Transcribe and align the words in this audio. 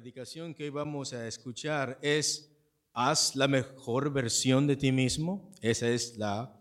predicación 0.00 0.54
que 0.54 0.70
vamos 0.70 1.12
a 1.12 1.28
escuchar 1.28 1.98
es 2.00 2.50
¿Haz 2.92 3.36
la 3.36 3.46
mejor 3.46 4.12
versión 4.12 4.66
de 4.66 4.74
ti 4.74 4.90
mismo? 4.92 5.52
Esa 5.60 5.88
es 5.88 6.16
la 6.16 6.58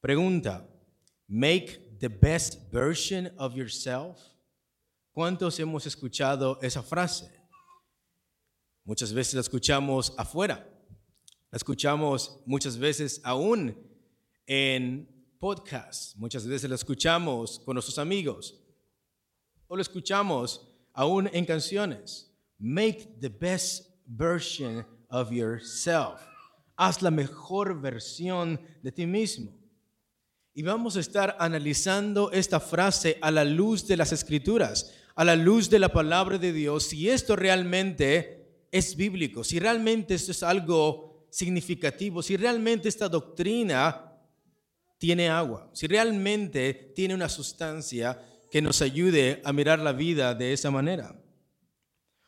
pregunta. 0.00 0.68
Make 1.26 1.96
the 1.98 2.08
best 2.08 2.70
version 2.70 3.32
of 3.38 3.54
yourself. 3.54 4.18
¿Cuántos 5.12 5.58
hemos 5.58 5.86
escuchado 5.86 6.58
esa 6.60 6.82
frase? 6.82 7.43
Muchas 8.84 9.14
veces 9.14 9.34
la 9.34 9.40
escuchamos 9.40 10.12
afuera. 10.18 10.68
La 11.50 11.56
escuchamos 11.56 12.40
muchas 12.44 12.76
veces 12.76 13.20
aún 13.24 13.74
en 14.46 15.08
podcasts. 15.38 16.14
Muchas 16.16 16.46
veces 16.46 16.68
la 16.68 16.76
escuchamos 16.76 17.60
con 17.60 17.74
nuestros 17.74 17.98
amigos. 17.98 18.62
O 19.68 19.76
la 19.76 19.82
escuchamos 19.82 20.68
aún 20.92 21.30
en 21.32 21.46
canciones. 21.46 22.30
Make 22.58 23.16
the 23.20 23.30
best 23.30 23.88
version 24.06 24.86
of 25.08 25.30
yourself. 25.32 26.20
Haz 26.76 27.00
la 27.00 27.10
mejor 27.10 27.80
versión 27.80 28.60
de 28.82 28.92
ti 28.92 29.06
mismo. 29.06 29.50
Y 30.52 30.62
vamos 30.62 30.96
a 30.96 31.00
estar 31.00 31.36
analizando 31.40 32.30
esta 32.32 32.60
frase 32.60 33.16
a 33.22 33.30
la 33.30 33.44
luz 33.44 33.86
de 33.86 33.96
las 33.96 34.12
escrituras, 34.12 34.92
a 35.14 35.24
la 35.24 35.36
luz 35.36 35.70
de 35.70 35.78
la 35.78 35.88
palabra 35.88 36.36
de 36.36 36.52
Dios, 36.52 36.84
si 36.84 37.08
esto 37.08 37.34
realmente 37.34 38.43
es 38.74 38.96
bíblico, 38.96 39.44
si 39.44 39.60
realmente 39.60 40.14
esto 40.14 40.32
es 40.32 40.42
algo 40.42 41.28
significativo, 41.30 42.24
si 42.24 42.36
realmente 42.36 42.88
esta 42.88 43.08
doctrina 43.08 44.18
tiene 44.98 45.28
agua, 45.28 45.70
si 45.72 45.86
realmente 45.86 46.92
tiene 46.92 47.14
una 47.14 47.28
sustancia 47.28 48.20
que 48.50 48.60
nos 48.60 48.82
ayude 48.82 49.40
a 49.44 49.52
mirar 49.52 49.78
la 49.78 49.92
vida 49.92 50.34
de 50.34 50.52
esa 50.52 50.72
manera. 50.72 51.14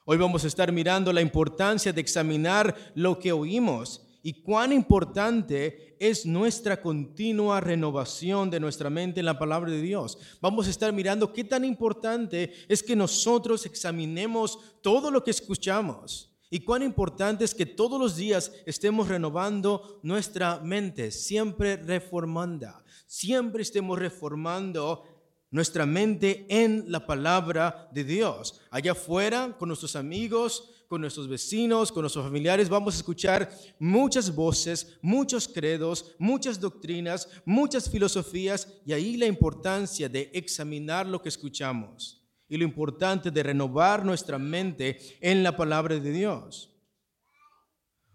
Hoy 0.04 0.18
vamos 0.18 0.44
a 0.44 0.46
estar 0.46 0.70
mirando 0.70 1.12
la 1.12 1.20
importancia 1.20 1.92
de 1.92 2.00
examinar 2.00 2.92
lo 2.94 3.18
que 3.18 3.32
oímos 3.32 4.06
y 4.22 4.40
cuán 4.42 4.72
importante 4.72 5.96
es 5.98 6.26
nuestra 6.26 6.80
continua 6.80 7.60
renovación 7.60 8.50
de 8.50 8.60
nuestra 8.60 8.88
mente 8.88 9.18
en 9.18 9.26
la 9.26 9.36
palabra 9.36 9.72
de 9.72 9.82
Dios. 9.82 10.16
Vamos 10.40 10.68
a 10.68 10.70
estar 10.70 10.92
mirando 10.92 11.32
qué 11.32 11.42
tan 11.42 11.64
importante 11.64 12.52
es 12.68 12.84
que 12.84 12.94
nosotros 12.94 13.66
examinemos 13.66 14.60
todo 14.80 15.10
lo 15.10 15.24
que 15.24 15.32
escuchamos 15.32 16.34
y 16.50 16.60
cuán 16.60 16.82
importante 16.82 17.44
es 17.44 17.54
que 17.54 17.66
todos 17.66 18.00
los 18.00 18.16
días 18.16 18.52
estemos 18.66 19.08
renovando 19.08 20.00
nuestra 20.02 20.60
mente, 20.60 21.10
siempre 21.10 21.76
reformanda, 21.76 22.84
siempre 23.06 23.62
estemos 23.62 23.98
reformando 23.98 25.04
nuestra 25.50 25.86
mente 25.86 26.46
en 26.48 26.84
la 26.88 27.04
palabra 27.04 27.88
de 27.92 28.04
Dios. 28.04 28.60
Allá 28.70 28.92
afuera, 28.92 29.56
con 29.58 29.68
nuestros 29.68 29.96
amigos, 29.96 30.70
con 30.86 31.00
nuestros 31.00 31.28
vecinos, 31.28 31.90
con 31.90 32.02
nuestros 32.02 32.24
familiares, 32.24 32.68
vamos 32.68 32.94
a 32.94 32.98
escuchar 32.98 33.50
muchas 33.80 34.32
voces, 34.32 34.98
muchos 35.02 35.48
credos, 35.48 36.14
muchas 36.18 36.60
doctrinas, 36.60 37.28
muchas 37.44 37.90
filosofías 37.90 38.68
y 38.84 38.92
ahí 38.92 39.16
la 39.16 39.26
importancia 39.26 40.08
de 40.08 40.30
examinar 40.32 41.06
lo 41.06 41.20
que 41.20 41.28
escuchamos 41.28 42.25
y 42.48 42.56
lo 42.56 42.64
importante 42.64 43.30
de 43.30 43.42
renovar 43.42 44.04
nuestra 44.04 44.38
mente 44.38 44.98
en 45.20 45.42
la 45.42 45.56
palabra 45.56 45.98
de 45.98 46.12
Dios. 46.12 46.72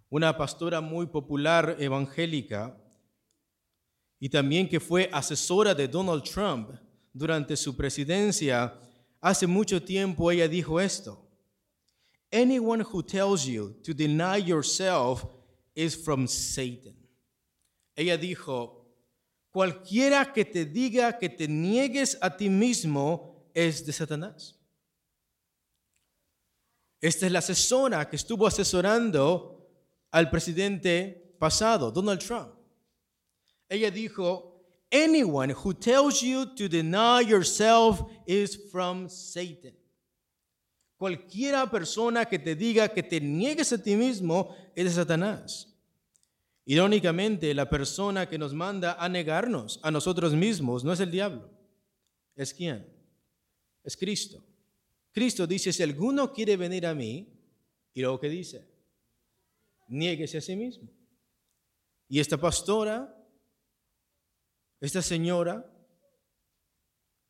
Una 0.09 0.37
pastora 0.37 0.81
muy 0.81 1.07
popular 1.07 1.75
evangélica 1.79 2.77
y 4.19 4.29
también 4.29 4.69
que 4.69 4.79
fue 4.79 5.09
asesora 5.11 5.73
de 5.73 5.87
Donald 5.87 6.23
Trump 6.23 6.69
durante 7.13 7.57
su 7.57 7.75
presidencia, 7.75 8.77
hace 9.19 9.47
mucho 9.47 9.81
tiempo 9.81 10.31
ella 10.31 10.47
dijo 10.47 10.79
esto. 10.79 11.27
Anyone 12.31 12.83
who 12.83 13.03
tells 13.03 13.45
you 13.45 13.75
to 13.83 13.93
deny 13.93 14.37
yourself 14.37 15.25
is 15.75 15.95
from 15.95 16.27
Satan. 16.27 16.95
Ella 17.95 18.17
dijo, 18.17 18.85
cualquiera 19.51 20.31
que 20.31 20.45
te 20.45 20.65
diga 20.65 21.17
que 21.17 21.27
te 21.27 21.47
niegues 21.47 22.17
a 22.21 22.37
ti 22.37 22.49
mismo 22.49 23.30
es 23.53 23.85
de 23.85 23.93
Satanás. 23.93 24.57
Esta 26.99 27.25
es 27.25 27.31
la 27.31 27.39
asesora 27.39 28.07
que 28.07 28.15
estuvo 28.15 28.45
asesorando 28.45 29.67
al 30.11 30.29
presidente 30.29 31.35
pasado, 31.39 31.91
Donald 31.91 32.19
Trump. 32.19 32.53
Ella 33.67 33.89
dijo, 33.89 34.51
Anyone 34.91 35.53
who 35.53 35.73
tells 35.73 36.21
you 36.21 36.45
to 36.45 36.67
deny 36.67 37.21
yourself 37.21 38.01
is 38.27 38.69
from 38.71 39.07
Satan. 39.09 39.73
Cualquiera 40.97 41.65
persona 41.71 42.25
que 42.25 42.37
te 42.37 42.55
diga 42.55 42.89
que 42.89 43.01
te 43.01 43.19
niegues 43.21 43.71
a 43.71 43.81
ti 43.81 43.95
mismo 43.95 44.53
es 44.75 44.85
de 44.85 44.91
Satanás. 44.91 45.73
Irónicamente, 46.65 47.53
la 47.53 47.69
persona 47.69 48.27
que 48.27 48.37
nos 48.37 48.53
manda 48.53 48.93
a 48.99 49.09
negarnos 49.09 49.79
a 49.81 49.89
nosotros 49.89 50.33
mismos 50.33 50.83
no 50.83 50.91
es 50.91 50.99
el 50.99 51.09
diablo. 51.09 51.49
¿Es 52.35 52.53
quién? 52.53 52.85
Es 53.83 53.97
Cristo. 53.97 54.43
Cristo 55.11 55.45
dice, 55.45 55.73
si 55.73 55.83
alguno 55.83 56.31
quiere 56.31 56.57
venir 56.57 56.85
a 56.85 56.95
mí, 56.95 57.27
y 57.93 58.01
luego 58.01 58.19
que 58.19 58.29
dice, 58.29 58.65
niéguese 59.87 60.37
a 60.37 60.41
sí 60.41 60.55
mismo. 60.55 60.89
Y 62.07 62.19
esta 62.19 62.37
pastora 62.37 63.17
esta 64.81 65.03
señora 65.03 65.63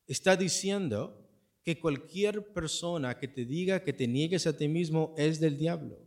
está 0.08 0.38
diciendo 0.38 1.30
que 1.64 1.80
cualquier 1.80 2.54
persona 2.54 3.20
que 3.20 3.28
te 3.28 3.46
diga 3.46 3.84
que 3.84 3.92
te 3.92 4.08
niegues 4.08 4.48
a 4.48 4.56
ti 4.56 4.70
mismo 4.70 5.14
es 5.18 5.42
del 5.42 5.58
diablo. 5.58 6.00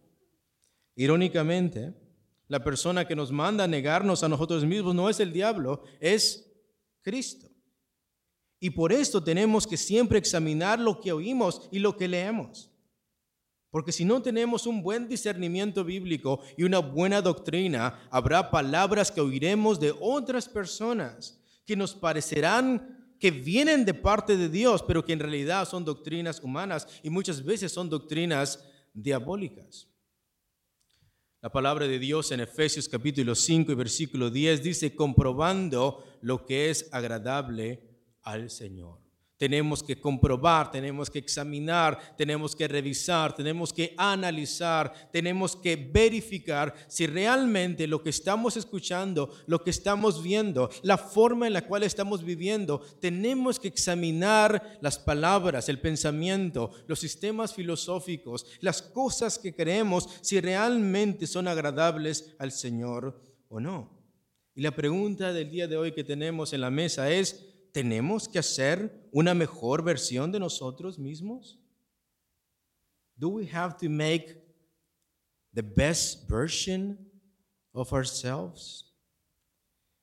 Irónicamente, 0.97 1.95
la 2.49 2.65
persona 2.65 3.07
que 3.07 3.15
nos 3.15 3.31
manda 3.31 3.65
a 3.65 3.69
negarnos 3.69 4.23
a 4.23 4.29
nosotros 4.29 4.65
mismos 4.65 4.95
no 4.95 5.11
es 5.11 5.21
el 5.21 5.35
diablo, 5.35 5.83
es 6.01 6.51
Cristo. 7.03 7.51
Y 8.65 8.71
por 8.71 8.95
esto 8.95 9.23
tenemos 9.23 9.67
que 9.67 9.77
siempre 9.77 10.19
examinar 10.19 10.81
lo 10.81 10.99
que 10.99 11.13
oímos 11.13 11.69
y 11.71 11.81
lo 11.81 11.99
que 11.99 12.09
leemos. 12.09 12.71
Porque 13.69 13.93
si 13.93 14.07
no 14.07 14.23
tenemos 14.23 14.67
un 14.67 14.83
buen 14.83 15.07
discernimiento 15.07 15.85
bíblico 15.85 16.41
y 16.57 16.63
una 16.63 16.79
buena 16.79 17.21
doctrina, 17.21 18.09
habrá 18.11 18.51
palabras 18.51 19.11
que 19.11 19.21
oiremos 19.21 19.79
de 19.79 19.95
otras 20.01 20.49
personas 20.49 21.39
que 21.67 21.77
nos 21.77 21.95
parecerán 21.95 23.15
que 23.21 23.31
vienen 23.31 23.85
de 23.85 23.93
parte 23.93 24.35
de 24.35 24.49
Dios, 24.49 24.83
pero 24.83 25.05
que 25.05 25.13
en 25.13 25.21
realidad 25.21 25.69
son 25.69 25.85
doctrinas 25.85 26.41
humanas 26.43 26.89
y 27.03 27.11
muchas 27.11 27.45
veces 27.45 27.71
son 27.71 27.91
doctrinas 27.91 28.65
diabólicas. 28.95 29.89
La 31.43 31.53
palabra 31.53 31.87
de 31.87 31.99
Dios 31.99 32.33
en 32.33 32.41
Efesios 32.41 32.89
capítulo 32.89 33.35
5 33.35 33.73
y 33.73 33.75
versículo 33.75 34.31
10 34.31 34.63
dice, 34.63 34.97
comprobando 34.97 36.03
lo 36.23 36.47
que 36.47 36.71
es 36.71 36.89
agradable 36.93 37.94
al 38.25 38.51
Señor. 38.51 39.05
Tenemos 39.37 39.83
que 39.83 40.01
comprobar, 40.01 40.71
tenemos 40.71 41.11
que 41.11 41.19
examinar, 41.19 42.15
tenemos 42.17 42.55
que 42.55 42.69
revisar, 42.69 43.35
tenemos 43.35 43.73
que 43.73 43.93
analizar, 43.99 45.11
tenemos 45.13 45.57
que 45.57 45.75
verificar 45.75 46.73
si 46.87 47.09
realmente 47.09 47.89
lo 47.89 48.01
que 48.01 48.11
estamos 48.11 48.57
escuchando, 48.57 49.35
lo 49.47 49.63
que 49.65 49.71
estamos 49.71 50.23
viendo, 50.23 50.71
la 50.83 50.97
forma 50.97 51.49
en 51.49 51.53
la 51.53 51.67
cual 51.67 51.83
estamos 51.83 52.23
viviendo, 52.23 52.79
tenemos 53.01 53.59
que 53.59 53.67
examinar 53.67 54.79
las 54.81 55.01
palabras, 55.01 55.69
el 55.69 55.81
pensamiento, 55.81 56.71
los 56.87 57.01
sistemas 57.01 57.53
filosóficos, 57.53 58.47
las 58.61 58.83
cosas 58.83 59.41
que 59.41 59.53
creemos, 59.53 60.09
si 60.23 60.41
realmente 60.41 61.27
son 61.27 61.49
agradables 61.49 62.37
al 62.39 62.53
Señor 62.53 63.21
o 63.49 63.59
no. 63.59 64.01
Y 64.55 64.63
la 64.63 64.71
pregunta 64.71 65.33
del 65.33 65.51
día 65.51 65.67
de 65.67 65.77
hoy 65.77 65.91
que 65.91 66.05
tenemos 66.05 66.53
en 66.53 66.61
la 66.61 66.71
mesa 66.71 67.11
es, 67.11 67.54
¿tenemos 67.75 68.29
que 68.29 68.39
hacer 68.39 69.09
una 69.11 69.35
mejor 69.35 69.83
versión 69.83 70.31
de 70.31 70.39
nosotros 70.39 70.97
mismos? 70.97 71.59
Do 73.17 73.31
we 73.31 73.51
have 73.53 73.77
to 73.79 73.91
make 73.91 74.41
the 75.53 75.61
best 75.61 76.31
version 76.31 76.97
of 77.73 77.93
ourselves? 77.93 78.95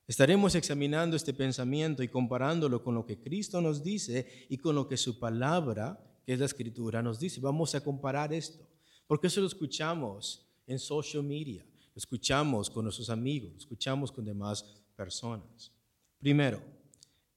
Estaremos 0.06 0.54
examinando 0.54 1.16
este 1.16 1.32
pensamiento 1.32 2.02
y 2.02 2.08
comparándolo 2.08 2.84
con 2.84 2.94
lo 2.94 3.06
que 3.06 3.18
Cristo 3.18 3.62
nos 3.62 3.82
dice 3.82 4.46
y 4.50 4.58
con 4.58 4.74
lo 4.74 4.86
que 4.86 4.98
su 4.98 5.18
palabra, 5.18 5.98
que 6.26 6.34
es 6.34 6.40
la 6.40 6.46
escritura, 6.46 7.02
nos 7.02 7.18
dice. 7.18 7.40
Vamos 7.40 7.74
a 7.74 7.82
comparar 7.82 8.34
esto, 8.34 8.68
porque 9.06 9.28
eso 9.28 9.40
lo 9.40 9.46
escuchamos 9.46 10.46
en 10.66 10.78
social 10.78 11.22
media, 11.22 11.64
lo 11.64 11.98
escuchamos 11.98 12.68
con 12.68 12.84
nuestros 12.84 13.08
amigos, 13.08 13.52
lo 13.52 13.58
escuchamos 13.58 14.12
con 14.12 14.26
demás 14.26 14.62
personas. 14.94 15.72
Primero, 16.18 16.62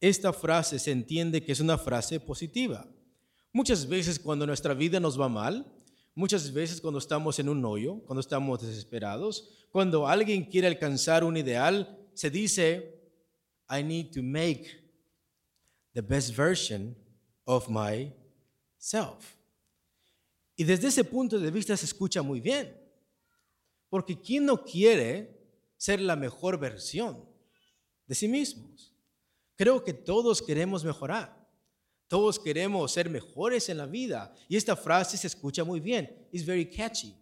esta 0.08 0.34
frase 0.34 0.80
se 0.80 0.92
entiende 0.92 1.44
que 1.44 1.52
es 1.52 1.60
una 1.60 1.78
frase 1.78 2.20
positiva. 2.20 2.88
Muchas 3.52 3.88
veces 3.88 4.20
cuando 4.20 4.46
nuestra 4.46 4.74
vida 4.74 5.00
nos 5.00 5.20
va 5.20 5.30
mal, 5.30 5.66
Muchas 6.18 6.54
veces 6.54 6.80
cuando 6.80 7.00
estamos 7.00 7.40
en 7.40 7.50
un 7.50 7.64
hoyo, 7.66 8.00
cuando 8.06 8.22
estamos 8.22 8.62
desesperados, 8.62 9.50
cuando 9.70 10.08
alguien 10.08 10.46
quiere 10.46 10.68
alcanzar 10.68 11.26
un 11.26 11.36
ideal, 11.36 12.00
se 12.14 12.30
dice, 12.30 13.02
I 13.70 13.84
need 13.84 14.12
to 14.14 14.24
make 14.24 14.66
the 15.94 16.02
best 16.02 16.34
version 16.34 16.96
of 17.44 17.68
myself. 17.68 19.36
Y 20.56 20.64
desde 20.64 20.88
ese 20.88 21.04
punto 21.04 21.38
de 21.38 21.52
vista 21.52 21.76
se 21.76 21.86
escucha 21.86 22.22
muy 22.22 22.40
bien. 22.40 22.74
Porque 23.90 24.18
¿quién 24.18 24.46
no 24.46 24.64
quiere 24.64 25.38
ser 25.76 26.00
la 26.00 26.16
mejor 26.16 26.58
versión 26.58 27.26
de 28.08 28.16
sí 28.16 28.30
mismos? 28.30 28.95
Creo 29.56 29.84
que 29.84 29.94
todos 29.94 30.42
queremos 30.42 30.84
mejorar. 30.84 31.46
Todos 32.08 32.40
queremos 32.40 32.92
ser 32.92 33.10
mejores 33.10 33.70
en 33.70 33.78
la 33.78 33.86
vida. 33.86 34.34
Y 34.48 34.56
esta 34.56 34.76
frase 34.76 35.18
se 35.18 35.28
escucha 35.28 35.64
muy 35.64 35.80
bien. 35.80 36.28
It's 36.32 36.46
very 36.46 36.70
catchy. 36.70 37.16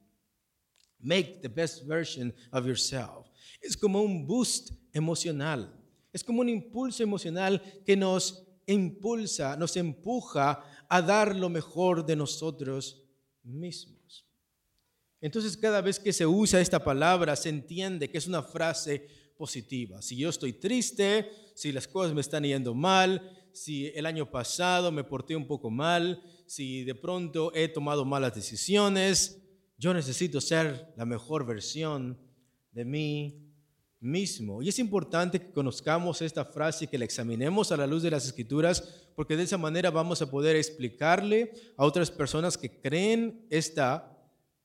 Make 0.99 1.39
the 1.41 1.47
best 1.47 1.85
version 1.85 2.33
of 2.51 2.65
yourself. 2.65 3.27
Es 3.61 3.77
como 3.77 4.01
un 4.01 4.25
boost 4.25 4.71
emocional. 4.93 5.73
Es 6.11 6.23
como 6.23 6.41
un 6.41 6.49
impulso 6.49 7.01
emocional 7.01 7.61
que 7.85 7.95
nos 7.95 8.45
impulsa, 8.65 9.55
nos 9.57 9.75
empuja 9.77 10.63
a 10.87 11.01
dar 11.01 11.35
lo 11.35 11.49
mejor 11.49 12.05
de 12.05 12.15
nosotros 12.15 13.03
mismos. 13.43 14.25
Entonces 15.19 15.55
cada 15.57 15.81
vez 15.81 15.99
que 15.99 16.13
se 16.13 16.25
usa 16.25 16.59
esta 16.59 16.83
palabra 16.83 17.35
se 17.35 17.49
entiende 17.49 18.09
que 18.09 18.17
es 18.17 18.27
una 18.27 18.43
frase 18.43 19.07
positiva. 19.37 20.01
Si 20.01 20.15
yo 20.17 20.29
estoy 20.29 20.53
triste, 20.53 21.29
si 21.55 21.71
las 21.71 21.87
cosas 21.87 22.13
me 22.13 22.21
están 22.21 22.43
yendo 22.43 22.73
mal, 22.73 23.21
si 23.51 23.87
el 23.87 24.05
año 24.05 24.29
pasado 24.29 24.91
me 24.91 25.03
porté 25.03 25.35
un 25.35 25.47
poco 25.47 25.69
mal, 25.69 26.21
si 26.45 26.83
de 26.83 26.95
pronto 26.95 27.51
he 27.53 27.67
tomado 27.67 28.05
malas 28.05 28.35
decisiones, 28.35 29.41
yo 29.77 29.93
necesito 29.93 30.41
ser 30.41 30.93
la 30.97 31.05
mejor 31.05 31.45
versión 31.45 32.17
de 32.71 32.85
mí 32.85 33.53
mismo. 33.99 34.61
Y 34.61 34.69
es 34.69 34.79
importante 34.79 35.39
que 35.39 35.51
conozcamos 35.51 36.21
esta 36.21 36.45
frase 36.45 36.85
y 36.85 36.87
que 36.87 36.97
la 36.97 37.05
examinemos 37.05 37.71
a 37.71 37.77
la 37.77 37.87
luz 37.87 38.03
de 38.03 38.11
las 38.11 38.25
escrituras, 38.25 38.81
porque 39.15 39.37
de 39.37 39.43
esa 39.43 39.57
manera 39.57 39.91
vamos 39.91 40.21
a 40.21 40.29
poder 40.29 40.55
explicarle 40.55 41.53
a 41.77 41.85
otras 41.85 42.11
personas 42.11 42.57
que 42.57 42.81
creen 42.81 43.45
esta 43.49 44.09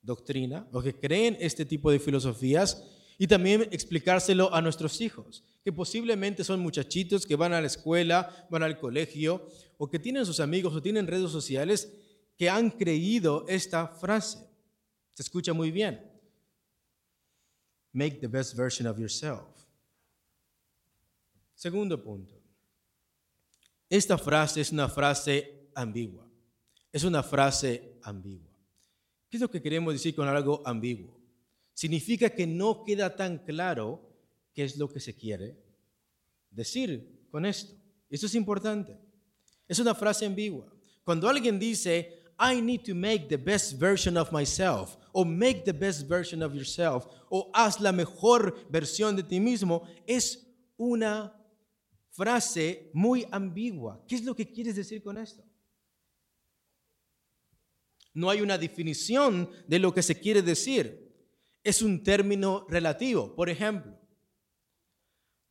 doctrina 0.02 0.66
o 0.72 0.82
que 0.82 0.98
creen 0.98 1.36
este 1.40 1.64
tipo 1.64 1.90
de 1.90 1.98
filosofías 1.98 2.82
y 3.18 3.26
también 3.26 3.68
explicárselo 3.72 4.54
a 4.54 4.62
nuestros 4.62 5.00
hijos, 5.00 5.44
que 5.64 5.72
posiblemente 5.72 6.44
son 6.44 6.60
muchachitos 6.60 7.26
que 7.26 7.34
van 7.34 7.52
a 7.52 7.60
la 7.60 7.66
escuela, 7.66 8.46
van 8.48 8.62
al 8.62 8.78
colegio 8.78 9.48
o 9.76 9.90
que 9.90 9.98
tienen 9.98 10.24
sus 10.24 10.38
amigos 10.38 10.72
o 10.74 10.80
tienen 10.80 11.08
redes 11.08 11.32
sociales 11.32 11.92
que 12.36 12.48
han 12.48 12.70
creído 12.70 13.44
esta 13.48 13.88
frase. 13.88 14.38
Se 15.14 15.22
escucha 15.22 15.52
muy 15.52 15.72
bien. 15.72 16.00
Make 17.92 18.18
the 18.20 18.28
best 18.28 18.54
version 18.54 18.86
of 18.86 18.98
yourself. 18.98 19.48
Segundo 21.54 22.00
punto. 22.00 22.40
Esta 23.90 24.16
frase 24.16 24.60
es 24.60 24.70
una 24.70 24.88
frase 24.88 25.70
ambigua. 25.74 26.30
Es 26.92 27.02
una 27.02 27.24
frase 27.24 27.98
ambigua. 28.04 28.52
¿Qué 29.28 29.38
es 29.38 29.40
lo 29.40 29.50
que 29.50 29.60
queremos 29.60 29.92
decir 29.92 30.14
con 30.14 30.28
algo 30.28 30.62
ambiguo? 30.64 31.17
Significa 31.78 32.28
que 32.28 32.44
no 32.44 32.82
queda 32.82 33.14
tan 33.14 33.38
claro 33.38 34.00
qué 34.52 34.64
es 34.64 34.76
lo 34.76 34.88
que 34.88 34.98
se 34.98 35.14
quiere 35.14 35.56
decir 36.50 37.28
con 37.30 37.46
esto. 37.46 37.72
Eso 38.10 38.26
es 38.26 38.34
importante. 38.34 38.98
Es 39.69 39.78
una 39.78 39.94
frase 39.94 40.26
ambigua. 40.26 40.66
Cuando 41.04 41.28
alguien 41.28 41.56
dice, 41.56 42.20
I 42.36 42.60
need 42.60 42.80
to 42.80 42.96
make 42.96 43.28
the 43.28 43.36
best 43.36 43.78
version 43.78 44.16
of 44.16 44.32
myself, 44.32 44.96
o 45.12 45.25
make 45.25 45.62
the 45.64 45.72
best 45.72 46.08
version 46.08 46.42
of 46.42 46.52
yourself, 46.52 47.06
o 47.30 47.48
haz 47.54 47.78
la 47.78 47.92
mejor 47.92 48.69
versión 48.69 49.14
de 49.14 49.22
ti 49.22 49.38
mismo, 49.38 49.86
es 50.04 50.48
una 50.76 51.32
frase 52.10 52.90
muy 52.92 53.25
ambigua. 53.30 54.04
¿Qué 54.08 54.16
es 54.16 54.25
lo 54.25 54.34
que 54.34 54.50
quieres 54.50 54.75
decir 54.75 55.00
con 55.00 55.16
esto? 55.16 55.44
No 58.14 58.30
hay 58.30 58.40
una 58.40 58.58
definición 58.58 59.48
de 59.69 59.78
lo 59.78 59.94
que 59.94 60.02
se 60.02 60.19
quiere 60.19 60.42
decir. 60.42 61.07
Es 61.62 61.82
un 61.82 62.02
término 62.02 62.66
relativo. 62.69 63.34
Por 63.34 63.49
ejemplo, 63.50 63.99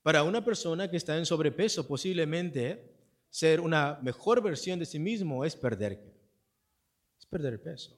para 0.01 0.24
una 0.24 0.44
persona 0.44 0.89
que 0.89 0.98
está 0.98 1.18
en 1.18 1.25
sobrepeso, 1.25 1.88
posiblemente 1.88 2.95
ser 3.30 3.59
una 3.59 4.00
mejor 4.01 4.42
versión 4.42 4.80
de 4.80 4.86
sí 4.86 5.00
mismo 5.00 5.44
es 5.44 5.56
perder 5.56 6.00
Es 7.19 7.25
perder 7.25 7.62
peso. 7.62 7.98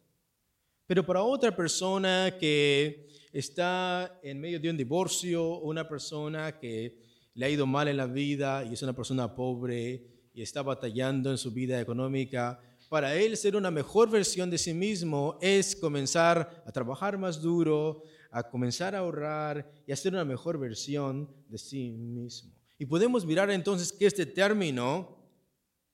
Pero 0.88 1.06
para 1.06 1.22
otra 1.22 1.56
persona 1.56 2.36
que 2.40 3.08
está 3.32 4.20
en 4.24 4.42
medio 4.42 4.60
de 4.60 4.72
un 4.72 4.78
divorcio, 4.78 5.60
una 5.60 5.88
persona 5.88 6.58
que 6.58 6.98
le 7.36 7.46
ha 7.46 7.50
ido 7.50 7.68
mal 7.68 7.88
en 7.88 7.98
la 7.98 8.08
vida 8.08 8.66
y 8.66 8.74
es 8.74 8.82
una 8.82 8.94
persona 8.94 9.36
pobre 9.36 10.30
y 10.34 10.42
está 10.42 10.64
batallando 10.64 11.30
en 11.30 11.38
su 11.38 11.52
vida 11.52 11.80
económica, 11.80 12.60
para 12.90 13.16
él 13.16 13.38
ser 13.38 13.56
una 13.56 13.70
mejor 13.70 14.10
versión 14.10 14.50
de 14.50 14.58
sí 14.58 14.74
mismo 14.74 15.38
es 15.42 15.76
comenzar 15.76 16.64
a 16.66 16.72
trabajar 16.72 17.20
más 17.20 17.40
duro, 17.40 18.02
a 18.32 18.44
comenzar 18.44 18.96
a 18.96 19.00
ahorrar 19.00 19.72
y 19.86 19.92
a 19.92 19.96
ser 19.96 20.14
una 20.14 20.26
mejor 20.26 20.58
versión 20.58 21.32
de 21.48 21.60
sí 21.60 21.92
mismo. 21.92 22.52
Y 22.80 22.86
podemos 22.86 23.26
mirar 23.26 23.52
entonces 23.52 23.94
que 23.94 24.08
este 24.08 24.26
término 24.26 25.18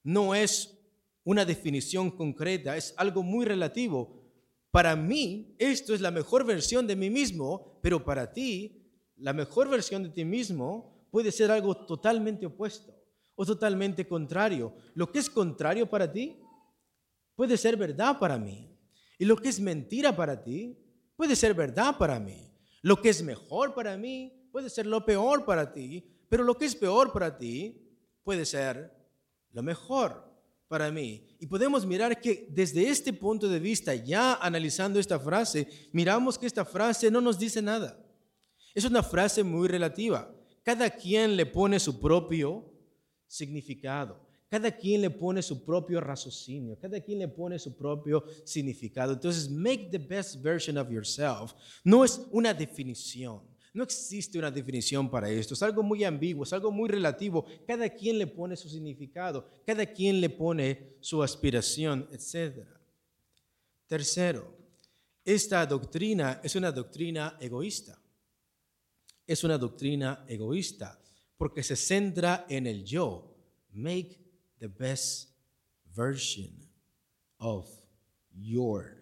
no 0.02 0.34
es 0.34 0.72
una 1.22 1.44
definición 1.44 2.10
concreta, 2.10 2.76
es 2.76 2.94
algo 2.96 3.22
muy 3.22 3.44
relativo. 3.44 4.22
Para 4.70 4.96
mí, 4.96 5.54
esto 5.58 5.94
es 5.94 6.00
la 6.00 6.10
mejor 6.10 6.46
versión 6.46 6.86
de 6.86 6.96
mí 6.96 7.10
mismo, 7.10 7.78
pero 7.82 8.04
para 8.04 8.32
ti, 8.32 8.90
la 9.16 9.34
mejor 9.34 9.68
versión 9.68 10.02
de 10.02 10.10
ti 10.10 10.24
mismo 10.24 11.06
puede 11.10 11.30
ser 11.30 11.50
algo 11.50 11.76
totalmente 11.76 12.46
opuesto 12.46 12.94
o 13.34 13.44
totalmente 13.44 14.06
contrario. 14.06 14.74
Lo 14.94 15.10
que 15.10 15.18
es 15.18 15.28
contrario 15.28 15.88
para 15.90 16.10
ti 16.10 16.36
puede 17.36 17.56
ser 17.56 17.76
verdad 17.76 18.18
para 18.18 18.38
mí. 18.38 18.76
Y 19.18 19.24
lo 19.24 19.36
que 19.36 19.48
es 19.48 19.60
mentira 19.60 20.16
para 20.16 20.42
ti 20.42 20.76
puede 21.16 21.36
ser 21.36 21.54
verdad 21.54 21.96
para 21.96 22.18
mí. 22.18 22.52
Lo 22.82 23.00
que 23.00 23.10
es 23.10 23.22
mejor 23.22 23.74
para 23.74 23.96
mí 23.96 24.32
puede 24.50 24.68
ser 24.68 24.86
lo 24.86 25.04
peor 25.04 25.44
para 25.44 25.72
ti. 25.72 26.04
Pero 26.28 26.42
lo 26.42 26.56
que 26.56 26.64
es 26.64 26.74
peor 26.74 27.12
para 27.12 27.38
ti 27.38 27.80
puede 28.24 28.44
ser 28.44 28.92
lo 29.52 29.62
mejor 29.62 30.26
para 30.68 30.90
mí. 30.90 31.26
Y 31.38 31.46
podemos 31.46 31.86
mirar 31.86 32.20
que 32.20 32.48
desde 32.50 32.88
este 32.88 33.12
punto 33.12 33.48
de 33.48 33.60
vista, 33.60 33.94
ya 33.94 34.34
analizando 34.34 34.98
esta 34.98 35.18
frase, 35.18 35.68
miramos 35.92 36.38
que 36.38 36.46
esta 36.46 36.64
frase 36.64 37.10
no 37.10 37.20
nos 37.20 37.38
dice 37.38 37.62
nada. 37.62 38.02
Es 38.74 38.84
una 38.84 39.02
frase 39.02 39.42
muy 39.42 39.68
relativa. 39.68 40.30
Cada 40.62 40.90
quien 40.90 41.36
le 41.36 41.46
pone 41.46 41.78
su 41.78 42.00
propio 42.00 42.72
significado. 43.26 44.25
Cada 44.48 44.70
quien 44.70 45.00
le 45.00 45.10
pone 45.10 45.42
su 45.42 45.64
propio 45.64 46.00
raciocinio, 46.00 46.78
cada 46.78 47.00
quien 47.00 47.18
le 47.18 47.28
pone 47.28 47.58
su 47.58 47.76
propio 47.76 48.24
significado. 48.44 49.12
Entonces, 49.12 49.50
make 49.50 49.88
the 49.90 49.98
best 49.98 50.40
version 50.40 50.78
of 50.78 50.88
yourself 50.88 51.52
no 51.82 52.04
es 52.04 52.20
una 52.30 52.54
definición. 52.54 53.42
No 53.74 53.82
existe 53.82 54.38
una 54.38 54.50
definición 54.50 55.10
para 55.10 55.28
esto. 55.28 55.52
Es 55.52 55.62
algo 55.62 55.82
muy 55.82 56.02
ambiguo, 56.04 56.44
es 56.44 56.52
algo 56.52 56.70
muy 56.70 56.88
relativo. 56.88 57.44
Cada 57.66 57.88
quien 57.90 58.18
le 58.18 58.26
pone 58.26 58.56
su 58.56 58.70
significado, 58.70 59.46
cada 59.66 59.84
quien 59.84 60.20
le 60.20 60.30
pone 60.30 60.96
su 61.00 61.22
aspiración, 61.22 62.08
etc. 62.10 62.66
Tercero, 63.86 64.56
esta 65.24 65.66
doctrina 65.66 66.40
es 66.42 66.54
una 66.54 66.70
doctrina 66.72 67.36
egoísta. 67.40 68.00
Es 69.26 69.42
una 69.44 69.58
doctrina 69.58 70.24
egoísta 70.28 70.98
porque 71.36 71.62
se 71.62 71.76
centra 71.76 72.46
en 72.48 72.66
el 72.66 72.84
yo. 72.84 73.36
Make 73.72 74.25
the 74.60 74.68
best 74.68 75.28
version 75.94 76.50
of 77.40 77.68
yourself. 78.34 78.96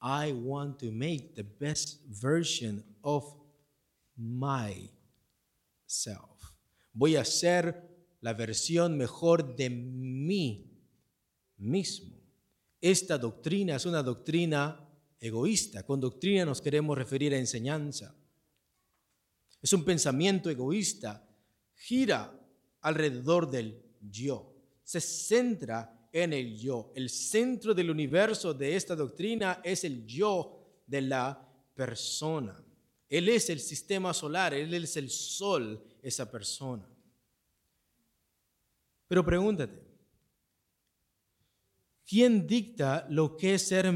I 0.00 0.32
want 0.32 0.78
to 0.80 0.92
make 0.92 1.34
the 1.34 1.42
best 1.42 2.00
version 2.08 2.84
of 3.02 3.24
myself. 4.16 4.90
Voy 6.94 7.16
a 7.16 7.24
ser 7.24 7.82
la 8.20 8.34
versión 8.34 8.96
mejor 8.96 9.56
de 9.56 9.68
mí 9.70 10.70
mismo. 11.58 12.16
Esta 12.80 13.18
doctrina 13.18 13.76
es 13.76 13.86
una 13.86 14.02
doctrina 14.02 14.88
egoísta. 15.20 15.82
Con 15.84 16.00
doctrina 16.00 16.44
nos 16.44 16.60
queremos 16.60 16.96
referir 16.96 17.34
a 17.34 17.38
enseñanza. 17.38 18.14
Es 19.60 19.72
un 19.72 19.84
pensamiento 19.84 20.50
egoísta 20.50 21.25
gira 21.76 22.38
alrededor 22.80 23.50
del 23.50 23.80
yo, 24.00 24.52
se 24.82 25.00
centra 25.00 26.08
en 26.12 26.32
el 26.32 26.56
yo. 26.56 26.92
El 26.94 27.08
centro 27.10 27.74
del 27.74 27.90
universo 27.90 28.52
de 28.52 28.74
esta 28.74 28.96
doctrina 28.96 29.60
es 29.62 29.84
el 29.84 30.04
yo 30.06 30.82
de 30.86 31.02
la 31.02 31.48
persona. 31.74 32.62
Él 33.08 33.28
es 33.28 33.50
el 33.50 33.60
sistema 33.60 34.12
solar, 34.12 34.52
Él 34.52 34.74
es 34.74 34.96
el 34.96 35.10
sol, 35.10 35.82
esa 36.02 36.30
persona. 36.30 36.88
Pero 39.06 39.24
pregúntate, 39.24 39.86
¿Quién 42.06 42.46
dicta 42.46 43.04
lo 43.10 43.36
que 43.36 43.54
es 43.54 43.66
ser 43.66 43.92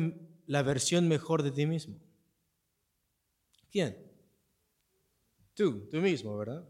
la 0.46 0.62
versión 0.62 1.06
mejor 1.06 1.44
de 1.44 1.52
ti 1.52 1.64
mismo? 1.64 1.96
¿Quién? 3.70 3.96
Tú, 5.54 5.88
tú 5.88 5.98
mismo, 5.98 6.36
¿verdad? 6.36 6.68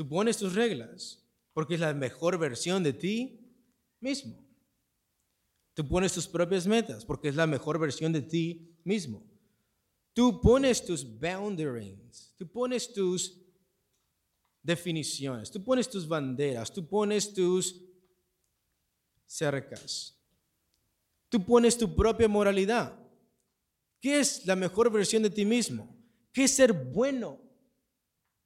Tú 0.00 0.08
pones 0.08 0.38
tus 0.38 0.54
reglas 0.54 1.22
porque 1.52 1.74
es 1.74 1.80
la 1.80 1.92
mejor 1.92 2.38
versión 2.38 2.82
de 2.82 2.94
ti 2.94 3.38
mismo. 4.00 4.42
Tú 5.74 5.86
pones 5.86 6.14
tus 6.14 6.26
propias 6.26 6.66
metas 6.66 7.04
porque 7.04 7.28
es 7.28 7.34
la 7.34 7.46
mejor 7.46 7.78
versión 7.78 8.10
de 8.10 8.22
ti 8.22 8.78
mismo. 8.82 9.22
Tú 10.14 10.40
pones 10.40 10.82
tus 10.82 11.04
boundaries, 11.04 12.32
tú 12.38 12.50
pones 12.50 12.90
tus 12.94 13.42
definiciones, 14.62 15.50
tú 15.50 15.62
pones 15.62 15.86
tus 15.90 16.08
banderas, 16.08 16.72
tú 16.72 16.88
pones 16.88 17.34
tus 17.34 17.84
cercas. 19.26 20.18
Tú 21.28 21.44
pones 21.44 21.76
tu 21.76 21.94
propia 21.94 22.26
moralidad. 22.26 22.98
¿Qué 24.00 24.20
es 24.20 24.46
la 24.46 24.56
mejor 24.56 24.90
versión 24.90 25.22
de 25.22 25.28
ti 25.28 25.44
mismo? 25.44 25.94
¿Qué 26.32 26.44
es 26.44 26.52
ser 26.52 26.72
bueno 26.72 27.49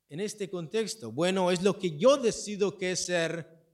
en 0.09 0.21
este 0.21 0.49
contexto? 0.51 1.13
Bueno, 1.13 1.51
es 1.51 1.63
lo 1.63 1.79
que 1.79 1.97
yo 1.97 2.17
decido 2.17 2.77
que 2.77 2.93
es 2.93 3.07
ser 3.07 3.65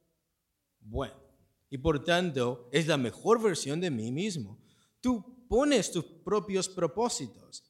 bueno. 0.81 1.21
Y 1.69 1.79
por 1.79 2.03
tanto, 2.05 2.69
es 2.73 2.87
la 2.87 2.97
mejor 2.97 3.41
versión 3.41 3.81
de 3.81 3.91
mí 3.91 4.11
mismo. 4.11 4.61
Tú 5.01 5.47
pones 5.49 5.91
tus 5.93 6.05
propios 6.05 6.69
propósitos. 6.69 7.65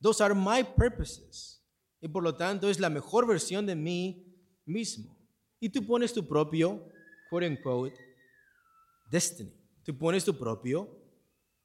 Those 0.00 0.22
are 0.22 0.34
my 0.34 0.64
purposes. 0.76 1.64
Y 2.00 2.08
por 2.08 2.22
lo 2.22 2.34
tanto, 2.34 2.68
es 2.68 2.80
la 2.80 2.90
mejor 2.90 3.26
versión 3.26 3.66
de 3.66 3.76
mí 3.76 4.34
mismo. 4.64 5.16
Y 5.60 5.68
tú 5.70 5.86
pones 5.86 6.12
tu 6.12 6.26
propio, 6.26 6.88
quote 7.30 7.48
unquote, 7.48 7.96
destiny. 9.10 9.52
Tú 9.84 9.96
pones 9.96 10.24
tu 10.24 10.36
propio 10.36 10.90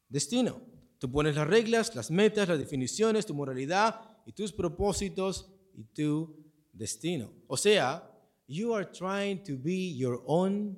destino. 0.07 0.61
Tú 0.99 1.11
pones 1.11 1.35
las 1.35 1.47
reglas, 1.47 1.95
las 1.95 2.11
metas, 2.11 2.47
las 2.47 2.59
definiciones, 2.59 3.25
tu 3.25 3.33
moralidad 3.33 4.01
y 4.25 4.33
tus 4.33 4.53
propósitos 4.53 5.51
y 5.81 5.83
tu 5.85 6.35
destino. 6.71 7.33
O 7.47 7.57
sea, 7.57 8.07
you 8.47 8.73
are 8.73 8.85
trying 8.85 9.43
to 9.43 9.57
be 9.57 9.95
your 9.95 10.21
own 10.27 10.77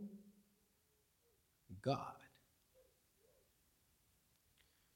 God. 1.82 2.14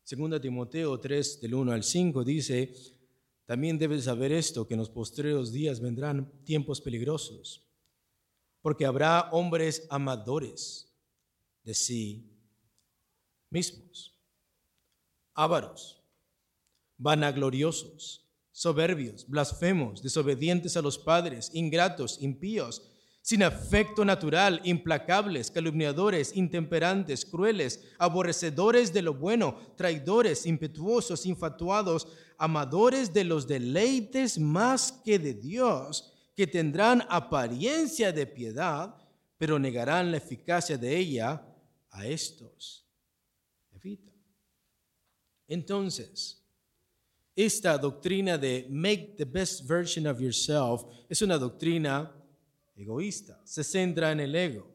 Segunda 0.03 0.39
Timoteo 0.39 0.97
3 0.97 1.41
del 1.41 1.53
1 1.53 1.71
al 1.73 1.83
5 1.83 2.23
dice, 2.23 2.73
también 3.45 3.77
debes 3.77 4.05
saber 4.05 4.31
esto, 4.31 4.65
que 4.65 4.75
en 4.75 4.79
los 4.79 4.89
postreros 4.89 5.51
días 5.51 5.81
vendrán 5.81 6.31
tiempos 6.45 6.79
peligrosos, 6.79 7.61
porque 8.61 8.85
habrá 8.85 9.29
hombres 9.31 9.85
amadores 9.89 10.89
de 11.63 11.73
sí 11.73 12.31
mismos, 13.49 14.17
ávaros, 15.33 16.01
vanagloriosos, 16.97 18.26
soberbios, 18.57 19.27
blasfemos, 19.27 20.01
desobedientes 20.01 20.75
a 20.75 20.81
los 20.81 20.97
padres, 20.97 21.51
ingratos, 21.53 22.17
impíos, 22.23 22.81
sin 23.21 23.43
afecto 23.43 24.03
natural, 24.03 24.61
implacables, 24.63 25.51
calumniadores, 25.51 26.35
intemperantes, 26.35 27.23
crueles, 27.23 27.83
aborrecedores 27.99 28.91
de 28.91 29.03
lo 29.03 29.13
bueno, 29.13 29.59
traidores, 29.75 30.47
impetuosos, 30.47 31.27
infatuados, 31.27 32.07
amadores 32.39 33.13
de 33.13 33.25
los 33.25 33.47
deleites 33.47 34.39
más 34.39 34.91
que 34.91 35.19
de 35.19 35.35
Dios, 35.35 36.11
que 36.35 36.47
tendrán 36.47 37.03
apariencia 37.09 38.11
de 38.11 38.25
piedad, 38.25 38.95
pero 39.37 39.59
negarán 39.59 40.09
la 40.09 40.17
eficacia 40.17 40.79
de 40.79 40.97
ella 40.97 41.45
a 41.91 42.07
estos. 42.07 42.89
Evita. 43.71 44.13
Entonces, 45.47 46.36
esta 47.37 47.77
doctrina 47.77 48.35
de 48.35 48.65
make 48.67 49.13
the 49.15 49.23
best 49.23 49.67
version 49.67 50.07
of 50.07 50.19
yourself 50.19 50.83
es 51.07 51.21
una 51.21 51.37
doctrina 51.37 52.11
egoísta, 52.75 53.39
se 53.43 53.63
centra 53.63 54.11
en 54.11 54.19
el 54.19 54.35
ego. 54.35 54.67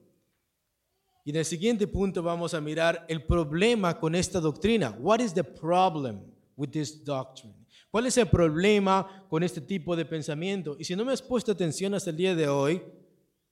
Y 1.24 1.30
en 1.30 1.36
el 1.36 1.44
siguiente 1.44 1.88
punto 1.88 2.22
vamos 2.22 2.54
a 2.54 2.60
mirar 2.60 3.04
el 3.08 3.24
problema 3.24 3.98
con 3.98 4.14
esta 4.14 4.40
doctrina. 4.40 4.96
What 5.00 5.20
is 5.20 5.34
the 5.34 5.44
problem 5.44 6.20
with 6.56 6.70
this 6.70 7.04
doctrine? 7.04 7.54
¿Cuál 7.90 8.06
es 8.06 8.16
el 8.16 8.28
problema 8.28 9.26
con 9.28 9.42
este 9.42 9.60
tipo 9.60 9.94
de 9.96 10.04
pensamiento? 10.04 10.76
Y 10.78 10.84
si 10.84 10.94
no 10.94 11.04
me 11.04 11.12
has 11.12 11.20
puesto 11.20 11.52
atención 11.52 11.94
hasta 11.94 12.10
el 12.10 12.16
día 12.16 12.34
de 12.34 12.48
hoy, 12.48 12.80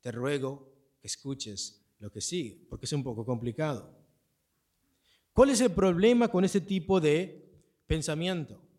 te 0.00 0.12
ruego 0.12 0.72
que 1.00 1.08
escuches 1.08 1.84
lo 1.98 2.10
que 2.10 2.20
sigue, 2.20 2.64
porque 2.68 2.86
es 2.86 2.92
un 2.92 3.02
poco 3.02 3.24
complicado. 3.24 3.92
¿Cuál 5.32 5.50
es 5.50 5.60
el 5.60 5.70
problema 5.70 6.28
con 6.28 6.44
este 6.44 6.60
tipo 6.60 7.00
de 7.00 7.44
pensamiento? 7.86 8.69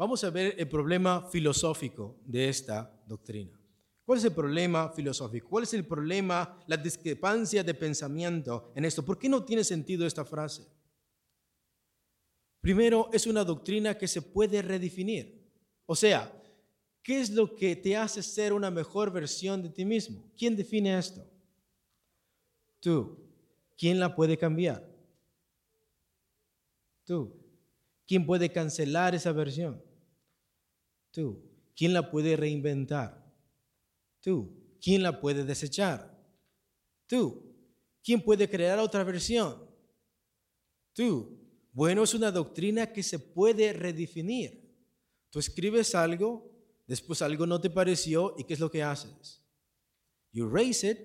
Vamos 0.00 0.24
a 0.24 0.30
ver 0.30 0.54
el 0.56 0.66
problema 0.66 1.28
filosófico 1.30 2.16
de 2.24 2.48
esta 2.48 2.90
doctrina. 3.06 3.60
¿Cuál 4.02 4.18
es 4.18 4.24
el 4.24 4.32
problema 4.32 4.88
filosófico? 4.88 5.50
¿Cuál 5.50 5.64
es 5.64 5.74
el 5.74 5.84
problema, 5.84 6.58
la 6.66 6.78
discrepancia 6.78 7.62
de 7.62 7.74
pensamiento 7.74 8.72
en 8.74 8.86
esto? 8.86 9.04
¿Por 9.04 9.18
qué 9.18 9.28
no 9.28 9.44
tiene 9.44 9.62
sentido 9.62 10.06
esta 10.06 10.24
frase? 10.24 10.66
Primero, 12.62 13.10
es 13.12 13.26
una 13.26 13.44
doctrina 13.44 13.98
que 13.98 14.08
se 14.08 14.22
puede 14.22 14.62
redefinir. 14.62 15.46
O 15.84 15.94
sea, 15.94 16.32
¿qué 17.02 17.20
es 17.20 17.28
lo 17.28 17.54
que 17.54 17.76
te 17.76 17.94
hace 17.94 18.22
ser 18.22 18.54
una 18.54 18.70
mejor 18.70 19.12
versión 19.12 19.62
de 19.62 19.68
ti 19.68 19.84
mismo? 19.84 20.32
¿Quién 20.34 20.56
define 20.56 20.98
esto? 20.98 21.22
Tú. 22.80 23.18
¿Quién 23.76 24.00
la 24.00 24.16
puede 24.16 24.38
cambiar? 24.38 24.82
Tú. 27.04 27.36
¿Quién 28.06 28.24
puede 28.24 28.50
cancelar 28.50 29.14
esa 29.14 29.30
versión? 29.32 29.89
Tú. 31.10 31.42
¿Quién 31.76 31.92
la 31.92 32.10
puede 32.10 32.36
reinventar? 32.36 33.24
Tú. 34.20 34.76
¿Quién 34.80 35.02
la 35.02 35.20
puede 35.20 35.44
desechar? 35.44 36.18
Tú. 37.06 37.42
¿Quién 38.02 38.22
puede 38.22 38.48
crear 38.48 38.78
otra 38.78 39.04
versión? 39.04 39.66
Tú. 40.92 41.38
Bueno, 41.72 42.02
es 42.02 42.14
una 42.14 42.30
doctrina 42.30 42.92
que 42.92 43.02
se 43.02 43.18
puede 43.18 43.72
redefinir. 43.72 44.60
Tú 45.30 45.38
escribes 45.38 45.94
algo, 45.94 46.50
después 46.86 47.22
algo 47.22 47.46
no 47.46 47.60
te 47.60 47.70
pareció 47.70 48.34
y 48.36 48.44
¿qué 48.44 48.54
es 48.54 48.60
lo 48.60 48.70
que 48.70 48.82
haces? 48.82 49.40
You 50.32 50.48
erase 50.48 50.90
it 50.90 50.98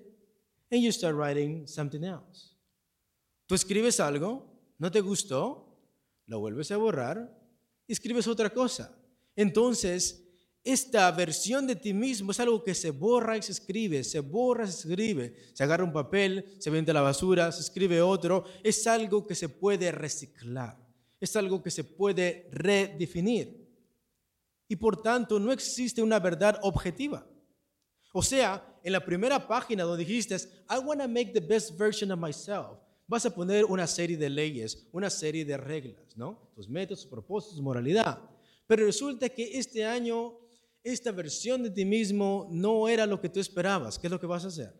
and 0.70 0.82
you 0.82 0.90
start 0.90 1.16
writing 1.16 1.66
something 1.66 2.02
else. 2.02 2.56
Tú 3.46 3.54
escribes 3.54 4.00
algo, 4.00 4.44
no 4.78 4.90
te 4.90 5.00
gustó, 5.00 5.78
lo 6.26 6.40
vuelves 6.40 6.70
a 6.72 6.76
borrar 6.76 7.32
y 7.86 7.92
escribes 7.92 8.26
otra 8.26 8.50
cosa. 8.50 8.95
Entonces, 9.36 10.26
esta 10.64 11.08
versión 11.12 11.68
de 11.68 11.76
ti 11.76 11.94
mismo 11.94 12.32
es 12.32 12.40
algo 12.40 12.64
que 12.64 12.74
se 12.74 12.90
borra 12.90 13.36
y 13.36 13.42
se 13.42 13.52
escribe, 13.52 14.02
se 14.02 14.18
borra 14.18 14.64
y 14.64 14.72
se 14.72 14.88
escribe. 14.88 15.36
Se 15.52 15.62
agarra 15.62 15.84
un 15.84 15.92
papel, 15.92 16.56
se 16.58 16.70
vende 16.70 16.90
a 16.90 16.94
la 16.94 17.02
basura, 17.02 17.52
se 17.52 17.60
escribe 17.60 18.02
otro. 18.02 18.44
Es 18.64 18.84
algo 18.88 19.24
que 19.24 19.36
se 19.36 19.48
puede 19.48 19.92
reciclar, 19.92 20.76
es 21.20 21.36
algo 21.36 21.62
que 21.62 21.70
se 21.70 21.84
puede 21.84 22.48
redefinir. 22.50 23.64
Y 24.66 24.74
por 24.74 25.00
tanto, 25.00 25.38
no 25.38 25.52
existe 25.52 26.02
una 26.02 26.18
verdad 26.18 26.58
objetiva. 26.62 27.24
O 28.12 28.22
sea, 28.22 28.76
en 28.82 28.92
la 28.92 29.04
primera 29.04 29.46
página 29.46 29.84
donde 29.84 30.04
dijiste, 30.04 30.34
I 30.68 30.78
want 30.84 31.00
to 31.00 31.06
make 31.06 31.32
the 31.32 31.38
best 31.38 31.78
version 31.78 32.10
of 32.10 32.18
myself, 32.18 32.78
vas 33.06 33.24
a 33.24 33.32
poner 33.32 33.64
una 33.66 33.86
serie 33.86 34.16
de 34.16 34.28
leyes, 34.28 34.88
una 34.90 35.10
serie 35.10 35.44
de 35.44 35.56
reglas, 35.56 36.16
¿no? 36.16 36.50
Tus 36.56 36.68
métodos, 36.68 37.02
tus 37.02 37.10
propósitos, 37.10 37.60
moralidad. 37.60 38.18
Pero 38.66 38.86
resulta 38.86 39.28
que 39.28 39.58
este 39.58 39.84
año 39.84 40.38
esta 40.86 41.10
versión 41.10 41.64
de 41.64 41.70
ti 41.70 41.84
mismo 41.84 42.46
no 42.48 42.88
era 42.88 43.06
lo 43.06 43.20
que 43.20 43.28
tú 43.28 43.40
esperabas, 43.40 43.98
¿qué 43.98 44.06
es 44.06 44.10
lo 44.10 44.20
que 44.20 44.26
vas 44.26 44.44
a 44.44 44.48
hacer? 44.48 44.72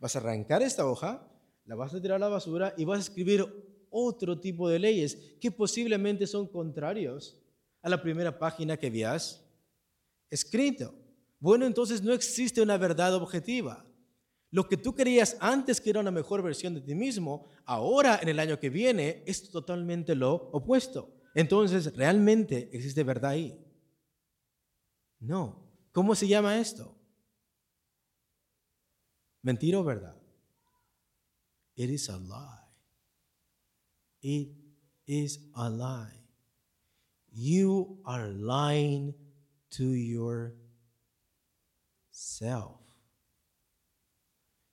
Vas 0.00 0.16
a 0.16 0.18
arrancar 0.18 0.62
esta 0.62 0.84
hoja, 0.84 1.30
la 1.64 1.76
vas 1.76 1.94
a 1.94 2.00
tirar 2.02 2.16
a 2.16 2.18
la 2.18 2.28
basura 2.28 2.74
y 2.76 2.84
vas 2.84 2.98
a 2.98 3.02
escribir 3.02 3.46
otro 3.88 4.40
tipo 4.40 4.68
de 4.68 4.80
leyes 4.80 5.16
que 5.40 5.52
posiblemente 5.52 6.26
son 6.26 6.48
contrarios 6.48 7.38
a 7.82 7.88
la 7.88 8.02
primera 8.02 8.36
página 8.36 8.76
que 8.76 8.88
habías 8.88 9.44
escrito. 10.28 10.92
Bueno, 11.38 11.64
entonces 11.64 12.02
no 12.02 12.12
existe 12.12 12.60
una 12.60 12.76
verdad 12.78 13.14
objetiva. 13.14 13.86
Lo 14.50 14.66
que 14.66 14.76
tú 14.76 14.92
creías 14.92 15.36
antes 15.38 15.80
que 15.80 15.90
era 15.90 16.00
una 16.00 16.10
mejor 16.10 16.42
versión 16.42 16.74
de 16.74 16.80
ti 16.80 16.96
mismo, 16.96 17.44
ahora 17.64 18.18
en 18.20 18.28
el 18.28 18.40
año 18.40 18.58
que 18.58 18.70
viene 18.70 19.22
es 19.24 19.50
totalmente 19.50 20.16
lo 20.16 20.50
opuesto. 20.52 21.17
Entonces, 21.34 21.94
realmente 21.96 22.70
existe 22.72 23.02
verdad 23.02 23.30
ahí. 23.32 23.64
No. 25.20 25.64
¿Cómo 25.92 26.14
se 26.14 26.28
llama 26.28 26.58
esto? 26.58 26.96
¿Mentira 29.42 29.78
o 29.78 29.84
verdad? 29.84 30.16
It 31.74 31.90
is 31.90 32.08
a 32.08 32.18
lie. 32.18 32.68
It 34.20 34.48
is 35.06 35.40
a 35.54 35.70
lie. 35.70 36.24
You 37.32 38.00
are 38.04 38.32
lying 38.32 39.14
to 39.70 39.94
yourself. 39.94 40.58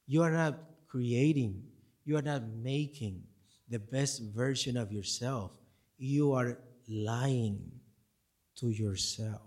You 0.07 0.23
are 0.23 0.31
not 0.31 0.55
creating, 0.87 1.63
you 2.05 2.15
are 2.17 2.23
not 2.23 2.43
making 2.63 3.23
the 3.69 3.79
best 3.79 4.21
version 4.33 4.77
of 4.77 4.91
yourself. 4.91 5.51
You 6.05 6.35
are 6.37 6.57
lying 6.87 7.81
to 8.55 8.69
yourself. 8.69 9.41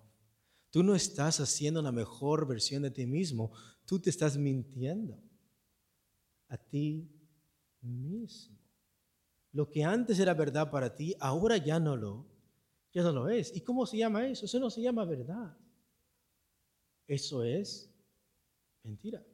Tú 0.71 0.83
no 0.83 0.95
estás 0.95 1.41
haciendo 1.41 1.81
una 1.81 1.93
mejor 1.93 2.47
versión 2.47 2.83
de 2.83 2.91
ti 2.91 3.07
mismo, 3.07 3.53
tú 3.87 4.01
te 4.01 4.11
estás 4.11 4.37
mintiendo 4.37 5.19
a 6.49 6.59
ti 6.59 7.09
mismo. 7.81 8.59
Lo 9.53 9.71
que 9.71 9.85
antes 9.85 10.19
era 10.19 10.35
verdad 10.35 10.71
para 10.71 10.95
ti, 10.95 11.15
ahora 11.21 11.57
ya 11.57 11.79
no 11.79 11.97
lo, 11.97 12.27
ya 12.93 13.03
no 13.03 13.13
lo 13.13 13.29
es. 13.29 13.55
¿Y 13.57 13.61
cómo 13.61 13.87
se 13.87 13.97
llama 13.97 14.27
eso? 14.27 14.45
Eso 14.45 14.59
no 14.59 14.69
se 14.69 14.83
llama 14.83 15.05
verdad. 15.05 15.57
Eso 17.07 17.45
es 17.45 17.91
mentira. 18.83 19.25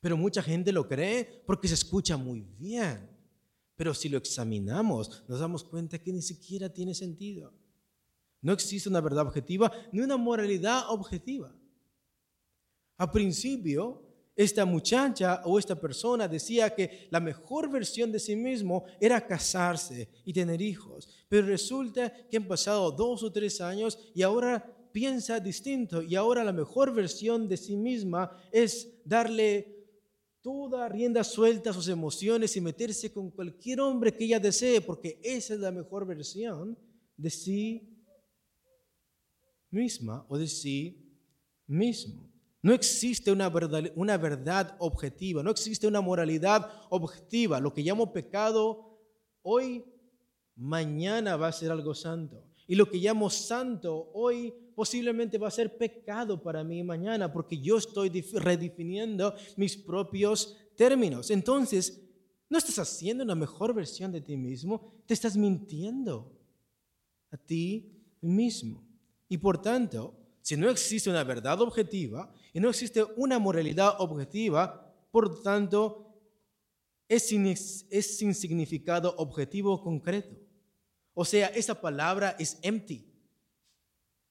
Pero 0.00 0.16
mucha 0.16 0.42
gente 0.42 0.72
lo 0.72 0.86
cree 0.86 1.42
porque 1.46 1.68
se 1.68 1.74
escucha 1.74 2.16
muy 2.16 2.40
bien. 2.40 3.15
Pero 3.76 3.94
si 3.94 4.08
lo 4.08 4.18
examinamos, 4.18 5.24
nos 5.28 5.40
damos 5.40 5.62
cuenta 5.62 5.98
que 5.98 6.12
ni 6.12 6.22
siquiera 6.22 6.72
tiene 6.72 6.94
sentido. 6.94 7.52
No 8.40 8.52
existe 8.52 8.88
una 8.88 9.00
verdad 9.00 9.26
objetiva 9.26 9.70
ni 9.92 10.00
una 10.00 10.16
moralidad 10.16 10.90
objetiva. 10.90 11.54
A 12.96 13.12
principio, 13.12 14.02
esta 14.34 14.64
muchacha 14.64 15.42
o 15.44 15.58
esta 15.58 15.78
persona 15.78 16.28
decía 16.28 16.74
que 16.74 17.08
la 17.10 17.20
mejor 17.20 17.70
versión 17.70 18.12
de 18.12 18.20
sí 18.20 18.36
mismo 18.36 18.84
era 19.00 19.26
casarse 19.26 20.08
y 20.24 20.32
tener 20.32 20.60
hijos. 20.60 21.08
Pero 21.28 21.46
resulta 21.46 22.12
que 22.28 22.36
han 22.36 22.46
pasado 22.46 22.90
dos 22.90 23.22
o 23.22 23.32
tres 23.32 23.60
años 23.60 23.98
y 24.14 24.22
ahora 24.22 24.74
piensa 24.92 25.40
distinto 25.40 26.02
y 26.02 26.14
ahora 26.16 26.44
la 26.44 26.52
mejor 26.52 26.94
versión 26.94 27.48
de 27.48 27.56
sí 27.56 27.76
misma 27.76 28.30
es 28.50 29.00
darle 29.04 29.75
toda 30.46 30.88
rienda 30.88 31.24
suelta 31.24 31.72
sus 31.72 31.88
emociones 31.88 32.56
y 32.56 32.60
meterse 32.60 33.12
con 33.12 33.32
cualquier 33.32 33.80
hombre 33.80 34.14
que 34.14 34.26
ella 34.26 34.38
desee, 34.38 34.80
porque 34.80 35.18
esa 35.24 35.54
es 35.54 35.58
la 35.58 35.72
mejor 35.72 36.06
versión 36.06 36.78
de 37.16 37.30
sí 37.30 37.82
misma 39.72 40.24
o 40.28 40.38
de 40.38 40.46
sí 40.46 41.20
mismo. 41.66 42.30
No 42.62 42.72
existe 42.72 43.32
una 43.32 43.48
verdad, 43.48 43.90
una 43.96 44.16
verdad 44.18 44.76
objetiva, 44.78 45.42
no 45.42 45.50
existe 45.50 45.88
una 45.88 46.00
moralidad 46.00 46.70
objetiva. 46.90 47.58
Lo 47.58 47.74
que 47.74 47.82
llamo 47.82 48.12
pecado 48.12 49.00
hoy, 49.42 49.84
mañana 50.54 51.34
va 51.34 51.48
a 51.48 51.52
ser 51.52 51.72
algo 51.72 51.92
santo. 51.92 52.44
Y 52.68 52.76
lo 52.76 52.88
que 52.88 52.98
llamo 52.98 53.30
santo 53.30 54.12
hoy 54.14 54.54
posiblemente 54.76 55.38
va 55.38 55.48
a 55.48 55.50
ser 55.50 55.78
pecado 55.78 56.40
para 56.40 56.62
mí 56.62 56.84
mañana 56.84 57.32
porque 57.32 57.58
yo 57.58 57.78
estoy 57.78 58.10
redefiniendo 58.34 59.34
mis 59.56 59.74
propios 59.74 60.54
términos. 60.76 61.30
Entonces, 61.30 62.06
no 62.50 62.58
estás 62.58 62.78
haciendo 62.78 63.24
una 63.24 63.34
mejor 63.34 63.74
versión 63.74 64.12
de 64.12 64.20
ti 64.20 64.36
mismo, 64.36 64.92
te 65.06 65.14
estás 65.14 65.34
mintiendo 65.34 66.38
a 67.30 67.38
ti 67.38 67.90
mismo. 68.20 68.86
Y 69.30 69.38
por 69.38 69.62
tanto, 69.62 70.14
si 70.42 70.58
no 70.58 70.68
existe 70.68 71.08
una 71.08 71.24
verdad 71.24 71.58
objetiva 71.62 72.30
y 72.52 72.60
no 72.60 72.68
existe 72.68 73.02
una 73.16 73.38
moralidad 73.38 73.94
objetiva, 73.98 74.94
por 75.10 75.42
tanto, 75.42 76.14
es 77.08 77.28
sin, 77.28 77.56
significado 77.56 79.14
objetivo 79.16 79.82
concreto. 79.82 80.36
O 81.14 81.24
sea, 81.24 81.46
esa 81.46 81.80
palabra 81.80 82.36
es 82.38 82.58
empty 82.60 83.05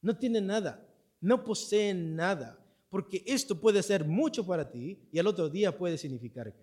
no 0.06 0.16
tiene 0.16 0.40
nada, 0.40 0.88
no 1.20 1.44
posee 1.44 1.92
nada, 1.96 2.64
porque 2.90 3.24
esto 3.26 3.60
puede 3.60 3.82
ser 3.82 4.06
mucho 4.06 4.46
para 4.46 4.70
ti 4.70 5.00
y 5.12 5.18
al 5.18 5.26
otro 5.26 5.50
día 5.50 5.76
puede 5.76 5.98
significar 5.98 6.54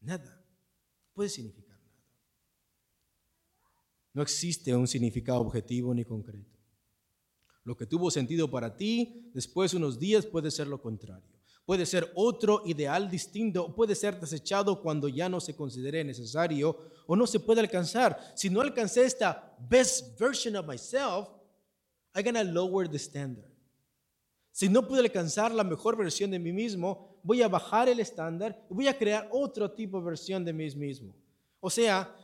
nada, 0.00 0.40
puede 1.12 1.28
significar 1.28 1.76
nada. 1.76 2.06
No 4.14 4.22
existe 4.22 4.76
un 4.76 4.86
significado 4.86 5.40
objetivo 5.40 5.92
ni 5.92 6.04
concreto. 6.04 6.56
Lo 7.64 7.76
que 7.76 7.84
tuvo 7.84 8.12
sentido 8.12 8.48
para 8.48 8.76
ti, 8.76 9.32
después 9.34 9.72
de 9.72 9.78
unos 9.78 9.98
días 9.98 10.24
puede 10.24 10.52
ser 10.52 10.68
lo 10.68 10.80
contrario. 10.80 11.26
Puede 11.66 11.84
ser 11.84 12.12
otro 12.14 12.62
ideal 12.64 13.10
distinto, 13.10 13.74
puede 13.74 13.96
ser 13.96 14.20
desechado 14.20 14.80
cuando 14.80 15.08
ya 15.08 15.28
no 15.28 15.40
se 15.40 15.56
considere 15.56 16.04
necesario 16.04 16.78
o 17.08 17.16
no 17.16 17.26
se 17.26 17.40
puede 17.40 17.60
alcanzar. 17.60 18.20
Si 18.36 18.48
no 18.48 18.60
alcancé 18.60 19.04
esta 19.04 19.56
best 19.68 20.16
version 20.16 20.54
of 20.54 20.68
myself, 20.68 21.41
I'm 22.14 22.34
to 22.34 22.44
lower 22.44 22.88
the 22.88 22.98
standard. 22.98 23.50
Si 24.50 24.68
no 24.68 24.86
pude 24.86 25.00
alcanzar 25.00 25.50
la 25.52 25.64
mejor 25.64 25.96
versión 25.96 26.30
de 26.30 26.38
mí 26.38 26.52
mismo, 26.52 27.18
voy 27.22 27.40
a 27.40 27.48
bajar 27.48 27.88
el 27.88 28.00
estándar 28.00 28.66
y 28.70 28.74
voy 28.74 28.86
a 28.86 28.96
crear 28.96 29.28
otro 29.32 29.70
tipo 29.70 29.98
de 29.98 30.04
versión 30.04 30.44
de 30.44 30.52
mí 30.52 30.68
mismo. 30.74 31.14
O 31.60 31.70
sea, 31.70 32.14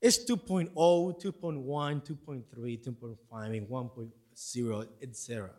es 0.00 0.26
2.0, 0.26 0.72
2.1, 0.72 2.02
2.3, 2.02 2.82
2.5, 2.82 3.68
1.0, 3.68 4.88
etc. 5.00 5.52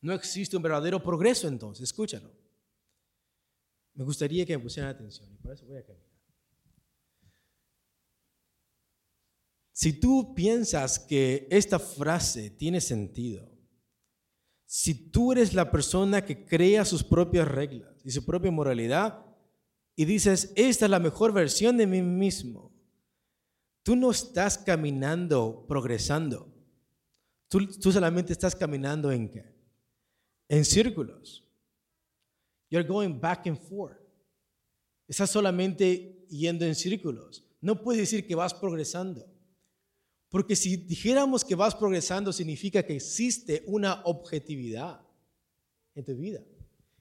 No 0.00 0.12
existe 0.14 0.56
un 0.56 0.62
verdadero 0.62 1.02
progreso 1.02 1.48
entonces, 1.48 1.84
escúchalo. 1.84 2.30
Me 3.94 4.04
gustaría 4.04 4.46
que 4.46 4.56
me 4.56 4.62
pusieran 4.62 4.90
atención 4.90 5.30
y 5.32 5.36
por 5.36 5.52
eso 5.52 5.66
voy 5.66 5.76
a 5.76 5.82
cambiar. 5.82 6.03
Si 9.74 9.92
tú 9.92 10.36
piensas 10.36 11.00
que 11.00 11.48
esta 11.50 11.80
frase 11.80 12.48
tiene 12.48 12.80
sentido, 12.80 13.50
si 14.64 15.10
tú 15.10 15.32
eres 15.32 15.52
la 15.52 15.72
persona 15.72 16.24
que 16.24 16.46
crea 16.46 16.84
sus 16.84 17.02
propias 17.02 17.48
reglas 17.48 18.00
y 18.04 18.12
su 18.12 18.24
propia 18.24 18.52
moralidad 18.52 19.26
y 19.96 20.04
dices, 20.04 20.52
esta 20.54 20.84
es 20.84 20.90
la 20.90 21.00
mejor 21.00 21.32
versión 21.32 21.76
de 21.76 21.88
mí 21.88 22.02
mismo, 22.02 22.72
tú 23.82 23.96
no 23.96 24.12
estás 24.12 24.56
caminando, 24.58 25.66
progresando. 25.66 26.54
Tú, 27.48 27.66
tú 27.66 27.90
solamente 27.90 28.32
estás 28.32 28.54
caminando 28.54 29.10
en? 29.10 29.28
En 30.48 30.64
círculos. 30.64 31.44
You're 32.70 32.86
going 32.86 33.20
back 33.20 33.48
and 33.48 33.58
forth. 33.58 33.98
Estás 35.08 35.30
solamente 35.30 36.26
yendo 36.28 36.64
en 36.64 36.76
círculos. 36.76 37.44
No 37.60 37.82
puedes 37.82 38.02
decir 38.02 38.24
que 38.24 38.36
vas 38.36 38.54
progresando. 38.54 39.33
Porque 40.34 40.56
si 40.56 40.76
dijéramos 40.76 41.44
que 41.44 41.54
vas 41.54 41.76
progresando, 41.76 42.32
significa 42.32 42.82
que 42.82 42.96
existe 42.96 43.62
una 43.68 44.02
objetividad 44.02 45.00
en 45.94 46.04
tu 46.04 46.16
vida. 46.16 46.42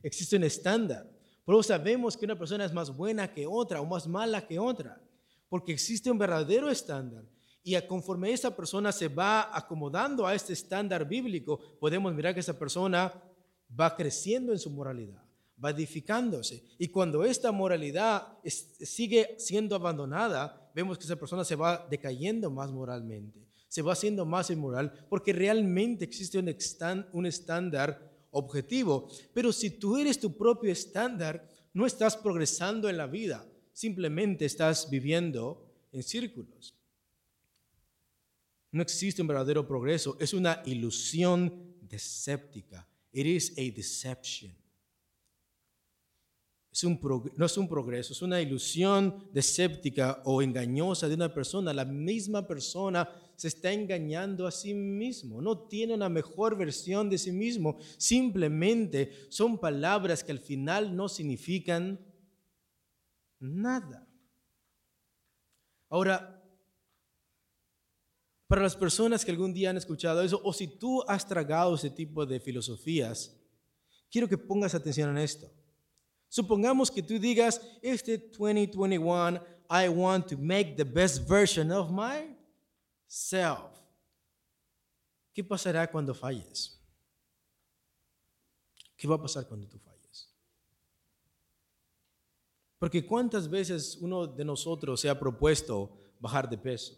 Existe 0.03 0.35
un 0.35 0.43
estándar. 0.43 1.11
Por 1.43 1.63
sabemos 1.63 2.15
que 2.15 2.25
una 2.25 2.37
persona 2.37 2.63
es 2.63 2.71
más 2.71 2.95
buena 2.95 3.33
que 3.33 3.47
otra 3.47 3.81
o 3.81 3.87
más 3.87 4.05
mala 4.05 4.45
que 4.45 4.59
otra. 4.59 5.01
Porque 5.49 5.71
existe 5.71 6.11
un 6.11 6.19
verdadero 6.19 6.69
estándar. 6.69 7.25
Y 7.63 7.75
conforme 7.87 8.31
esa 8.31 8.55
persona 8.55 8.91
se 8.91 9.07
va 9.07 9.49
acomodando 9.57 10.27
a 10.27 10.35
este 10.35 10.53
estándar 10.53 11.03
bíblico, 11.09 11.59
podemos 11.79 12.13
mirar 12.13 12.35
que 12.35 12.41
esa 12.41 12.59
persona 12.59 13.11
va 13.67 13.95
creciendo 13.95 14.51
en 14.51 14.59
su 14.59 14.69
moralidad, 14.69 15.23
va 15.57 15.71
edificándose. 15.71 16.63
Y 16.77 16.89
cuando 16.89 17.23
esta 17.23 17.51
moralidad 17.51 18.37
sigue 18.43 19.33
siendo 19.39 19.75
abandonada, 19.75 20.62
vemos 20.73 20.97
que 20.97 21.03
esa 21.03 21.15
persona 21.15 21.43
se 21.43 21.55
va 21.55 21.87
decayendo 21.89 22.49
más 22.49 22.71
moralmente, 22.71 23.47
se 23.67 23.81
va 23.81 23.93
haciendo 23.93 24.25
más 24.25 24.49
inmoral, 24.49 25.05
porque 25.09 25.33
realmente 25.33 26.05
existe 26.05 26.39
un, 26.39 26.53
un 27.11 27.25
estándar 27.25 28.11
objetivo. 28.31 29.09
Pero 29.33 29.51
si 29.51 29.69
tú 29.69 29.97
eres 29.97 30.19
tu 30.19 30.35
propio 30.35 30.71
estándar, 30.71 31.47
no 31.73 31.85
estás 31.85 32.17
progresando 32.17 32.89
en 32.89 32.97
la 32.97 33.07
vida, 33.07 33.45
simplemente 33.71 34.45
estás 34.45 34.89
viviendo 34.89 35.65
en 35.91 36.03
círculos. 36.03 36.75
No 38.71 38.81
existe 38.81 39.21
un 39.21 39.27
verdadero 39.27 39.67
progreso, 39.67 40.17
es 40.19 40.33
una 40.33 40.61
ilusión 40.65 41.75
deséptica. 41.81 42.87
It 43.11 43.27
is 43.27 43.53
a 43.57 43.75
deception 43.75 44.62
no 46.81 47.45
es 47.45 47.57
un 47.57 47.67
progreso, 47.67 48.13
es 48.13 48.21
una 48.21 48.41
ilusión 48.41 49.29
deséptica 49.31 50.21
o 50.25 50.41
engañosa 50.41 51.07
de 51.07 51.15
una 51.15 51.33
persona. 51.33 51.73
La 51.73 51.85
misma 51.85 52.47
persona 52.47 53.07
se 53.35 53.47
está 53.47 53.71
engañando 53.71 54.47
a 54.47 54.51
sí 54.51 54.73
mismo, 54.73 55.41
no 55.41 55.67
tiene 55.67 55.93
una 55.93 56.09
mejor 56.09 56.57
versión 56.57 57.09
de 57.09 57.17
sí 57.17 57.31
mismo. 57.31 57.77
Simplemente 57.97 59.27
son 59.29 59.59
palabras 59.59 60.23
que 60.23 60.31
al 60.31 60.39
final 60.39 60.95
no 60.95 61.07
significan 61.09 61.99
nada. 63.39 64.07
Ahora, 65.89 66.43
para 68.47 68.63
las 68.63 68.75
personas 68.75 69.23
que 69.23 69.31
algún 69.31 69.53
día 69.53 69.69
han 69.69 69.77
escuchado 69.77 70.23
eso, 70.23 70.41
o 70.43 70.53
si 70.53 70.67
tú 70.67 71.03
has 71.07 71.27
tragado 71.27 71.75
ese 71.75 71.91
tipo 71.91 72.25
de 72.25 72.39
filosofías, 72.39 73.39
quiero 74.09 74.27
que 74.27 74.37
pongas 74.37 74.73
atención 74.73 75.11
en 75.11 75.17
esto. 75.19 75.51
Supongamos 76.33 76.89
que 76.89 77.03
tú 77.03 77.19
digas, 77.19 77.61
este 77.79 78.17
2021, 78.17 79.39
I 79.69 79.87
want 79.87 80.27
to 80.29 80.35
make 80.35 80.75
the 80.75 80.83
best 80.83 81.29
version 81.29 81.71
of 81.71 81.91
myself. 81.91 83.69
¿Qué 85.31 85.43
pasará 85.43 85.85
cuando 85.85 86.15
falles? 86.15 86.81
¿Qué 88.97 89.07
va 89.07 89.13
a 89.13 89.21
pasar 89.21 89.47
cuando 89.47 89.67
tú 89.67 89.77
falles? 89.77 90.33
Porque 92.79 93.05
cuántas 93.05 93.47
veces 93.47 93.95
uno 94.01 94.25
de 94.25 94.43
nosotros 94.43 94.99
se 94.99 95.09
ha 95.09 95.19
propuesto 95.19 95.95
bajar 96.19 96.49
de 96.49 96.57
peso, 96.57 96.95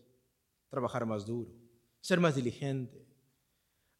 trabajar 0.69 1.06
más 1.06 1.26
duro, 1.26 1.52
ser 2.00 2.21
más 2.21 2.36
diligente, 2.36 3.06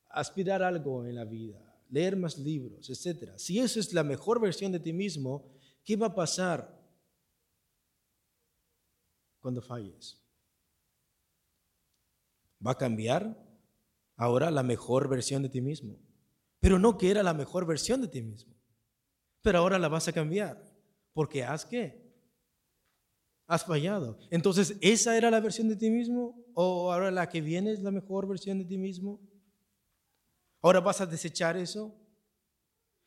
aspirar 0.10 0.64
algo 0.64 1.06
en 1.06 1.16
la 1.16 1.26
vida, 1.26 1.65
leer 1.90 2.16
más 2.16 2.38
libros, 2.38 2.90
etc. 2.90 3.34
Si 3.38 3.60
eso 3.60 3.80
es 3.80 3.94
la 3.94 4.04
mejor 4.04 4.42
versión 4.42 4.72
de 4.72 4.80
ti 4.80 4.94
mismo, 4.94 5.52
¿qué 5.84 5.96
va 5.96 6.08
a 6.08 6.16
pasar 6.16 6.82
cuando 9.40 9.62
falles? 9.62 10.22
¿Va 12.66 12.72
a 12.72 12.78
cambiar 12.78 13.38
ahora 14.16 14.50
la 14.50 14.64
mejor 14.64 15.08
versión 15.08 15.44
de 15.44 15.50
ti 15.50 15.62
mismo? 15.62 16.00
Pero 16.60 16.80
no 16.80 16.98
que 16.98 17.12
era 17.12 17.22
la 17.22 17.34
mejor 17.34 17.66
versión 17.66 18.02
de 18.02 18.08
ti 18.08 18.22
mismo. 18.22 18.56
Pero 19.42 19.60
ahora 19.60 19.78
la 19.78 19.88
vas 19.88 20.08
a 20.08 20.14
cambiar. 20.14 20.64
Porque 21.14 21.44
has 21.44 21.66
qué? 21.66 22.04
Has 23.48 23.64
fallado. 23.64 24.18
Entonces, 24.32 24.76
¿esa 24.82 25.16
era 25.16 25.30
la 25.30 25.40
versión 25.40 25.70
de 25.70 25.76
ti 25.76 25.92
mismo? 25.92 26.44
¿O 26.56 26.92
ahora 26.92 27.12
la 27.12 27.30
que 27.30 27.42
viene 27.42 27.72
es 27.72 27.82
la 27.82 27.92
mejor 27.92 28.28
versión 28.28 28.58
de 28.58 28.66
ti 28.66 28.78
mismo? 28.78 29.22
¿Ahora 30.66 30.80
vas 30.80 31.00
a 31.00 31.06
desechar 31.06 31.56
eso? 31.58 31.94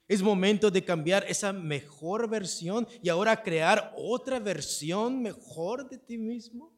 Es 0.07 0.23
momento 0.23 0.71
de 0.71 0.85
cambiar 0.85 1.25
esa 1.27 1.53
mejor 1.53 2.31
versión 2.31 2.87
y 3.03 3.09
ahora 3.09 3.43
crear 3.43 3.93
otra 3.97 4.39
versión 4.39 5.21
mejor 5.21 5.89
de 5.89 5.99
ti 5.99 6.19
mismo. 6.19 6.73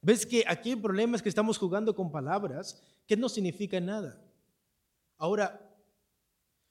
¿Ves 0.00 0.24
que 0.24 0.44
aquí 0.48 0.70
el 0.70 0.80
problema 0.80 1.14
es 1.14 1.22
que 1.22 1.28
estamos 1.28 1.58
jugando 1.58 1.94
con 1.94 2.10
palabras 2.10 2.82
que 3.06 3.18
no 3.18 3.28
significan 3.28 3.84
nada? 3.84 4.18
Ahora, 5.18 5.60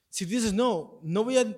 si 0.10 0.26
dices, 0.26 0.52
no, 0.52 1.00
no 1.04 1.24
voy 1.24 1.38
a, 1.38 1.56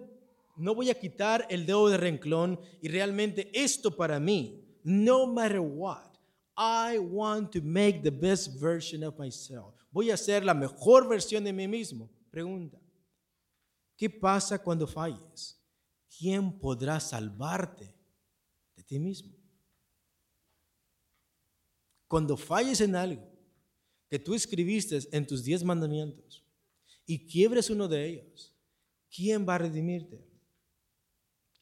no 0.58 0.76
voy 0.76 0.90
a 0.90 1.00
quitar 1.00 1.48
el 1.50 1.66
dedo 1.66 1.88
de 1.88 1.96
renglón 1.96 2.60
y 2.82 2.90
realmente 2.90 3.50
esto 3.54 3.96
para 3.96 4.20
mí, 4.20 4.66
no 4.84 5.26
matter 5.28 5.62
what, 5.62 6.12
I 6.58 6.98
want 6.98 7.54
to 7.54 7.62
make 7.64 8.02
the 8.04 8.12
best 8.12 8.60
version 8.60 9.02
of 9.02 9.18
myself. 9.18 9.75
Voy 9.96 10.12
a 10.12 10.18
ser 10.18 10.44
la 10.44 10.54
mejor 10.54 11.08
versión 11.08 11.46
de 11.46 11.54
mí 11.54 11.70
mismo. 11.70 12.12
Pregunta, 12.30 12.78
¿qué 13.96 14.10
pasa 14.10 14.62
cuando 14.62 14.86
falles? 14.86 15.58
¿Quién 16.20 16.60
podrá 16.60 17.00
salvarte 17.00 17.96
de 18.76 18.84
ti 18.84 19.00
mismo? 19.00 19.34
Cuando 22.10 22.36
falles 22.36 22.82
en 22.82 22.94
algo 22.94 23.26
que 24.10 24.20
tú 24.20 24.34
escribiste 24.34 25.00
en 25.14 25.26
tus 25.26 25.46
diez 25.46 25.64
mandamientos 25.64 26.46
y 27.06 27.26
quiebres 27.26 27.70
uno 27.70 27.88
de 27.88 28.06
ellos, 28.06 28.54
¿quién 29.10 29.48
va 29.48 29.56
a 29.56 29.60
redimirte? 29.60 30.30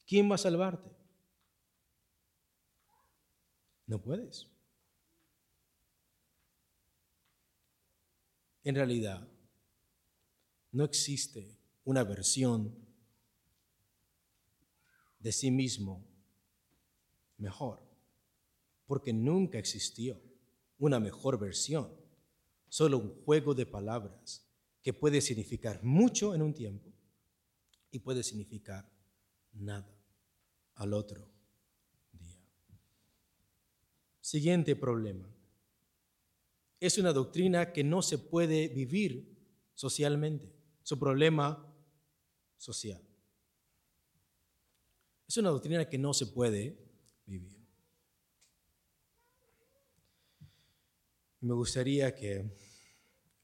¿Quién 0.08 0.28
va 0.28 0.34
a 0.34 0.40
salvarte? 0.40 0.90
No 3.86 4.02
puedes. 4.02 4.53
En 8.64 8.76
realidad, 8.76 9.28
no 10.72 10.84
existe 10.84 11.58
una 11.84 12.04
versión 12.04 12.74
de 15.20 15.32
sí 15.32 15.52
mismo 15.52 16.06
mejor, 17.38 17.82
porque 18.86 19.14
nunca 19.14 19.58
existió 19.58 20.22
una 20.78 21.00
mejor 21.00 21.40
versión, 21.40 21.90
solo 22.68 22.98
un 22.98 23.24
juego 23.24 23.54
de 23.54 23.66
palabras 23.66 24.46
que 24.82 24.94
puede 24.94 25.22
significar 25.22 25.84
mucho 25.84 26.36
en 26.36 26.42
un 26.42 26.54
tiempo 26.54 26.92
y 27.92 28.00
puede 28.00 28.24
significar 28.24 28.90
nada 29.54 29.96
al 30.76 30.94
otro 30.94 31.30
día. 32.12 32.42
Siguiente 34.20 34.76
problema. 34.76 35.34
Es 36.84 36.98
una 36.98 37.14
doctrina 37.14 37.72
que 37.72 37.82
no 37.82 38.02
se 38.02 38.18
puede 38.18 38.68
vivir 38.68 39.26
socialmente. 39.74 40.54
Su 40.82 41.00
problema 41.00 41.66
social. 42.58 43.02
Es 45.26 45.38
una 45.38 45.52
doctrina 45.52 45.88
que 45.88 45.98
no 45.98 46.14
se 46.14 46.28
puede 46.28 46.78
vivir. 47.26 47.58
Me 51.40 51.54
gustaría 51.54 52.14
que 52.14 52.54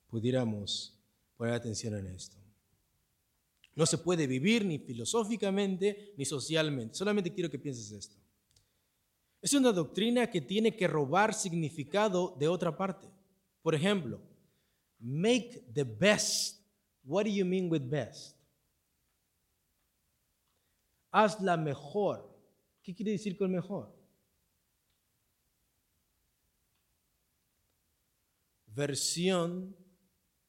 pudiéramos 0.10 1.00
poner 1.38 1.54
atención 1.54 1.96
en 1.96 2.08
esto. 2.08 2.36
No 3.74 3.86
se 3.86 4.00
puede 4.00 4.28
vivir 4.28 4.66
ni 4.66 4.80
filosóficamente 4.80 6.14
ni 6.18 6.26
socialmente. 6.26 6.94
Solamente 6.94 7.34
quiero 7.34 7.50
que 7.50 7.58
pienses 7.58 7.90
esto. 7.94 8.18
Es 9.42 9.54
una 9.54 9.72
doctrina 9.72 10.30
que 10.30 10.42
tiene 10.42 10.76
que 10.76 10.90
robar 10.90 11.34
significado 11.34 12.36
de 12.38 12.50
otra 12.50 12.76
parte. 12.76 13.08
Por 13.62 13.76
ejemplo, 13.76 14.22
make 15.00 15.64
the 15.74 15.84
best. 15.84 16.62
What 17.04 17.26
do 17.26 17.32
you 17.32 17.46
mean 17.46 17.70
with 17.70 17.82
best? 17.82 18.38
Haz 21.12 21.40
la 21.42 21.58
mejor. 21.58 22.30
¿Qué 22.84 22.96
quiere 22.96 23.12
decir 23.12 23.38
con 23.38 23.52
mejor? 23.52 24.00
versión 28.80 29.76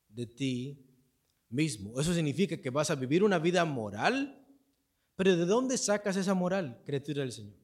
de 0.08 0.26
ti 0.26 0.86
mismo. 1.48 2.00
Eso 2.00 2.14
significa 2.14 2.56
que 2.56 2.70
vas 2.70 2.90
a 2.90 2.94
vivir 2.94 3.24
una 3.24 3.38
vida 3.38 3.64
moral, 3.64 4.46
pero 5.16 5.36
¿de 5.36 5.44
dónde 5.44 5.76
sacas 5.76 6.16
esa 6.16 6.34
moral, 6.34 6.80
criatura 6.86 7.22
del 7.22 7.32
Señor? 7.32 7.58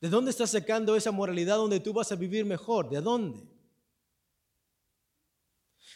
¿De 0.00 0.08
dónde 0.08 0.30
estás 0.30 0.50
sacando 0.50 0.96
esa 0.96 1.12
moralidad 1.12 1.56
donde 1.56 1.80
tú 1.80 1.92
vas 1.92 2.12
a 2.12 2.16
vivir 2.16 2.44
mejor? 2.44 2.90
¿De 2.90 3.00
dónde? 3.00 3.40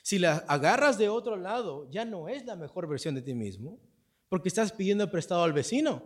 Si 0.07 0.21
la 0.21 0.37
agarras 0.47 0.99
de 0.99 1.09
otro 1.09 1.35
lado, 1.35 1.91
ya 1.91 2.05
no 2.05 2.29
es 2.29 2.47
la 2.47 2.55
mejor 2.55 2.87
versión 2.87 3.17
de 3.17 3.23
ti 3.23 3.35
mismo, 3.35 3.81
porque 4.29 4.49
estás 4.49 4.71
pidiendo 4.71 5.11
prestado 5.11 5.43
al 5.43 5.53
vecino. 5.53 6.01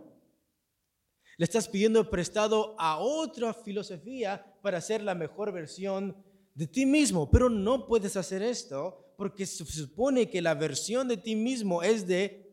Le 1.37 1.43
estás 1.43 1.67
pidiendo 1.67 2.09
prestado 2.09 2.75
a 2.79 2.97
otra 2.97 3.53
filosofía 3.53 4.57
para 4.63 4.81
ser 4.81 5.03
la 5.03 5.13
mejor 5.13 5.51
versión 5.51 6.17
de 6.55 6.65
ti 6.65 6.83
mismo, 6.83 7.29
pero 7.29 7.47
no 7.47 7.85
puedes 7.85 8.17
hacer 8.17 8.41
esto 8.41 9.13
porque 9.17 9.45
se 9.45 9.63
supone 9.65 10.31
que 10.31 10.41
la 10.41 10.55
versión 10.55 11.07
de 11.07 11.17
ti 11.17 11.35
mismo 11.35 11.83
es 11.83 12.07
de 12.07 12.51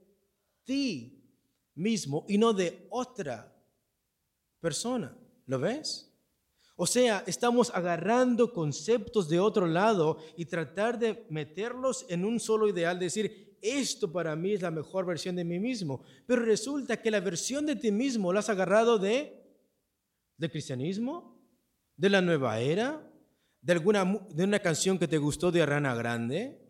ti 0.65 1.25
mismo 1.75 2.27
y 2.29 2.37
no 2.37 2.53
de 2.53 2.87
otra 2.91 3.57
persona. 4.61 5.17
¿Lo 5.47 5.59
ves? 5.59 6.08
O 6.81 6.87
sea, 6.87 7.25
estamos 7.27 7.73
agarrando 7.75 8.53
conceptos 8.53 9.29
de 9.29 9.41
otro 9.41 9.67
lado 9.67 10.19
y 10.37 10.45
tratar 10.45 10.97
de 10.97 11.27
meterlos 11.29 12.07
en 12.09 12.25
un 12.25 12.39
solo 12.39 12.69
ideal, 12.69 13.01
decir, 13.01 13.59
esto 13.61 14.13
para 14.13 14.37
mí 14.37 14.53
es 14.53 14.63
la 14.63 14.71
mejor 14.71 15.05
versión 15.05 15.35
de 15.35 15.43
mí 15.43 15.59
mismo. 15.59 16.05
Pero 16.25 16.43
resulta 16.45 17.03
que 17.03 17.11
la 17.11 17.19
versión 17.19 17.67
de 17.67 17.75
ti 17.75 17.91
mismo 17.91 18.33
la 18.33 18.39
has 18.39 18.49
agarrado 18.49 18.97
de 18.97 19.45
del 20.37 20.53
cristianismo, 20.53 21.37
de 21.97 22.11
la 22.11 22.21
nueva 22.21 22.61
era, 22.61 23.03
de, 23.61 23.73
alguna, 23.73 24.05
de 24.31 24.45
una 24.45 24.61
canción 24.61 25.01
que 25.01 25.09
te 25.09 25.19
gustó 25.19 25.51
de 25.51 25.67
Rana 25.67 25.97
Grande? 25.97 26.63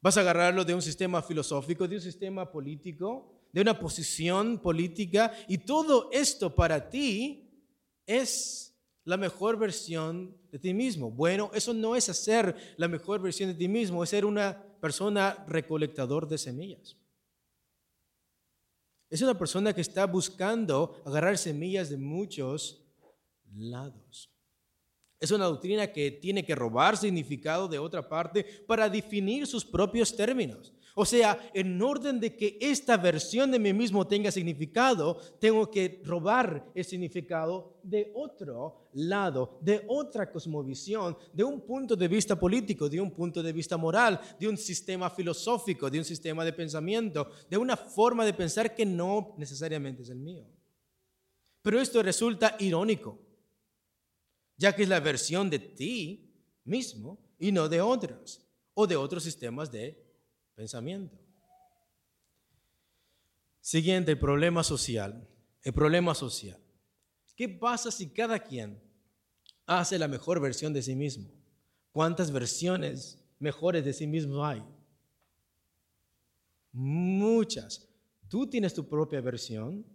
¿Vas 0.00 0.16
a 0.16 0.20
agarrarlo 0.20 0.64
de 0.64 0.74
un 0.74 0.80
sistema 0.80 1.20
filosófico, 1.20 1.86
de 1.86 1.96
un 1.96 2.00
sistema 2.00 2.50
político, 2.50 3.48
de 3.52 3.60
una 3.60 3.78
posición 3.78 4.60
política? 4.60 5.30
Y 5.46 5.58
todo 5.58 6.08
esto 6.10 6.54
para 6.54 6.88
ti 6.88 7.44
es 8.08 8.74
la 9.04 9.16
mejor 9.16 9.58
versión 9.58 10.36
de 10.50 10.58
ti 10.58 10.74
mismo. 10.74 11.10
Bueno, 11.10 11.50
eso 11.54 11.72
no 11.72 11.94
es 11.94 12.08
hacer 12.08 12.74
la 12.76 12.88
mejor 12.88 13.20
versión 13.20 13.50
de 13.50 13.54
ti 13.54 13.68
mismo, 13.68 14.02
es 14.02 14.10
ser 14.10 14.24
una 14.24 14.60
persona 14.80 15.44
recolectador 15.46 16.26
de 16.26 16.38
semillas. 16.38 16.96
Es 19.10 19.22
una 19.22 19.38
persona 19.38 19.72
que 19.72 19.80
está 19.80 20.06
buscando 20.06 21.00
agarrar 21.04 21.38
semillas 21.38 21.90
de 21.90 21.98
muchos 21.98 22.82
lados. 23.54 24.30
Es 25.20 25.30
una 25.30 25.46
doctrina 25.46 25.92
que 25.92 26.10
tiene 26.10 26.44
que 26.44 26.54
robar 26.54 26.96
significado 26.96 27.68
de 27.68 27.78
otra 27.78 28.08
parte 28.08 28.44
para 28.66 28.88
definir 28.88 29.46
sus 29.46 29.64
propios 29.64 30.14
términos. 30.14 30.72
O 31.00 31.04
sea, 31.04 31.38
en 31.54 31.80
orden 31.80 32.18
de 32.18 32.34
que 32.34 32.58
esta 32.60 32.96
versión 32.96 33.52
de 33.52 33.60
mí 33.60 33.72
mismo 33.72 34.04
tenga 34.04 34.32
significado, 34.32 35.16
tengo 35.38 35.70
que 35.70 36.02
robar 36.04 36.72
el 36.74 36.84
significado 36.84 37.78
de 37.84 38.10
otro 38.16 38.88
lado, 38.94 39.60
de 39.60 39.84
otra 39.86 40.28
cosmovisión, 40.28 41.16
de 41.32 41.44
un 41.44 41.60
punto 41.60 41.94
de 41.94 42.08
vista 42.08 42.34
político, 42.34 42.88
de 42.88 43.00
un 43.00 43.12
punto 43.12 43.44
de 43.44 43.52
vista 43.52 43.76
moral, 43.76 44.20
de 44.40 44.48
un 44.48 44.56
sistema 44.56 45.08
filosófico, 45.08 45.88
de 45.88 46.00
un 46.00 46.04
sistema 46.04 46.44
de 46.44 46.52
pensamiento, 46.52 47.30
de 47.48 47.56
una 47.56 47.76
forma 47.76 48.24
de 48.24 48.34
pensar 48.34 48.74
que 48.74 48.84
no 48.84 49.36
necesariamente 49.38 50.02
es 50.02 50.08
el 50.08 50.18
mío. 50.18 50.48
Pero 51.62 51.80
esto 51.80 52.02
resulta 52.02 52.56
irónico 52.58 53.20
ya 54.56 54.74
que 54.74 54.82
es 54.82 54.88
la 54.88 54.98
versión 54.98 55.48
de 55.48 55.60
ti 55.60 56.34
mismo 56.64 57.20
y 57.38 57.52
no 57.52 57.68
de 57.68 57.80
otros 57.80 58.44
o 58.74 58.84
de 58.84 58.96
otros 58.96 59.22
sistemas 59.22 59.70
de 59.70 60.07
pensamiento. 60.58 61.16
Siguiente, 63.60 64.10
el 64.10 64.18
problema 64.18 64.64
social. 64.64 65.28
El 65.62 65.72
problema 65.72 66.16
social. 66.16 66.58
¿Qué 67.36 67.48
pasa 67.48 67.92
si 67.92 68.08
cada 68.10 68.40
quien 68.40 68.82
hace 69.66 69.96
la 70.00 70.08
mejor 70.08 70.40
versión 70.40 70.72
de 70.72 70.82
sí 70.82 70.96
mismo? 70.96 71.30
¿Cuántas 71.92 72.32
versiones 72.32 73.24
mejores 73.38 73.84
de 73.84 73.92
sí 73.92 74.08
mismo 74.08 74.44
hay? 74.44 74.64
Muchas. 76.72 77.88
Tú 78.28 78.50
tienes 78.50 78.74
tu 78.74 78.88
propia 78.88 79.20
versión, 79.20 79.86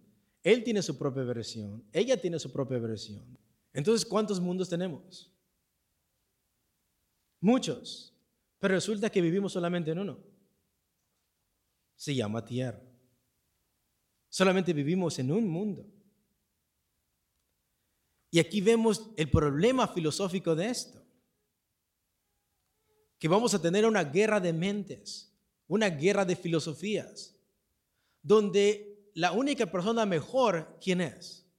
él 0.42 0.64
tiene 0.64 0.80
su 0.80 0.96
propia 0.96 1.24
versión, 1.24 1.84
ella 1.92 2.18
tiene 2.18 2.38
su 2.38 2.50
propia 2.50 2.78
versión. 2.78 3.22
Entonces, 3.74 4.06
¿cuántos 4.06 4.40
mundos 4.40 4.70
tenemos? 4.70 5.30
Muchos. 7.38 8.14
Pero 8.58 8.74
resulta 8.74 9.10
que 9.10 9.20
vivimos 9.20 9.52
solamente 9.52 9.90
en 9.90 9.98
uno. 9.98 10.33
Se 12.04 12.14
llama 12.14 12.44
tierra. 12.44 12.82
Solamente 14.28 14.74
vivimos 14.74 15.18
en 15.18 15.32
un 15.32 15.48
mundo. 15.48 15.86
Y 18.30 18.38
aquí 18.38 18.60
vemos 18.60 19.08
el 19.16 19.30
problema 19.30 19.88
filosófico 19.88 20.54
de 20.54 20.68
esto. 20.68 21.02
Que 23.18 23.26
vamos 23.26 23.54
a 23.54 23.62
tener 23.62 23.86
una 23.86 24.04
guerra 24.04 24.38
de 24.38 24.52
mentes, 24.52 25.34
una 25.66 25.88
guerra 25.88 26.26
de 26.26 26.36
filosofías, 26.36 27.40
donde 28.20 29.10
la 29.14 29.32
única 29.32 29.64
persona 29.64 30.04
mejor, 30.04 30.76
¿quién 30.82 31.00
es? 31.00 31.50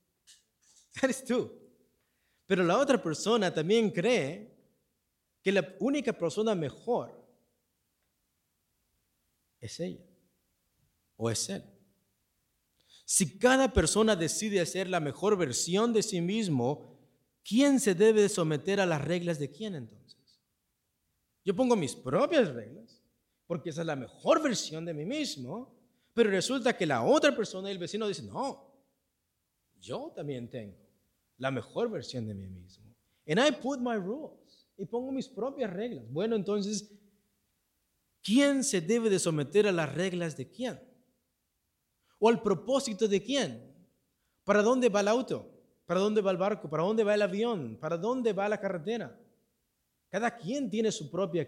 Eres 1.01 1.25
tú. 1.25 1.51
Pero 2.45 2.63
la 2.63 2.77
otra 2.77 3.01
persona 3.01 3.51
también 3.51 3.89
cree 3.89 4.55
que 5.41 5.51
la 5.51 5.75
única 5.79 6.13
persona 6.13 6.53
mejor 6.53 7.19
es 9.59 9.79
ella 9.79 10.05
o 11.17 11.29
es 11.29 11.49
él. 11.49 11.63
Si 13.05 13.37
cada 13.37 13.71
persona 13.71 14.15
decide 14.15 14.65
ser 14.65 14.89
la 14.89 14.99
mejor 14.99 15.37
versión 15.37 15.93
de 15.93 16.01
sí 16.01 16.21
mismo, 16.21 16.99
¿quién 17.43 17.79
se 17.79 17.93
debe 17.93 18.27
someter 18.29 18.79
a 18.79 18.85
las 18.85 19.03
reglas 19.03 19.37
de 19.37 19.51
quién 19.51 19.75
entonces? 19.75 20.41
Yo 21.43 21.55
pongo 21.55 21.75
mis 21.75 21.95
propias 21.95 22.49
reglas, 22.51 23.03
porque 23.45 23.69
esa 23.69 23.81
es 23.81 23.87
la 23.87 23.95
mejor 23.95 24.41
versión 24.41 24.83
de 24.85 24.93
mí 24.95 25.05
mismo, 25.05 25.75
pero 26.13 26.31
resulta 26.31 26.75
que 26.75 26.87
la 26.87 27.03
otra 27.03 27.35
persona, 27.35 27.69
el 27.69 27.77
vecino, 27.77 28.07
dice, 28.07 28.23
no, 28.23 28.73
yo 29.79 30.11
también 30.15 30.49
tengo 30.49 30.77
la 31.37 31.51
mejor 31.51 31.91
versión 31.91 32.25
de 32.25 32.33
mí 32.33 32.47
mismo. 32.47 32.85
And 33.27 33.39
I 33.39 33.51
put 33.51 33.79
my 33.79 33.95
rules. 33.95 34.67
Y 34.77 34.85
pongo 34.85 35.11
mis 35.11 35.27
propias 35.27 35.71
reglas. 35.71 36.05
Bueno, 36.11 36.35
entonces, 36.35 36.91
¿quién 38.21 38.63
se 38.63 38.81
debe 38.81 39.09
de 39.09 39.19
someter 39.19 39.67
a 39.67 39.71
las 39.71 39.93
reglas 39.93 40.35
de 40.35 40.49
quién? 40.49 40.79
¿O 42.19 42.29
al 42.29 42.41
propósito 42.41 43.07
de 43.07 43.21
quién? 43.21 43.61
¿Para 44.43 44.61
dónde 44.61 44.89
va 44.89 45.01
el 45.01 45.07
auto? 45.07 45.51
¿Para 45.85 45.99
dónde 45.99 46.21
va 46.21 46.31
el 46.31 46.37
barco? 46.37 46.69
¿Para 46.69 46.83
dónde 46.83 47.03
va 47.03 47.13
el 47.13 47.21
avión? 47.21 47.77
¿Para 47.79 47.97
dónde 47.97 48.33
va 48.33 48.49
la 48.49 48.59
carretera? 48.59 49.19
Cada 50.09 50.35
quien 50.35 50.69
tiene 50.69 50.91
su 50.91 51.11
propia 51.11 51.47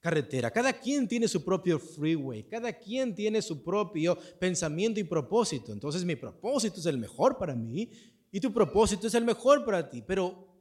carretera, 0.00 0.50
cada 0.50 0.72
quien 0.72 1.06
tiene 1.06 1.28
su 1.28 1.44
propio 1.44 1.78
freeway, 1.78 2.44
cada 2.44 2.72
quien 2.72 3.14
tiene 3.14 3.40
su 3.42 3.62
propio 3.62 4.16
pensamiento 4.38 5.00
y 5.00 5.04
propósito. 5.04 5.72
Entonces 5.72 6.04
mi 6.04 6.16
propósito 6.16 6.80
es 6.80 6.86
el 6.86 6.98
mejor 6.98 7.38
para 7.38 7.54
mí 7.54 7.90
y 8.30 8.40
tu 8.40 8.52
propósito 8.52 9.06
es 9.06 9.14
el 9.14 9.24
mejor 9.24 9.64
para 9.64 9.88
ti, 9.88 10.02
pero 10.02 10.55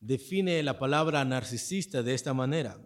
define 0.00 0.62
la 0.62 0.78
palabra 0.78 1.24
narcisista 1.24 2.02
de 2.02 2.12
esta 2.14 2.34
manera. 2.34 2.78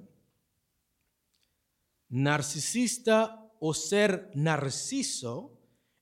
Narcisista 2.08 3.52
o 3.58 3.74
ser 3.74 4.30
narciso 4.34 5.58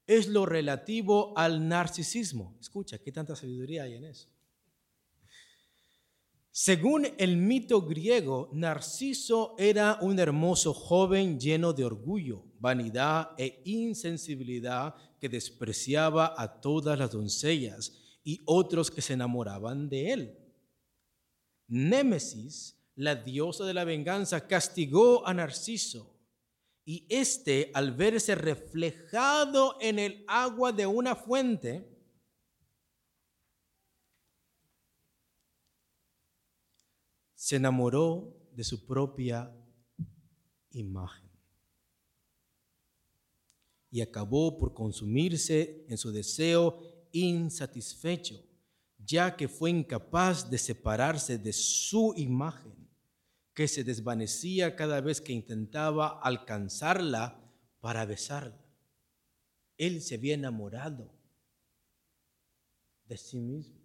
es 0.07 0.29
lo 0.29 0.45
relativo 0.45 1.33
al 1.37 1.67
narcisismo. 1.69 2.59
Escucha, 2.61 2.99
qué 2.99 3.11
tanta 3.13 3.35
sabiduría 3.37 3.85
hay 3.85 3.95
en 3.95 4.05
eso. 4.05 4.29
Según 6.53 7.07
el 7.17 7.37
mito 7.37 7.83
griego, 7.83 8.51
Narciso 8.53 9.55
era 9.57 9.99
un 10.01 10.19
hermoso 10.19 10.75
joven 10.75 11.39
lleno 11.39 11.73
de 11.73 11.85
orgullo, 11.85 12.45
vanidad 12.59 13.31
e 13.39 13.63
insensibilidad 13.65 14.95
que 15.21 15.29
despreciaba 15.29 16.35
a 16.37 16.61
todas 16.61 16.99
las 16.99 17.13
doncellas 17.13 17.93
y 18.25 18.43
otros 18.47 18.91
que 18.91 19.01
se 19.01 19.13
enamoraban 19.13 19.89
de 19.89 20.13
él. 20.13 20.39
Némesis, 21.69 22.77
la 22.97 23.15
diosa 23.15 23.65
de 23.65 23.75
la 23.75 23.85
venganza, 23.85 24.49
castigó 24.49 25.27
a 25.27 25.33
Narciso 25.33 26.21
y 26.85 27.07
éste, 27.09 27.71
al 27.75 27.93
verse 27.93 28.35
reflejado 28.35 29.77
en 29.81 30.01
el 30.01 30.25
agua 30.27 30.73
de 30.73 30.87
una 30.87 31.15
fuente, 31.15 31.89
se 37.41 37.57
enamoró 37.57 38.37
de 38.53 38.63
su 38.63 38.85
propia 38.85 39.51
imagen 40.73 41.31
y 43.91 44.03
acabó 44.03 44.59
por 44.59 44.75
consumirse 44.75 45.87
en 45.89 45.97
su 45.97 46.13
deseo 46.13 46.79
insatisfecho, 47.13 48.45
ya 48.99 49.39
que 49.39 49.49
fue 49.49 49.71
incapaz 49.71 50.51
de 50.51 50.59
separarse 50.59 51.39
de 51.39 51.55
su 51.55 52.13
imagen 52.15 52.75
que 53.55 53.69
se 53.69 53.85
desvanecía 53.85 54.77
cada 54.77 55.01
vez 55.01 55.23
que 55.23 55.33
intentaba 55.33 56.21
alcanzarla 56.21 57.43
para 57.81 58.05
besarla. 58.05 58.63
Él 59.79 60.03
se 60.03 60.17
había 60.17 60.35
enamorado 60.35 61.11
de 63.07 63.17
sí 63.17 63.41
mismo. 63.41 63.80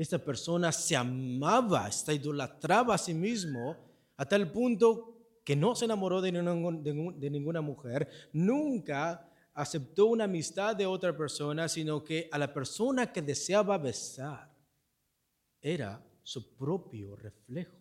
Esta 0.00 0.18
persona 0.18 0.72
se 0.72 0.96
amaba, 0.96 1.90
se 1.92 2.14
idolatraba 2.14 2.94
a 2.94 2.98
sí 2.98 3.12
mismo 3.14 3.76
a 4.16 4.26
tal 4.26 4.50
punto 4.50 5.16
que 5.44 5.56
no 5.56 5.74
se 5.74 5.84
enamoró 5.84 6.20
de, 6.20 6.32
de 6.32 7.30
ninguna 7.30 7.60
mujer, 7.60 8.08
nunca 8.32 9.28
aceptó 9.54 10.06
una 10.06 10.24
amistad 10.24 10.76
de 10.76 10.86
otra 10.86 11.16
persona, 11.16 11.68
sino 11.68 12.02
que 12.04 12.28
a 12.30 12.38
la 12.38 12.52
persona 12.52 13.12
que 13.12 13.22
deseaba 13.22 13.76
besar 13.78 14.50
era 15.60 16.02
su 16.22 16.56
propio 16.56 17.16
reflejo 17.16 17.80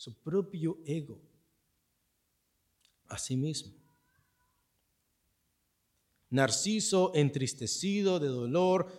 su 0.00 0.14
propio 0.22 0.78
ego 0.86 1.20
a 3.08 3.18
sí 3.18 3.36
mismo. 3.36 3.74
Narciso, 6.30 7.12
entristecido 7.14 8.18
de 8.18 8.28
dolor, 8.28 8.90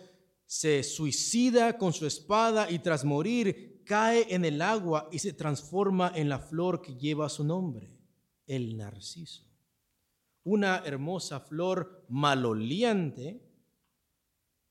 se 0.52 0.82
suicida 0.82 1.78
con 1.78 1.94
su 1.94 2.06
espada 2.06 2.70
y 2.70 2.78
tras 2.80 3.06
morir 3.06 3.82
cae 3.86 4.34
en 4.34 4.44
el 4.44 4.60
agua 4.60 5.08
y 5.10 5.18
se 5.18 5.32
transforma 5.32 6.12
en 6.14 6.28
la 6.28 6.38
flor 6.38 6.82
que 6.82 6.94
lleva 6.94 7.30
su 7.30 7.42
nombre, 7.42 7.90
el 8.46 8.76
narciso. 8.76 9.46
Una 10.44 10.82
hermosa 10.84 11.40
flor 11.40 12.04
maloliente, 12.10 13.40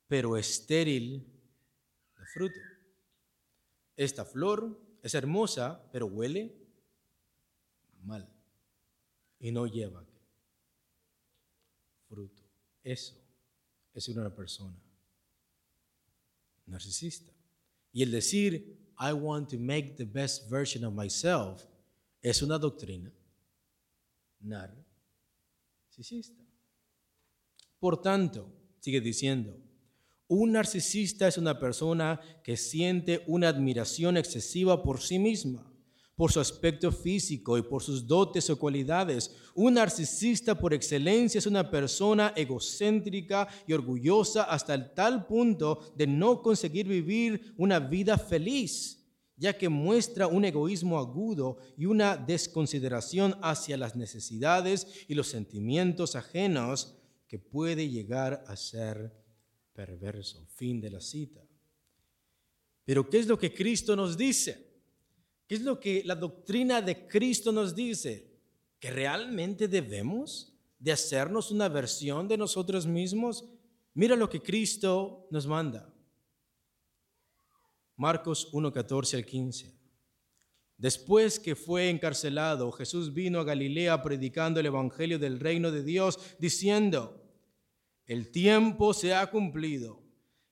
pero 0.08 0.38
estéril 0.38 1.26
de 2.16 2.26
fruto. 2.28 2.60
Esta 3.96 4.24
flor 4.24 4.80
es 5.02 5.16
hermosa, 5.16 5.90
pero 5.92 6.06
huele 6.06 6.56
mal 8.04 8.32
y 9.40 9.52
no 9.52 9.66
lleva 9.66 10.06
fruto. 12.08 12.44
Eso 12.84 13.16
es 13.96 14.08
una 14.10 14.30
persona 14.30 14.91
narcisista. 16.66 17.32
Y 17.92 18.04
el 18.04 18.12
decir, 18.12 18.78
I 19.00 19.14
want 19.14 19.50
to 19.50 19.58
make 19.58 19.96
the 19.98 20.06
best 20.06 20.48
version 20.50 20.86
of 20.86 20.94
myself, 20.94 21.66
es 22.22 22.42
una 22.42 22.58
doctrina 22.58 23.12
narcisista. 24.40 26.42
Por 27.80 28.02
tanto, 28.02 28.52
sigue 28.80 29.02
diciendo, 29.02 29.60
un 30.28 30.54
narcisista 30.54 31.28
es 31.28 31.38
una 31.38 31.60
persona 31.60 32.20
que 32.44 32.58
siente 32.58 33.24
una 33.28 33.50
admiración 33.50 34.18
excesiva 34.18 34.82
por 34.84 35.02
sí 35.02 35.20
misma, 35.20 35.71
por 36.22 36.32
su 36.32 36.40
aspecto 36.40 36.92
físico 36.92 37.58
y 37.58 37.64
por 37.64 37.82
sus 37.82 38.06
dotes 38.06 38.48
o 38.52 38.60
cualidades. 38.60 39.32
Un 39.56 39.74
narcisista 39.74 40.54
por 40.54 40.72
excelencia 40.72 41.40
es 41.40 41.48
una 41.48 41.72
persona 41.72 42.32
egocéntrica 42.36 43.48
y 43.66 43.74
orgullosa 43.74 44.44
hasta 44.44 44.76
el 44.76 44.94
tal 44.94 45.26
punto 45.26 45.92
de 45.96 46.06
no 46.06 46.44
conseguir 46.44 46.88
vivir 46.88 47.56
una 47.58 47.80
vida 47.80 48.20
feliz 48.20 49.04
ya 49.36 49.58
que 49.58 49.68
muestra 49.68 50.28
un 50.28 50.46
egoísmo 50.46 51.00
agudo 51.00 51.58
y 51.76 51.88
una 51.88 52.16
desconsideración 52.18 53.36
hacia 53.42 53.76
las 53.76 53.96
necesidades 53.96 54.86
y 55.08 55.16
los 55.16 55.26
sentimientos 55.26 56.16
ajenos 56.16 57.00
que 57.28 57.40
puede 57.40 57.90
llegar 57.90 58.44
a 58.46 58.56
ser 58.56 59.12
perverso. 59.74 60.46
Fin 60.54 60.80
de 60.82 60.92
la 60.92 61.02
cita. 61.02 61.42
Pero 62.86 63.10
¿qué 63.10 63.18
es 63.18 63.26
lo 63.26 63.40
que 63.40 63.52
Cristo 63.52 63.96
nos 63.96 64.16
dice? 64.16 64.71
¿Qué 65.52 65.56
es 65.56 65.64
lo 65.64 65.82
que 65.82 66.02
la 66.06 66.16
doctrina 66.16 66.82
de 66.82 67.10
Cristo 67.10 67.52
nos 67.52 67.76
dice? 67.76 68.26
¿Que 68.80 68.90
realmente 68.90 69.68
debemos 69.68 70.58
de 70.80 70.94
hacernos 70.94 71.52
una 71.52 71.68
versión 71.68 72.26
de 72.30 72.38
nosotros 72.38 72.88
mismos? 72.88 73.44
Mira 73.94 74.16
lo 74.16 74.30
que 74.30 74.42
Cristo 74.42 75.28
nos 75.30 75.46
manda. 75.46 75.94
Marcos 77.98 78.48
1, 78.54 78.72
14 78.72 79.18
al 79.18 79.26
15. 79.26 79.78
Después 80.78 81.38
que 81.38 81.58
fue 81.58 81.90
encarcelado, 81.90 82.72
Jesús 82.72 83.14
vino 83.14 83.42
a 83.42 83.44
Galilea 83.44 84.02
predicando 84.02 84.62
el 84.62 84.68
Evangelio 84.68 85.20
del 85.20 85.38
reino 85.38 85.70
de 85.70 85.84
Dios, 85.84 86.18
diciendo, 86.40 87.22
el 88.06 88.32
tiempo 88.32 88.94
se 88.94 89.14
ha 89.14 89.30
cumplido 89.30 90.02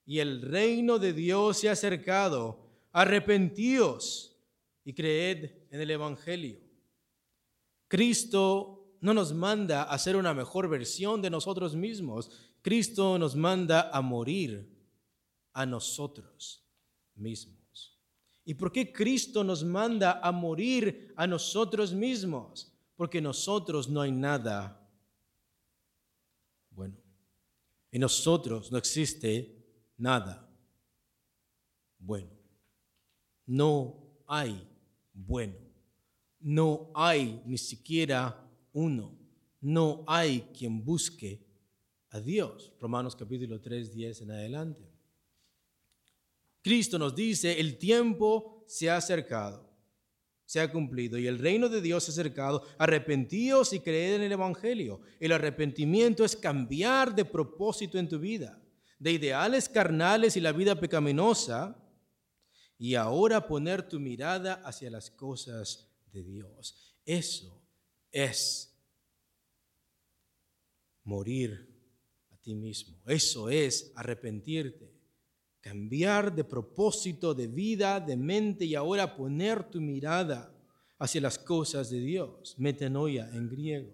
y 0.06 0.20
el 0.20 0.42
reino 0.42 1.00
de 1.00 1.14
Dios 1.14 1.60
se 1.60 1.70
ha 1.70 1.72
acercado. 1.72 2.68
Arrepentíos 2.92 4.36
y 4.90 4.94
creed 4.94 5.52
en 5.70 5.82
el 5.82 5.92
Evangelio. 5.92 6.60
Cristo 7.88 8.96
no 9.02 9.14
nos 9.14 9.32
manda 9.32 9.84
a 9.84 10.00
ser 10.00 10.16
una 10.16 10.34
mejor 10.34 10.68
versión 10.68 11.22
de 11.22 11.30
nosotros 11.30 11.76
mismos. 11.76 12.32
Cristo 12.64 13.20
nos 13.20 13.36
manda 13.36 13.92
a 13.92 14.02
morir 14.02 14.68
a 15.54 15.64
nosotros 15.68 16.66
mismos. 17.14 18.00
¿Y 18.44 18.56
por 18.56 18.72
qué 18.72 18.92
Cristo 18.92 19.44
nos 19.44 19.64
manda 19.64 20.20
a 20.24 20.32
morir 20.32 21.14
a 21.16 21.28
nosotros 21.28 21.94
mismos? 21.94 22.74
Porque 22.96 23.22
nosotros 23.22 23.88
no 23.88 24.02
hay 24.02 24.12
nada 24.12 24.90
bueno. 26.72 26.98
En 27.92 28.02
nosotros 28.02 28.72
no 28.72 28.80
existe 28.80 29.56
nada 29.98 30.50
bueno. 32.00 32.32
No 33.46 34.24
hay 34.26 34.69
bueno. 35.26 35.56
No 36.40 36.92
hay 36.96 37.42
ni 37.46 37.58
siquiera 37.58 38.48
uno. 38.74 39.18
No 39.62 40.04
hay 40.08 40.42
quien 40.58 40.84
busque 40.84 41.46
a 42.12 42.20
Dios. 42.20 42.74
Romanos 42.80 43.16
capítulo 43.16 43.60
3, 43.60 43.94
10 43.94 44.22
en 44.22 44.32
adelante. 44.32 44.90
Cristo 46.62 47.00
nos 47.00 47.16
dice, 47.16 47.60
el 47.60 47.78
tiempo 47.78 48.64
se 48.68 48.90
ha 48.90 48.98
acercado, 48.98 49.70
se 50.46 50.60
ha 50.60 50.72
cumplido 50.72 51.18
y 51.18 51.28
el 51.28 51.40
reino 51.40 51.70
de 51.70 51.82
Dios 51.82 52.04
se 52.04 52.12
ha 52.12 52.14
acercado. 52.14 52.64
Arrepentíos 52.78 53.74
y 53.74 53.80
creed 53.80 54.16
en 54.16 54.24
el 54.24 54.32
Evangelio. 54.32 55.02
El 55.20 55.32
arrepentimiento 55.32 56.26
es 56.26 56.36
cambiar 56.36 57.16
de 57.16 57.26
propósito 57.26 57.98
en 57.98 58.10
tu 58.10 58.20
vida, 58.20 58.62
de 58.98 59.14
ideales 59.14 59.70
carnales 59.70 60.36
y 60.36 60.42
la 60.42 60.52
vida 60.52 60.80
pecaminosa, 60.80 61.78
y 62.80 62.96
ahora 62.96 63.46
poner 63.46 63.88
tu 63.88 64.00
mirada 64.00 64.56
hacia 64.66 64.90
las 64.90 65.12
cosas 65.12 65.88
de 66.12 66.24
Dios. 66.24 66.98
Eso 67.06 67.62
es 68.12 68.76
morir 71.04 71.70
a 72.32 72.38
ti 72.38 72.56
mismo. 72.56 72.98
Eso 73.06 73.50
es 73.50 73.92
arrepentirte 73.96 75.00
cambiar 75.62 76.34
de 76.34 76.44
propósito, 76.44 77.34
de 77.34 77.48
vida, 77.48 78.00
de 78.00 78.16
mente 78.16 78.66
y 78.66 78.76
ahora 78.76 79.16
poner 79.16 79.70
tu 79.70 79.82
mirada 79.82 80.56
hacia 80.98 81.22
las 81.22 81.38
cosas 81.38 81.90
de 81.90 82.00
Dios, 82.00 82.56
metanoia 82.58 83.30
en 83.34 83.50
griego. 83.50 83.94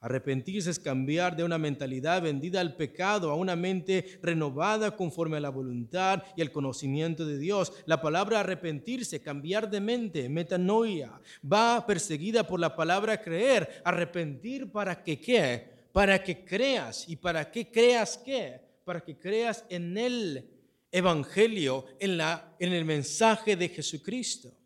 Arrepentirse 0.00 0.70
es 0.70 0.78
cambiar 0.78 1.36
de 1.36 1.44
una 1.44 1.58
mentalidad 1.58 2.22
vendida 2.22 2.60
al 2.60 2.76
pecado 2.76 3.30
a 3.30 3.34
una 3.34 3.56
mente 3.56 4.18
renovada 4.22 4.96
conforme 4.96 5.38
a 5.38 5.40
la 5.40 5.48
voluntad 5.48 6.22
y 6.36 6.42
el 6.42 6.52
conocimiento 6.52 7.26
de 7.26 7.38
Dios. 7.38 7.72
La 7.86 8.00
palabra 8.00 8.40
arrepentirse, 8.40 9.20
cambiar 9.20 9.70
de 9.70 9.80
mente, 9.80 10.28
metanoia, 10.28 11.20
va 11.42 11.84
perseguida 11.86 12.46
por 12.46 12.60
la 12.60 12.76
palabra 12.76 13.20
creer. 13.20 13.82
Arrepentir 13.84 14.70
para 14.70 15.02
que 15.02 15.18
qué? 15.18 15.88
Para 15.92 16.22
que 16.22 16.44
creas. 16.44 17.08
¿Y 17.08 17.16
para 17.16 17.50
que 17.50 17.70
creas 17.70 18.18
qué? 18.18 18.66
para 18.86 19.00
que 19.00 19.18
creas 19.18 19.64
en 19.68 19.98
el 19.98 20.48
Evangelio, 20.92 21.84
en, 21.98 22.16
la, 22.16 22.54
en 22.60 22.72
el 22.72 22.84
mensaje 22.84 23.56
de 23.56 23.68
Jesucristo. 23.68 24.56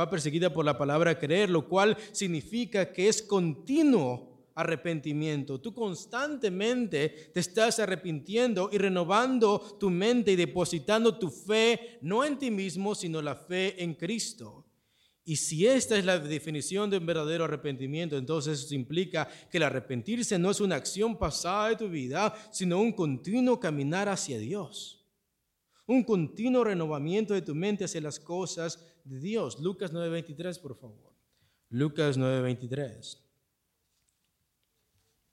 Va 0.00 0.08
perseguida 0.08 0.50
por 0.50 0.64
la 0.64 0.78
palabra 0.78 1.18
creer, 1.18 1.50
lo 1.50 1.68
cual 1.68 1.94
significa 2.12 2.90
que 2.90 3.06
es 3.06 3.22
continuo 3.22 4.48
arrepentimiento. 4.54 5.60
Tú 5.60 5.74
constantemente 5.74 7.30
te 7.34 7.40
estás 7.40 7.78
arrepintiendo 7.80 8.70
y 8.72 8.78
renovando 8.78 9.58
tu 9.78 9.90
mente 9.90 10.32
y 10.32 10.36
depositando 10.36 11.18
tu 11.18 11.28
fe 11.30 11.98
no 12.00 12.24
en 12.24 12.38
ti 12.38 12.50
mismo, 12.50 12.94
sino 12.94 13.20
la 13.20 13.34
fe 13.34 13.82
en 13.82 13.92
Cristo. 13.92 14.64
Y 15.22 15.36
si 15.36 15.66
esta 15.66 15.98
es 15.98 16.04
la 16.06 16.18
definición 16.18 16.88
de 16.88 16.96
un 16.96 17.04
verdadero 17.04 17.44
arrepentimiento, 17.44 18.16
entonces 18.16 18.64
eso 18.64 18.74
implica 18.74 19.28
que 19.50 19.58
el 19.58 19.64
arrepentirse 19.64 20.38
no 20.38 20.50
es 20.50 20.60
una 20.60 20.76
acción 20.76 21.18
pasada 21.18 21.68
de 21.68 21.76
tu 21.76 21.90
vida, 21.90 22.34
sino 22.50 22.80
un 22.80 22.92
continuo 22.92 23.60
caminar 23.60 24.08
hacia 24.08 24.38
Dios. 24.38 25.06
Un 25.86 26.04
continuo 26.04 26.64
renovamiento 26.64 27.34
de 27.34 27.42
tu 27.42 27.54
mente 27.54 27.84
hacia 27.84 28.00
las 28.00 28.18
cosas 28.18 28.82
de 29.04 29.20
Dios. 29.20 29.60
Lucas 29.60 29.92
9:23, 29.92 30.58
por 30.58 30.76
favor. 30.76 31.12
Lucas 31.68 32.16
9:23. 32.16 33.18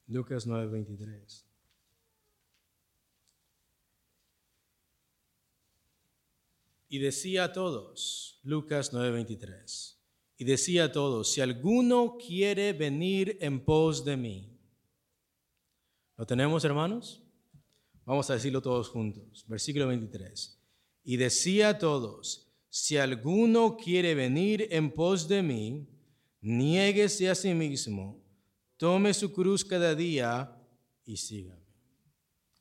Lucas 0.08 0.48
9:23. 0.48 1.46
Y 6.90 7.00
decía 7.00 7.46
a 7.46 7.54
todos, 7.54 8.40
Lucas 8.44 8.94
9:23, 8.94 9.98
y 10.38 10.46
decía 10.46 10.86
a 10.86 10.92
todos, 10.92 11.32
si 11.32 11.42
alguno 11.42 12.18
quiere 12.18 12.72
venir 12.72 13.38
en 13.42 13.64
pos 13.66 14.06
de 14.06 14.16
mí. 14.16 14.58
¿Lo 16.16 16.26
tenemos, 16.26 16.64
hermanos? 16.64 17.22
Vamos 18.06 18.30
a 18.30 18.36
decirlo 18.36 18.62
todos 18.62 18.88
juntos. 18.88 19.46
Versículo 19.48 19.88
23. 19.88 20.58
Y 21.04 21.18
decía 21.18 21.70
a 21.70 21.78
todos, 21.78 22.47
si 22.70 22.98
alguno 22.98 23.78
quiere 23.78 24.16
venir 24.16 24.68
en 24.72 24.92
pos 24.92 25.28
de 25.28 25.42
mí, 25.42 25.88
niéguese 26.42 27.30
a 27.30 27.36
sí 27.36 27.54
mismo, 27.54 28.24
tome 28.78 29.14
su 29.14 29.34
cruz 29.34 29.64
cada 29.66 29.96
día 29.96 30.56
y 31.06 31.18
sígame. 31.18 31.66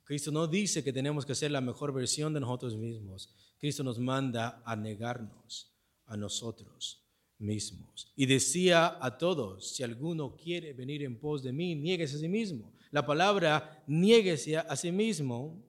Cristo 0.03 0.31
no 0.31 0.47
dice 0.47 0.83
que 0.83 0.93
tenemos 0.93 1.25
que 1.25 1.35
ser 1.35 1.51
la 1.51 1.59
mejor 1.59 1.93
versión 1.93 2.33
de 2.33 2.39
nosotros 2.39 2.77
mismos. 2.77 3.29
Cristo 3.59 3.83
nos 3.83 3.99
manda 3.99 4.61
a 4.65 4.75
negarnos 4.75 5.73
a 6.05 6.15
nosotros 6.15 7.03
mismos. 7.39 8.13
Y 8.15 8.25
decía 8.25 8.97
a 9.01 9.17
todos, 9.17 9.75
si 9.75 9.83
alguno 9.83 10.37
quiere 10.37 10.73
venir 10.73 11.03
en 11.03 11.19
pos 11.19 11.43
de 11.43 11.51
mí, 11.51 11.75
niéguese 11.75 12.15
a 12.15 12.19
sí 12.19 12.29
mismo. 12.29 12.73
La 12.91 13.05
palabra 13.05 13.83
niéguese 13.85 14.57
a 14.57 14.75
sí 14.77 14.91
mismo 14.93 15.66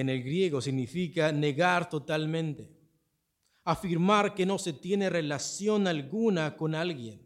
en 0.00 0.08
el 0.08 0.22
griego 0.22 0.60
significa 0.60 1.32
negar 1.32 1.88
totalmente, 1.88 2.70
afirmar 3.64 4.34
que 4.34 4.46
no 4.46 4.58
se 4.58 4.72
tiene 4.72 5.10
relación 5.10 5.86
alguna 5.86 6.56
con 6.56 6.74
alguien 6.74 7.24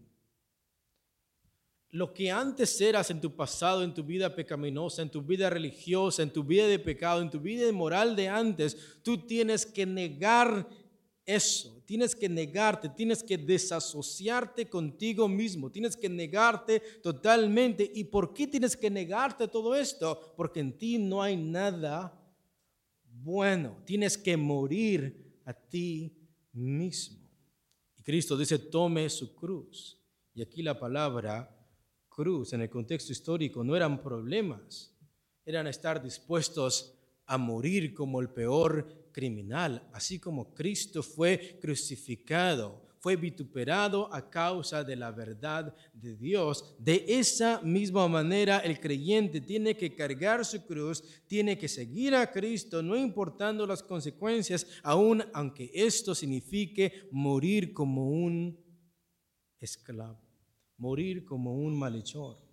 lo 1.90 2.12
que 2.12 2.30
antes 2.30 2.80
eras 2.80 3.10
en 3.10 3.20
tu 3.20 3.34
pasado, 3.34 3.82
en 3.82 3.94
tu 3.94 4.02
vida 4.02 4.34
pecaminosa, 4.34 5.00
en 5.02 5.10
tu 5.10 5.22
vida 5.22 5.48
religiosa, 5.48 6.22
en 6.22 6.32
tu 6.32 6.44
vida 6.44 6.66
de 6.66 6.78
pecado, 6.78 7.22
en 7.22 7.30
tu 7.30 7.40
vida 7.40 7.64
de 7.64 7.72
moral 7.72 8.14
de 8.14 8.28
antes, 8.28 8.76
tú 9.02 9.26
tienes 9.26 9.64
que 9.64 9.86
negar 9.86 10.68
eso, 11.24 11.82
tienes 11.86 12.14
que 12.14 12.28
negarte, 12.28 12.90
tienes 12.90 13.22
que 13.22 13.38
desasociarte 13.38 14.68
contigo 14.68 15.28
mismo, 15.28 15.70
tienes 15.70 15.96
que 15.96 16.08
negarte 16.08 16.80
totalmente. 17.02 17.90
¿Y 17.94 18.04
por 18.04 18.34
qué 18.34 18.46
tienes 18.46 18.76
que 18.76 18.90
negarte 18.90 19.48
todo 19.48 19.74
esto? 19.74 20.34
Porque 20.36 20.60
en 20.60 20.76
ti 20.76 20.98
no 20.98 21.22
hay 21.22 21.36
nada 21.36 22.17
bueno, 23.22 23.82
tienes 23.84 24.16
que 24.16 24.36
morir 24.36 25.40
a 25.44 25.52
ti 25.52 26.16
mismo. 26.52 27.18
Y 27.96 28.02
Cristo 28.02 28.36
dice, 28.36 28.58
tome 28.58 29.08
su 29.10 29.34
cruz 29.34 30.00
Y 30.34 30.42
aquí 30.42 30.62
la 30.62 30.78
palabra 30.78 31.54
cruz 32.08 32.52
en 32.52 32.62
el 32.62 32.70
contexto 32.70 33.12
histórico 33.12 33.62
no 33.62 33.76
eran 33.76 34.02
problemas, 34.02 34.94
eran 35.44 35.66
estar 35.66 36.02
dispuestos 36.02 36.94
a 37.26 37.38
morir 37.38 37.94
como 37.94 38.20
el 38.20 38.30
peor 38.30 39.10
criminal, 39.12 39.88
así 39.92 40.18
como 40.18 40.54
Cristo 40.54 41.02
fue 41.02 41.58
crucificado 41.60 42.87
fue 43.00 43.16
vituperado 43.16 44.12
a 44.12 44.28
causa 44.28 44.82
de 44.84 44.96
la 44.96 45.10
verdad 45.10 45.74
de 45.92 46.16
Dios. 46.16 46.74
De 46.78 47.04
esa 47.08 47.60
misma 47.62 48.08
manera 48.08 48.58
el 48.58 48.80
creyente 48.80 49.40
tiene 49.40 49.76
que 49.76 49.94
cargar 49.94 50.44
su 50.44 50.64
cruz, 50.66 51.02
tiene 51.26 51.58
que 51.58 51.68
seguir 51.68 52.14
a 52.14 52.30
Cristo, 52.30 52.82
no 52.82 52.96
importando 52.96 53.66
las 53.66 53.82
consecuencias, 53.82 54.66
aun 54.82 55.24
aunque 55.32 55.70
esto 55.74 56.14
signifique 56.14 57.08
morir 57.10 57.72
como 57.72 58.10
un 58.10 58.58
esclavo, 59.58 60.20
morir 60.76 61.24
como 61.24 61.54
un 61.54 61.78
malhechor. 61.78 62.47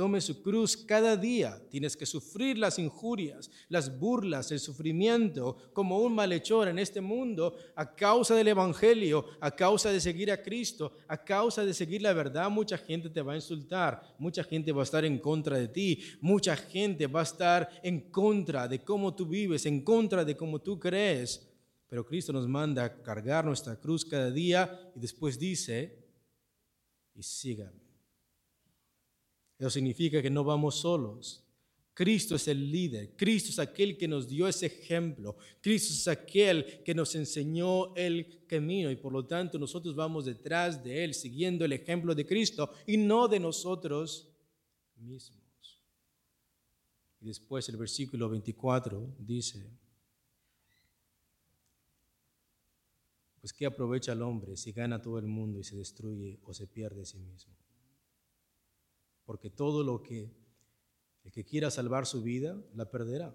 Tome 0.00 0.22
su 0.22 0.40
cruz 0.40 0.78
cada 0.78 1.14
día. 1.14 1.60
Tienes 1.68 1.94
que 1.94 2.06
sufrir 2.06 2.56
las 2.56 2.78
injurias, 2.78 3.50
las 3.68 3.98
burlas, 3.98 4.50
el 4.50 4.58
sufrimiento 4.58 5.58
como 5.74 5.98
un 5.98 6.14
malhechor 6.14 6.68
en 6.68 6.78
este 6.78 7.02
mundo 7.02 7.54
a 7.76 7.94
causa 7.94 8.34
del 8.34 8.48
Evangelio, 8.48 9.26
a 9.40 9.50
causa 9.50 9.92
de 9.92 10.00
seguir 10.00 10.32
a 10.32 10.42
Cristo, 10.42 10.94
a 11.06 11.22
causa 11.22 11.66
de 11.66 11.74
seguir 11.74 12.00
la 12.00 12.14
verdad. 12.14 12.48
Mucha 12.48 12.78
gente 12.78 13.10
te 13.10 13.20
va 13.20 13.34
a 13.34 13.36
insultar, 13.36 14.00
mucha 14.18 14.42
gente 14.42 14.72
va 14.72 14.80
a 14.80 14.84
estar 14.84 15.04
en 15.04 15.18
contra 15.18 15.58
de 15.58 15.68
ti, 15.68 16.02
mucha 16.22 16.56
gente 16.56 17.06
va 17.06 17.20
a 17.20 17.24
estar 17.24 17.68
en 17.82 18.10
contra 18.10 18.66
de 18.66 18.82
cómo 18.82 19.14
tú 19.14 19.26
vives, 19.26 19.66
en 19.66 19.84
contra 19.84 20.24
de 20.24 20.34
cómo 20.34 20.62
tú 20.62 20.80
crees. 20.80 21.46
Pero 21.90 22.06
Cristo 22.06 22.32
nos 22.32 22.48
manda 22.48 22.84
a 22.84 23.02
cargar 23.02 23.44
nuestra 23.44 23.78
cruz 23.78 24.06
cada 24.06 24.30
día 24.30 24.80
y 24.96 24.98
después 25.00 25.38
dice, 25.38 26.08
y 27.14 27.22
sígame. 27.22 27.89
Eso 29.60 29.68
significa 29.68 30.22
que 30.22 30.30
no 30.30 30.42
vamos 30.42 30.76
solos. 30.76 31.44
Cristo 31.92 32.34
es 32.34 32.48
el 32.48 32.70
líder, 32.70 33.14
Cristo 33.14 33.50
es 33.50 33.58
aquel 33.58 33.98
que 33.98 34.08
nos 34.08 34.26
dio 34.26 34.48
ese 34.48 34.64
ejemplo, 34.66 35.36
Cristo 35.60 35.92
es 35.92 36.08
aquel 36.08 36.82
que 36.82 36.94
nos 36.94 37.14
enseñó 37.14 37.94
el 37.94 38.46
camino 38.46 38.90
y 38.90 38.96
por 38.96 39.12
lo 39.12 39.26
tanto 39.26 39.58
nosotros 39.58 39.94
vamos 39.94 40.24
detrás 40.24 40.82
de 40.82 41.04
Él, 41.04 41.12
siguiendo 41.12 41.62
el 41.62 41.74
ejemplo 41.74 42.14
de 42.14 42.24
Cristo 42.24 42.70
y 42.86 42.96
no 42.96 43.28
de 43.28 43.38
nosotros 43.38 44.30
mismos. 44.96 45.82
Y 47.20 47.26
después 47.26 47.68
el 47.68 47.76
versículo 47.76 48.30
24 48.30 49.16
dice, 49.18 49.70
pues 53.42 53.52
¿qué 53.52 53.66
aprovecha 53.66 54.12
el 54.12 54.22
hombre 54.22 54.56
si 54.56 54.72
gana 54.72 55.02
todo 55.02 55.18
el 55.18 55.26
mundo 55.26 55.58
y 55.58 55.64
se 55.64 55.76
destruye 55.76 56.38
o 56.44 56.54
se 56.54 56.66
pierde 56.66 57.02
a 57.02 57.04
sí 57.04 57.18
mismo? 57.18 57.59
Porque 59.30 59.48
todo 59.48 59.84
lo 59.84 60.02
que 60.02 60.28
el 61.22 61.30
que 61.30 61.44
quiera 61.44 61.70
salvar 61.70 62.04
su 62.04 62.20
vida, 62.20 62.60
la 62.74 62.90
perderá. 62.90 63.32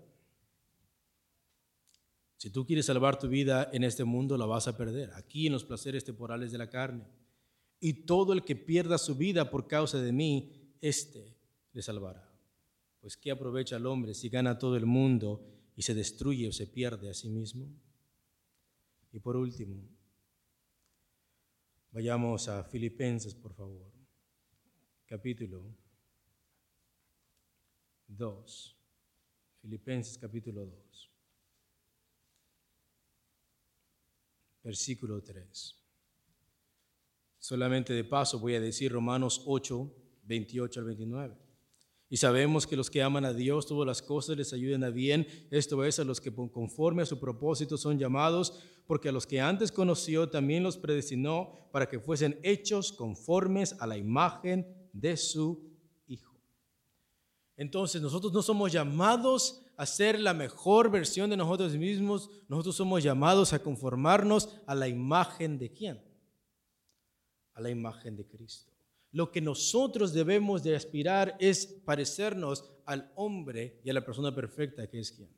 Si 2.36 2.50
tú 2.50 2.66
quieres 2.66 2.88
salvar 2.88 3.18
tu 3.18 3.30
vida 3.30 3.70
en 3.72 3.86
este 3.86 4.04
mundo, 4.04 4.38
la 4.38 4.46
vas 4.46 4.68
a 4.68 4.76
perder, 4.76 5.14
aquí 5.14 5.48
en 5.48 5.54
los 5.54 5.64
placeres 5.64 6.04
temporales 6.04 6.52
de 6.52 6.58
la 6.58 6.70
carne. 6.70 7.08
Y 7.80 8.06
todo 8.06 8.34
el 8.34 8.44
que 8.44 8.58
pierda 8.58 8.98
su 8.98 9.16
vida 9.16 9.50
por 9.50 9.70
causa 9.70 9.98
de 10.02 10.12
mí, 10.12 10.76
éste 10.82 11.38
le 11.72 11.82
salvará. 11.82 12.30
Pues 13.00 13.16
¿qué 13.16 13.32
aprovecha 13.32 13.78
el 13.78 13.86
hombre 13.86 14.16
si 14.16 14.28
gana 14.28 14.60
todo 14.60 14.76
el 14.76 14.86
mundo 14.86 15.48
y 15.78 15.84
se 15.84 15.94
destruye 15.94 16.50
o 16.50 16.52
se 16.52 16.68
pierde 16.68 17.10
a 17.10 17.14
sí 17.14 17.30
mismo? 17.30 17.70
Y 19.14 19.20
por 19.22 19.38
último, 19.38 19.82
vayamos 21.94 22.50
a 22.50 22.66
Filipenses, 22.66 23.34
por 23.34 23.54
favor, 23.54 23.90
capítulo 25.06 25.85
2. 28.08 28.78
Filipenses 29.62 30.18
capítulo 30.18 30.66
2. 30.66 31.12
Versículo 34.64 35.22
3. 35.22 35.76
Solamente 37.40 37.94
de 37.94 38.04
paso 38.04 38.40
voy 38.40 38.56
a 38.56 38.60
decir 38.60 38.92
Romanos 38.92 39.44
8, 39.46 39.94
28 40.24 40.80
al 40.80 40.86
29. 40.88 41.36
Y 42.10 42.18
sabemos 42.18 42.66
que 42.66 42.76
los 42.76 42.90
que 42.90 43.02
aman 43.02 43.26
a 43.26 43.34
Dios, 43.34 43.66
todas 43.66 43.86
las 43.86 44.02
cosas 44.02 44.38
les 44.38 44.54
ayudan 44.54 44.84
a 44.84 44.90
bien. 44.90 45.28
Esto 45.52 45.84
es 45.84 46.00
a 46.00 46.04
los 46.04 46.22
que 46.22 46.34
conforme 46.34 47.02
a 47.02 47.06
su 47.06 47.20
propósito 47.20 47.78
son 47.78 47.98
llamados, 47.98 48.60
porque 48.88 49.10
a 49.10 49.12
los 49.12 49.26
que 49.28 49.42
antes 49.42 49.72
conoció 49.72 50.30
también 50.30 50.64
los 50.64 50.78
predestinó 50.78 51.70
para 51.72 51.90
que 51.90 52.00
fuesen 52.00 52.40
hechos 52.44 52.92
conformes 52.92 53.74
a 53.80 53.88
la 53.88 53.98
imagen 53.98 54.68
de 54.94 55.18
su 55.18 55.75
entonces 57.58 58.02
nosotros 58.02 58.34
no 58.34 58.42
somos 58.42 58.72
llamados 58.72 59.62
a 59.78 59.86
ser 59.86 60.20
la 60.20 60.34
mejor 60.34 60.90
versión 60.90 61.30
de 61.30 61.38
nosotros 61.38 61.74
mismos, 61.76 62.30
nosotros 62.48 62.76
somos 62.76 63.04
llamados 63.04 63.54
a 63.54 63.60
conformarnos 63.60 64.50
a 64.66 64.76
la 64.76 64.88
imagen 64.88 65.58
de 65.58 65.72
quién? 65.72 66.02
A 67.54 67.62
la 67.62 67.70
imagen 67.70 68.16
de 68.16 68.26
Cristo. 68.26 68.72
Lo 69.12 69.32
que 69.32 69.40
nosotros 69.40 70.14
debemos 70.14 70.64
de 70.64 70.76
aspirar 70.76 71.38
es 71.40 71.66
parecernos 71.66 72.66
al 72.86 73.12
hombre 73.16 73.80
y 73.84 73.90
a 73.90 73.94
la 73.94 74.04
persona 74.04 74.36
perfecta 74.36 74.88
que 74.88 75.00
es 75.00 75.12
quién? 75.12 75.30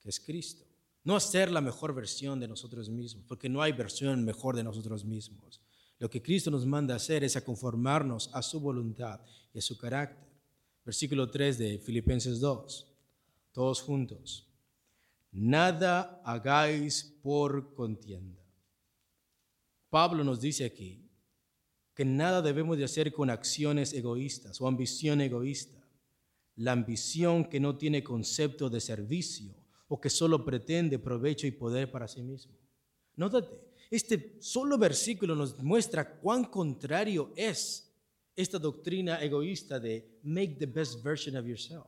Que 0.00 0.08
es 0.08 0.18
Cristo. 0.18 0.64
No 1.04 1.14
a 1.14 1.20
ser 1.20 1.50
la 1.50 1.60
mejor 1.60 1.94
versión 1.94 2.40
de 2.40 2.48
nosotros 2.48 2.88
mismos, 2.88 3.24
porque 3.28 3.48
no 3.48 3.62
hay 3.62 3.72
versión 3.72 4.24
mejor 4.24 4.56
de 4.56 4.64
nosotros 4.64 5.04
mismos. 5.04 5.60
Lo 5.98 6.10
que 6.10 6.22
Cristo 6.22 6.50
nos 6.50 6.66
manda 6.66 6.94
a 6.94 6.96
hacer 6.96 7.22
es 7.22 7.36
a 7.36 7.44
conformarnos 7.44 8.30
a 8.34 8.42
su 8.42 8.60
voluntad 8.60 9.20
y 9.52 9.58
a 9.58 9.62
su 9.62 9.78
carácter. 9.78 10.35
Versículo 10.86 11.28
3 11.28 11.58
de 11.58 11.78
Filipenses 11.80 12.38
2. 12.38 12.86
Todos 13.50 13.82
juntos. 13.82 14.48
Nada 15.32 16.22
hagáis 16.24 17.02
por 17.22 17.74
contienda. 17.74 18.40
Pablo 19.90 20.22
nos 20.22 20.40
dice 20.40 20.64
aquí 20.64 21.10
que 21.92 22.04
nada 22.04 22.40
debemos 22.40 22.78
de 22.78 22.84
hacer 22.84 23.12
con 23.12 23.30
acciones 23.30 23.92
egoístas 23.94 24.60
o 24.60 24.68
ambición 24.68 25.20
egoísta. 25.20 25.76
La 26.54 26.70
ambición 26.70 27.46
que 27.46 27.58
no 27.58 27.76
tiene 27.76 28.04
concepto 28.04 28.70
de 28.70 28.80
servicio 28.80 29.56
o 29.88 30.00
que 30.00 30.08
solo 30.08 30.44
pretende 30.44 31.00
provecho 31.00 31.48
y 31.48 31.50
poder 31.50 31.90
para 31.90 32.06
sí 32.06 32.22
mismo. 32.22 32.54
Nótate, 33.16 33.58
este 33.90 34.36
solo 34.40 34.78
versículo 34.78 35.34
nos 35.34 35.58
muestra 35.58 36.20
cuán 36.20 36.44
contrario 36.44 37.32
es 37.34 37.92
esta 38.36 38.58
doctrina 38.58 39.20
egoísta 39.22 39.80
de 39.80 40.15
make 40.26 40.56
the 40.58 40.66
best 40.66 41.02
version 41.02 41.36
of 41.36 41.46
yourself. 41.46 41.86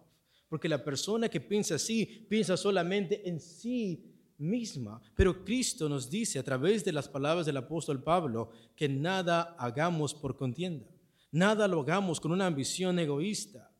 Porque 0.49 0.69
la 0.69 0.83
persona 0.83 1.29
que 1.29 1.41
piensa 1.41 1.75
así, 1.75 2.27
piensa 2.29 2.57
solamente 2.57 3.29
en 3.29 3.39
sí 3.41 4.15
misma. 4.39 5.01
Pero 5.15 5.45
Cristo 5.45 5.89
nos 5.89 6.09
dice 6.09 6.39
a 6.39 6.43
través 6.43 6.85
de 6.85 6.93
las 6.93 7.09
palabras 7.09 7.45
del 7.45 7.57
apóstol 7.57 8.03
Pablo 8.03 8.51
que 8.75 8.89
nada 8.89 9.57
hagamos 9.59 10.15
por 10.15 10.37
contienda. 10.37 10.87
Nada 11.31 11.69
lo 11.69 11.81
hagamos 11.81 12.21
con 12.21 12.33
una 12.33 12.47
ambición 12.47 12.99
egoísta. 12.99 13.71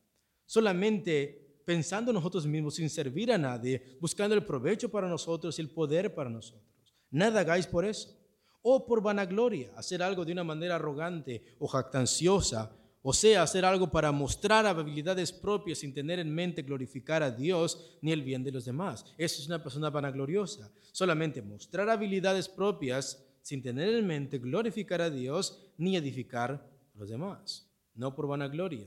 Solamente 0.45 1.63
pensando 1.65 2.13
nosotros 2.13 2.47
mismos 2.47 2.75
sin 2.75 2.91
servir 2.91 3.31
a 3.33 3.39
nadie, 3.39 3.99
buscando 4.01 4.35
el 4.35 4.45
provecho 4.45 4.91
para 4.91 5.09
nosotros 5.09 5.59
y 5.59 5.63
el 5.63 5.71
poder 5.71 6.15
para 6.15 6.31
nosotros. 6.31 6.65
Nada 7.11 7.41
hagáis 7.41 7.67
por 7.67 7.85
eso 7.85 8.19
o 8.63 8.85
por 8.85 9.03
vanagloria, 9.03 9.73
hacer 9.77 10.03
algo 10.03 10.25
de 10.25 10.33
una 10.33 10.45
manera 10.45 10.75
arrogante 10.75 11.43
o 11.59 11.67
jactanciosa, 11.67 12.75
o 13.09 13.13
sea, 13.15 13.43
hacer 13.43 13.65
algo 13.65 13.91
para 13.91 14.13
mostrar 14.13 14.67
habilidades 14.67 15.33
propias 15.33 15.79
sin 15.79 15.95
tener 15.95 16.19
en 16.19 16.31
mente 16.31 16.61
glorificar 16.61 17.23
a 17.23 17.31
Dios 17.31 17.97
ni 18.03 18.13
el 18.13 18.23
bien 18.23 18.45
de 18.45 18.53
los 18.53 18.67
demás. 18.67 19.03
Eso 19.17 19.41
es 19.41 19.47
una 19.47 19.63
persona 19.63 19.89
vanagloriosa. 19.89 20.71
Solamente 20.93 21.41
mostrar 21.41 21.89
habilidades 21.89 22.51
propias 22.51 23.25
sin 23.41 23.63
tener 23.63 23.95
en 23.95 24.07
mente 24.07 24.37
glorificar 24.37 25.01
a 25.01 25.09
Dios 25.09 25.73
ni 25.79 25.97
edificar 25.97 26.51
a 26.51 26.99
los 26.99 27.09
demás. 27.09 27.73
No 27.95 28.15
por 28.15 28.27
vanagloria. 28.27 28.87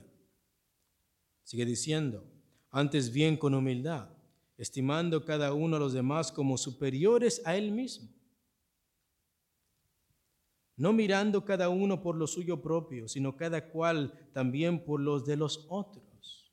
Sigue 1.42 1.64
diciendo, 1.64 2.24
antes 2.70 3.12
bien 3.12 3.36
con 3.36 3.54
humildad, 3.54 4.08
estimando 4.56 5.24
cada 5.24 5.52
uno 5.52 5.78
a 5.78 5.80
los 5.80 5.94
demás 5.94 6.30
como 6.30 6.56
superiores 6.58 7.42
a 7.44 7.56
él 7.56 7.72
mismo 7.72 8.08
no 10.82 10.92
mirando 10.92 11.44
cada 11.44 11.68
uno 11.68 12.02
por 12.02 12.16
lo 12.16 12.26
suyo 12.26 12.60
propio, 12.60 13.06
sino 13.06 13.36
cada 13.36 13.70
cual 13.70 14.12
también 14.32 14.84
por 14.84 14.98
los 14.98 15.24
de 15.24 15.36
los 15.36 15.64
otros. 15.68 16.52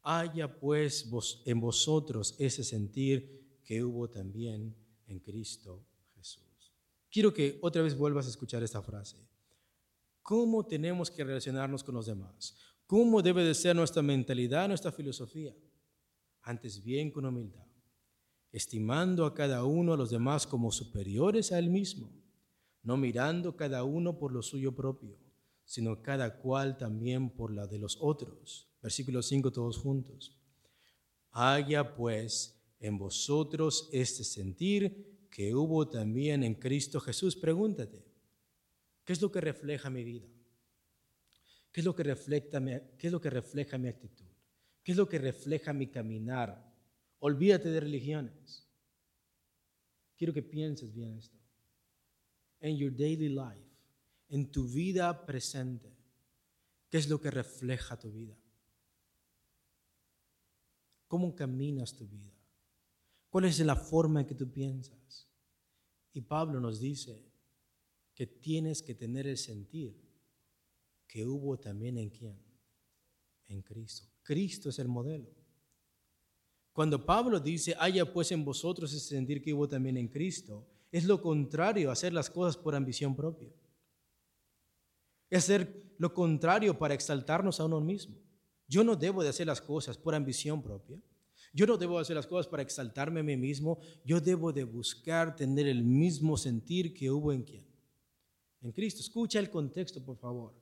Haya 0.00 0.58
pues 0.58 1.42
en 1.44 1.60
vosotros 1.60 2.34
ese 2.38 2.64
sentir 2.64 3.60
que 3.66 3.84
hubo 3.84 4.08
también 4.08 4.74
en 5.06 5.18
Cristo 5.18 5.84
Jesús. 6.14 6.72
Quiero 7.10 7.34
que 7.34 7.58
otra 7.60 7.82
vez 7.82 7.94
vuelvas 7.98 8.24
a 8.24 8.30
escuchar 8.30 8.62
esta 8.62 8.80
frase. 8.80 9.18
¿Cómo 10.22 10.64
tenemos 10.64 11.10
que 11.10 11.22
relacionarnos 11.22 11.84
con 11.84 11.94
los 11.94 12.06
demás? 12.06 12.56
¿Cómo 12.86 13.20
debe 13.20 13.44
de 13.44 13.54
ser 13.54 13.76
nuestra 13.76 14.00
mentalidad, 14.00 14.68
nuestra 14.68 14.90
filosofía? 14.90 15.54
Antes 16.40 16.82
bien 16.82 17.10
con 17.10 17.26
humildad, 17.26 17.66
estimando 18.50 19.26
a 19.26 19.34
cada 19.34 19.64
uno 19.64 19.92
a 19.92 19.98
los 19.98 20.08
demás 20.08 20.46
como 20.46 20.72
superiores 20.72 21.52
a 21.52 21.58
él 21.58 21.68
mismo 21.68 22.21
no 22.82 22.96
mirando 22.96 23.56
cada 23.56 23.84
uno 23.84 24.18
por 24.18 24.32
lo 24.32 24.42
suyo 24.42 24.74
propio, 24.74 25.16
sino 25.64 26.02
cada 26.02 26.38
cual 26.38 26.76
también 26.76 27.30
por 27.30 27.52
la 27.52 27.66
de 27.66 27.78
los 27.78 27.96
otros. 28.00 28.68
Versículo 28.82 29.22
5 29.22 29.52
todos 29.52 29.78
juntos. 29.78 30.36
Haya 31.30 31.94
pues 31.94 32.60
en 32.80 32.98
vosotros 32.98 33.88
este 33.92 34.24
sentir 34.24 35.28
que 35.30 35.54
hubo 35.54 35.88
también 35.88 36.42
en 36.42 36.54
Cristo 36.54 37.00
Jesús. 37.00 37.36
Pregúntate, 37.36 38.04
¿qué 39.04 39.12
es 39.12 39.22
lo 39.22 39.30
que 39.30 39.40
refleja 39.40 39.88
mi 39.88 40.04
vida? 40.04 40.26
¿Qué 41.70 41.80
es 41.80 41.86
lo 41.86 41.94
que 41.94 42.02
refleja 42.02 42.60
mi, 42.60 42.72
qué 42.98 43.06
es 43.06 43.12
lo 43.12 43.20
que 43.20 43.30
refleja 43.30 43.78
mi 43.78 43.88
actitud? 43.88 44.26
¿Qué 44.82 44.92
es 44.92 44.98
lo 44.98 45.08
que 45.08 45.18
refleja 45.18 45.72
mi 45.72 45.86
caminar? 45.86 46.70
Olvídate 47.20 47.70
de 47.70 47.80
religiones. 47.80 48.68
Quiero 50.16 50.34
que 50.34 50.42
pienses 50.42 50.92
bien 50.92 51.16
esto. 51.16 51.41
En 52.62 52.78
your 52.78 52.94
daily 52.96 53.28
life, 53.28 53.68
en 54.28 54.50
tu 54.50 54.66
vida 54.66 55.26
presente, 55.26 55.94
¿qué 56.88 56.96
es 56.96 57.08
lo 57.08 57.20
que 57.20 57.30
refleja 57.30 57.98
tu 57.98 58.10
vida? 58.10 58.38
¿Cómo 61.08 61.34
caminas 61.34 61.94
tu 61.94 62.06
vida? 62.06 62.32
¿Cuál 63.28 63.46
es 63.46 63.58
la 63.60 63.76
forma 63.76 64.20
en 64.20 64.26
que 64.26 64.34
tú 64.34 64.50
piensas? 64.50 65.28
Y 66.12 66.20
Pablo 66.20 66.60
nos 66.60 66.80
dice 66.80 67.22
que 68.14 68.26
tienes 68.26 68.80
que 68.80 68.94
tener 68.94 69.26
el 69.26 69.36
sentir 69.36 70.00
que 71.06 71.26
hubo 71.26 71.58
también 71.58 71.98
en 71.98 72.10
quién? 72.10 72.38
En 73.48 73.60
Cristo. 73.60 74.06
Cristo 74.22 74.70
es 74.70 74.78
el 74.78 74.88
modelo. 74.88 75.28
Cuando 76.72 77.04
Pablo 77.04 77.40
dice, 77.40 77.74
haya 77.78 78.10
pues 78.10 78.32
en 78.32 78.44
vosotros 78.44 78.92
ese 78.92 79.08
sentir 79.08 79.42
que 79.42 79.52
hubo 79.52 79.68
también 79.68 79.98
en 79.98 80.08
Cristo, 80.08 80.66
es 80.92 81.04
lo 81.04 81.20
contrario 81.20 81.88
a 81.88 81.94
hacer 81.94 82.12
las 82.12 82.30
cosas 82.30 82.56
por 82.56 82.74
ambición 82.74 83.16
propia. 83.16 83.50
Es 85.30 85.44
hacer 85.44 85.94
lo 85.96 86.12
contrario 86.12 86.78
para 86.78 86.92
exaltarnos 86.92 87.58
a 87.58 87.64
uno 87.64 87.80
mismo. 87.80 88.16
Yo 88.68 88.84
no 88.84 88.94
debo 88.94 89.22
de 89.22 89.30
hacer 89.30 89.46
las 89.46 89.62
cosas 89.62 89.96
por 89.96 90.14
ambición 90.14 90.62
propia. 90.62 91.00
Yo 91.54 91.66
no 91.66 91.76
debo 91.76 91.98
hacer 91.98 92.16
las 92.16 92.26
cosas 92.26 92.46
para 92.46 92.62
exaltarme 92.62 93.20
a 93.20 93.22
mí 93.22 93.36
mismo. 93.36 93.78
Yo 94.04 94.20
debo 94.20 94.52
de 94.52 94.64
buscar 94.64 95.34
tener 95.34 95.66
el 95.66 95.82
mismo 95.82 96.36
sentir 96.36 96.94
que 96.94 97.10
hubo 97.10 97.32
en 97.32 97.42
quién. 97.42 97.66
En 98.60 98.72
Cristo. 98.72 99.00
Escucha 99.00 99.38
el 99.38 99.50
contexto, 99.50 100.04
por 100.04 100.18
favor. 100.18 100.54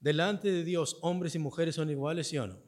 Delante 0.00 0.50
de 0.50 0.64
Dios, 0.64 0.98
hombres 1.02 1.34
y 1.34 1.38
mujeres 1.38 1.74
son 1.76 1.90
iguales, 1.90 2.26
¿sí 2.28 2.38
o 2.38 2.46
no? 2.46 2.58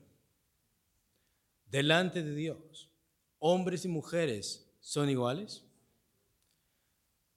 Delante 1.67 2.23
de 2.23 2.35
Dios, 2.35 2.91
hombres 3.39 3.85
y 3.85 3.89
mujeres 3.89 4.71
son 4.81 5.11
iguales. 5.11 5.65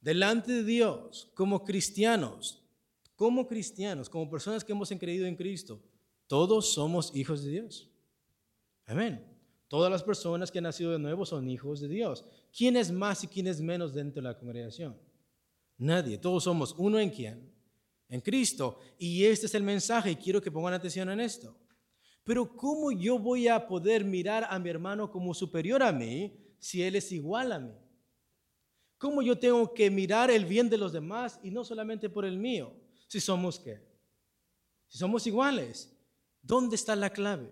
Delante 0.08 0.53
de 0.53 0.64
Dios, 0.64 1.30
como 1.34 1.66
cristianos, 1.66 2.64
como 3.18 3.45
cristianos, 3.45 4.10
como 4.10 4.30
personas 4.30 4.64
que 4.64 4.72
hemos 4.72 4.88
creído 4.88 5.26
en 5.26 5.36
Cristo, 5.36 5.82
todos 6.28 6.72
somos 6.72 7.14
hijos 7.14 7.43
de 7.43 7.51
Dios. 7.51 7.89
Amén. 8.86 9.22
Todas 9.68 9.91
las 9.91 10.03
personas 10.03 10.49
que 10.49 10.60
han 10.60 10.64
nacido 10.64 10.93
de 10.93 10.99
nuevo 10.99 11.26
son 11.26 11.49
hijos 11.49 11.82
de 11.82 11.89
Dios. 11.89 12.24
¿Quién 12.58 12.78
es 12.78 12.89
más 12.89 13.26
y 13.26 13.28
quién 13.28 13.47
es 13.47 13.60
menos 13.60 13.93
dentro 13.93 14.22
de 14.22 14.30
la 14.30 14.38
congregación? 14.38 14.97
Nadie. 15.78 16.18
Todos 16.18 16.45
somos 16.45 16.74
uno 16.78 16.99
en 16.99 17.10
quién? 17.10 17.53
En 18.08 18.22
Cristo. 18.22 18.80
Y 18.97 19.26
este 19.26 19.47
es 19.47 19.55
el 19.55 19.64
mensaje 19.64 20.12
y 20.12 20.16
quiero 20.16 20.41
que 20.41 20.49
pongan 20.49 20.74
atención 20.74 21.10
en 21.10 21.20
esto. 21.20 21.53
Pero 22.24 22.55
¿cómo 22.55 22.93
yo 22.93 23.20
voy 23.20 23.49
a 23.49 23.68
poder 23.68 24.05
mirar 24.05 24.47
a 24.49 24.58
mi 24.58 24.70
hermano 24.70 25.12
como 25.12 25.34
superior 25.34 25.84
a 25.84 25.91
mí 25.91 26.34
si 26.60 26.82
él 26.82 26.95
es 26.95 27.12
igual 27.12 27.51
a 27.51 27.60
mí? 27.60 27.74
¿Cómo 28.98 29.22
yo 29.22 29.38
tengo 29.38 29.74
que 29.74 29.91
mirar 29.91 30.32
el 30.32 30.45
bien 30.45 30.70
de 30.70 30.78
los 30.78 30.91
demás 30.91 31.39
y 31.43 31.52
no 31.52 31.64
solamente 31.64 32.10
por 32.10 32.26
el 32.26 32.38
mío? 32.38 32.74
Si 33.08 33.20
somos 33.20 33.60
qué? 33.60 33.80
Si 34.88 34.98
somos 34.98 35.28
iguales. 35.28 35.93
¿Dónde 36.41 36.76
está 36.76 36.95
la 36.95 37.10
clave? 37.10 37.52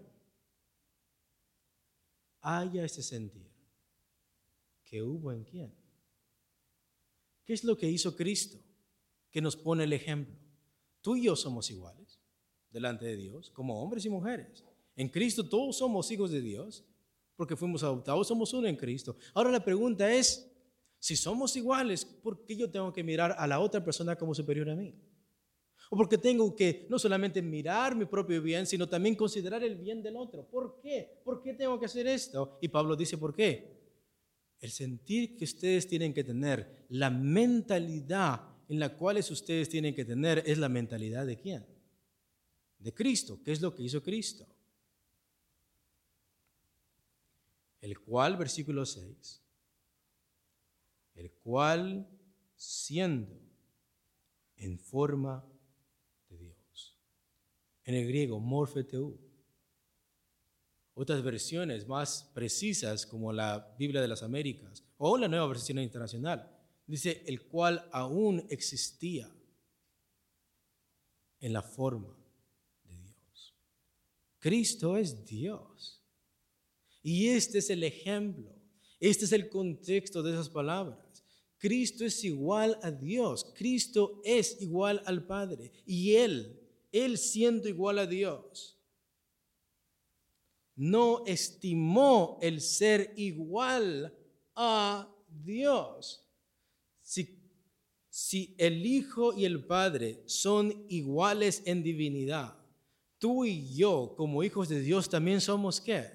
Haya 2.42 2.86
ese 2.86 3.04
sentir 3.04 3.52
que 4.84 5.02
hubo 5.02 5.32
en 5.32 5.44
quién. 5.44 5.76
¿Qué 7.44 7.54
es 7.54 7.64
lo 7.64 7.78
que 7.78 7.90
hizo 7.90 8.16
Cristo? 8.16 8.58
Que 9.30 9.42
nos 9.42 9.56
pone 9.56 9.84
el 9.84 9.94
ejemplo. 9.94 10.36
Tú 11.02 11.16
y 11.16 11.24
yo 11.24 11.36
somos 11.36 11.70
iguales 11.70 12.20
delante 12.72 13.06
de 13.06 13.18
Dios, 13.18 13.50
como 13.52 13.82
hombres 13.82 14.06
y 14.06 14.10
mujeres. 14.10 14.64
En 14.96 15.10
Cristo 15.10 15.48
todos 15.48 15.78
somos 15.78 16.10
hijos 16.12 16.32
de 16.32 16.42
Dios, 16.42 16.84
porque 17.36 17.56
fuimos 17.56 17.84
adoptados, 17.84 18.28
somos 18.28 18.54
uno 18.54 18.68
en 18.68 18.76
Cristo. 18.76 19.16
Ahora 19.34 19.52
la 19.52 19.64
pregunta 19.64 20.12
es, 20.12 20.55
si 21.06 21.16
somos 21.16 21.56
iguales, 21.56 22.04
¿por 22.04 22.44
qué 22.44 22.56
yo 22.56 22.72
tengo 22.72 22.92
que 22.92 23.04
mirar 23.04 23.36
a 23.38 23.46
la 23.46 23.60
otra 23.60 23.84
persona 23.84 24.16
como 24.16 24.34
superior 24.34 24.68
a 24.72 24.76
mí? 24.76 24.92
O 25.92 25.96
porque 25.96 26.18
tengo 26.18 26.56
que 26.56 26.88
no 26.90 26.98
solamente 26.98 27.44
mirar 27.44 27.96
mi 27.96 28.06
propio 28.06 28.42
bien, 28.42 28.66
sino 28.66 28.90
también 28.90 29.14
considerar 29.14 29.64
el 29.64 29.76
bien 29.76 30.02
del 30.02 30.16
otro. 30.16 30.50
¿Por 30.50 30.80
qué? 30.82 31.22
¿Por 31.24 31.44
qué 31.44 31.54
tengo 31.54 31.80
que 31.80 31.86
hacer 31.86 32.08
esto? 32.08 32.58
Y 32.60 32.70
Pablo 32.70 32.96
dice, 32.96 33.20
¿por 33.20 33.36
qué? 33.36 33.84
El 34.60 34.72
sentir 34.72 35.38
que 35.38 35.44
ustedes 35.44 35.88
tienen 35.88 36.12
que 36.12 36.24
tener, 36.24 36.88
la 36.90 37.12
mentalidad 37.12 38.42
en 38.68 38.80
la 38.80 38.98
cual 38.98 39.18
ustedes 39.18 39.70
tienen 39.70 39.94
que 39.94 40.06
tener, 40.06 40.42
es 40.44 40.58
la 40.58 40.70
mentalidad 40.70 41.28
de 41.28 41.38
quién? 41.38 41.68
De 42.80 42.96
Cristo. 42.96 43.40
¿Qué 43.46 43.52
es 43.52 43.62
lo 43.62 43.76
que 43.76 43.84
hizo 43.84 44.02
Cristo? 44.02 44.48
El 47.80 48.00
cual, 48.00 48.38
versículo 48.38 48.88
6, 48.88 49.45
el 51.16 51.32
cual 51.32 52.08
siendo 52.56 53.42
en 54.58 54.80
forma 54.80 55.44
en 57.86 57.94
el 57.94 58.08
griego, 58.08 58.40
morfeteu. 58.40 59.18
Otras 60.96 61.22
versiones 61.24 61.88
más 61.88 62.32
precisas, 62.34 63.06
como 63.06 63.32
la 63.32 63.76
Biblia 63.78 64.02
de 64.02 64.08
las 64.08 64.24
Américas 64.24 64.84
o 64.98 65.18
la 65.18 65.28
nueva 65.28 65.48
versión 65.48 65.80
internacional, 65.80 66.50
dice 66.88 67.24
el 67.28 67.44
cual 67.48 67.88
aún 67.92 68.46
existía 68.50 69.30
en 71.40 71.54
la 71.54 71.62
forma 71.62 72.18
de 72.86 72.96
Dios. 72.96 73.56
Cristo 74.40 74.98
es 74.98 75.26
Dios. 75.26 76.02
Y 77.04 77.28
este 77.28 77.60
es 77.60 77.70
el 77.70 77.84
ejemplo, 77.84 78.52
este 79.00 79.26
es 79.26 79.32
el 79.32 79.50
contexto 79.50 80.24
de 80.24 80.32
esas 80.32 80.50
palabras. 80.50 81.05
Cristo 81.58 82.06
es 82.06 82.24
igual 82.24 82.78
a 82.84 82.92
Dios, 82.92 83.54
Cristo 83.56 84.22
es 84.24 84.62
igual 84.62 85.02
al 85.06 85.26
Padre 85.26 85.72
y 85.86 86.16
Él 86.16 86.62
él 87.04 87.18
siendo 87.18 87.68
igual 87.68 88.00
a 88.00 88.08
Dios, 88.08 88.80
no 90.76 91.26
estimó 91.26 92.40
el 92.42 92.62
ser 92.62 93.14
igual 93.18 94.18
a 94.56 95.14
Dios. 95.28 96.26
Si, 97.02 97.38
si, 98.10 98.56
el 98.58 98.86
Hijo 98.86 99.34
y 99.34 99.44
el 99.44 99.66
Padre 99.66 100.24
son 100.26 100.86
iguales 100.88 101.64
en 101.66 101.84
divinidad, 101.84 102.58
tú 103.20 103.44
y 103.44 103.76
yo 103.76 104.14
como 104.16 104.42
hijos 104.44 104.70
de 104.70 104.80
Dios 104.80 105.10
también 105.10 105.42
somos 105.42 105.82
qué? 105.82 106.12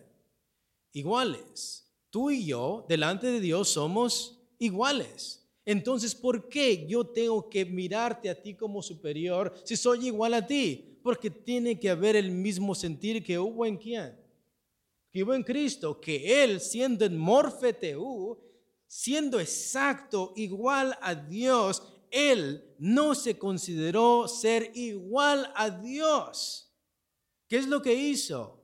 Iguales. 0.93 1.87
Tú 2.09 2.31
y 2.31 2.47
yo 2.47 2.87
delante 2.89 3.27
de 3.27 3.41
Dios 3.41 3.69
somos 3.69 4.40
iguales. 4.61 5.45
Entonces, 5.65 6.15
¿por 6.15 6.49
qué 6.49 6.87
yo 6.87 7.05
tengo 7.05 7.49
que 7.49 7.65
mirarte 7.65 8.31
a 8.31 8.41
ti 8.41 8.55
como 8.55 8.83
superior 8.83 9.53
si 9.65 9.77
soy 9.77 10.07
igual 10.07 10.35
a 10.35 10.47
ti? 10.47 10.99
Porque 11.03 11.31
tiene 11.31 11.79
que 11.79 11.91
haber 11.91 12.17
el 12.17 12.31
mismo 12.31 12.75
sentir 12.75 13.25
que 13.25 13.39
hubo 13.39 13.67
en 13.67 13.77
quién? 13.77 14.17
Que 15.11 15.23
hubo 15.25 15.35
en 15.35 15.43
Cristo, 15.43 16.01
que 16.01 16.43
Él 16.45 16.61
siendo 16.61 17.05
en 17.05 17.17
morfeteu, 17.17 18.39
siendo 18.87 19.41
exacto, 19.41 20.33
igual 20.37 20.97
a 21.01 21.15
Dios, 21.15 21.83
Él 22.11 22.75
no 22.79 23.15
se 23.15 23.39
consideró 23.39 24.29
ser 24.29 24.73
igual 24.75 25.53
a 25.55 25.71
Dios. 25.71 26.73
¿Qué 27.49 27.57
es 27.57 27.67
lo 27.67 27.83
que 27.83 27.95
hizo? 27.95 28.61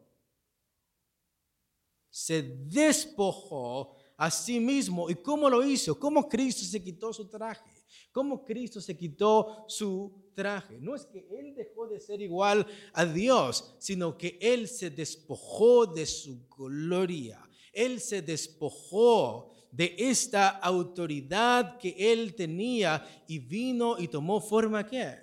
Se 2.11 2.43
despojó 2.43 3.96
a 4.17 4.31
sí 4.31 4.61
mismo. 4.61 5.11
¿Y 5.11 5.17
cómo 5.17 5.51
lo 5.51 5.65
hizo? 5.65 5.99
¿Cómo 5.99 6.29
Cristo 6.29 6.65
se 6.65 6.83
quitó 6.83 7.13
su 7.13 7.29
traje? 7.29 7.71
¿Cómo 8.13 8.45
Cristo 8.45 8.81
se 8.81 8.97
quitó 8.97 9.65
su 9.69 10.31
traje? 10.35 10.79
No 10.81 10.95
es 10.95 11.05
que 11.07 11.27
Él 11.39 11.55
dejó 11.55 11.87
de 11.87 12.01
ser 12.01 12.21
igual 12.23 12.67
a 12.93 13.05
Dios, 13.05 13.77
sino 13.79 14.17
que 14.17 14.39
Él 14.41 14.69
se 14.69 14.91
despojó 14.91 15.87
de 15.87 16.07
su 16.07 16.47
gloria. 16.49 17.43
Él 17.73 18.01
se 18.01 18.23
despojó 18.23 19.53
de 19.71 19.95
esta 19.99 20.49
autoridad 20.49 21.77
que 21.79 21.95
Él 21.99 22.35
tenía 22.35 23.07
y 23.29 23.39
vino 23.39 23.99
y 23.99 24.09
tomó 24.09 24.41
forma 24.41 24.87
¿qué? 24.87 25.19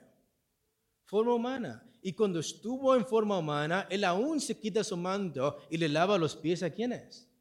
Forma 1.06 1.34
humana. 1.34 1.90
Y 2.04 2.14
cuando 2.14 2.40
estuvo 2.40 2.96
en 2.96 3.06
forma 3.06 3.38
humana, 3.38 3.88
Él 3.90 4.04
aún 4.04 4.40
se 4.40 4.60
quita 4.60 4.84
su 4.84 4.98
manto 4.98 5.58
y 5.70 5.78
le 5.78 5.90
lava 5.90 6.18
los 6.18 6.36
pies 6.36 6.62
a 6.62 6.70
quienes? 6.70 7.33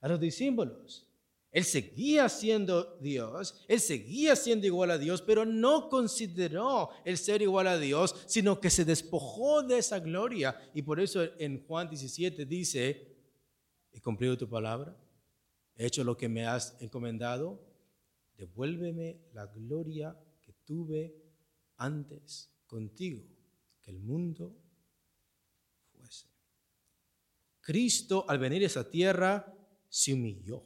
A 0.00 0.08
los 0.08 0.20
discípulos. 0.20 1.06
Él 1.56 1.64
seguía 1.64 2.28
siendo 2.28 2.98
Dios, 3.00 3.64
él 3.66 3.80
seguía 3.80 4.36
siendo 4.36 4.66
igual 4.66 4.90
a 4.90 4.98
Dios, 4.98 5.22
pero 5.22 5.46
no 5.46 5.88
consideró 5.88 6.90
el 7.02 7.16
ser 7.16 7.40
igual 7.40 7.66
a 7.66 7.78
Dios, 7.78 8.14
sino 8.26 8.60
que 8.60 8.68
se 8.68 8.84
despojó 8.84 9.62
de 9.62 9.78
esa 9.78 9.98
gloria. 10.00 10.54
Y 10.74 10.82
por 10.82 11.00
eso 11.00 11.22
en 11.38 11.64
Juan 11.66 11.88
17 11.88 12.44
dice, 12.44 13.16
he 13.90 14.00
cumplido 14.02 14.36
tu 14.36 14.46
palabra, 14.46 14.94
he 15.76 15.86
hecho 15.86 16.04
lo 16.04 16.14
que 16.14 16.28
me 16.28 16.46
has 16.46 16.76
encomendado, 16.78 17.58
devuélveme 18.36 19.22
la 19.32 19.46
gloria 19.46 20.14
que 20.42 20.52
tuve 20.66 21.16
antes 21.78 22.50
contigo, 22.66 23.24
que 23.80 23.92
el 23.92 24.00
mundo 24.00 24.54
fuese. 25.90 26.26
Cristo 27.62 28.26
al 28.28 28.38
venir 28.38 28.62
a 28.62 28.66
esa 28.66 28.90
tierra 28.90 29.55
se 29.96 30.12
humilló 30.12 30.62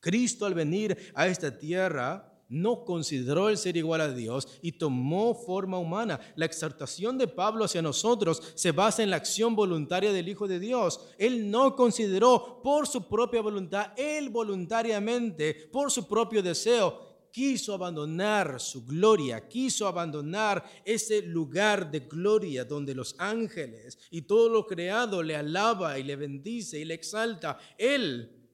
Cristo 0.00 0.46
al 0.46 0.54
venir 0.54 0.96
a 1.14 1.26
esta 1.26 1.56
tierra 1.56 2.32
no 2.48 2.84
consideró 2.84 3.48
el 3.48 3.58
ser 3.58 3.76
igual 3.76 4.00
a 4.00 4.12
Dios 4.12 4.46
y 4.62 4.72
tomó 4.72 5.34
forma 5.34 5.78
humana. 5.78 6.20
La 6.36 6.46
exhortación 6.46 7.18
de 7.18 7.26
Pablo 7.26 7.64
hacia 7.64 7.82
nosotros 7.82 8.40
se 8.54 8.72
basa 8.72 9.02
en 9.02 9.10
la 9.10 9.16
acción 9.16 9.56
voluntaria 9.56 10.12
del 10.12 10.28
Hijo 10.28 10.46
de 10.46 10.60
Dios. 10.60 11.00
Él 11.18 11.50
no 11.50 11.74
consideró 11.74 12.60
por 12.62 12.86
su 12.86 13.08
propia 13.08 13.40
voluntad, 13.40 13.92
él 13.96 14.30
voluntariamente, 14.30 15.68
por 15.72 15.90
su 15.90 16.06
propio 16.06 16.42
deseo, 16.42 17.05
quiso 17.36 17.74
abandonar 17.74 18.58
su 18.58 18.86
gloria, 18.86 19.46
quiso 19.46 19.86
abandonar 19.86 20.64
ese 20.86 21.20
lugar 21.20 21.90
de 21.90 22.00
gloria 22.00 22.64
donde 22.64 22.94
los 22.94 23.14
ángeles 23.18 23.98
y 24.10 24.22
todo 24.22 24.48
lo 24.48 24.66
creado 24.66 25.22
le 25.22 25.36
alaba 25.36 25.98
y 25.98 26.02
le 26.02 26.16
bendice 26.16 26.80
y 26.80 26.86
le 26.86 26.94
exalta. 26.94 27.58
Él 27.76 28.50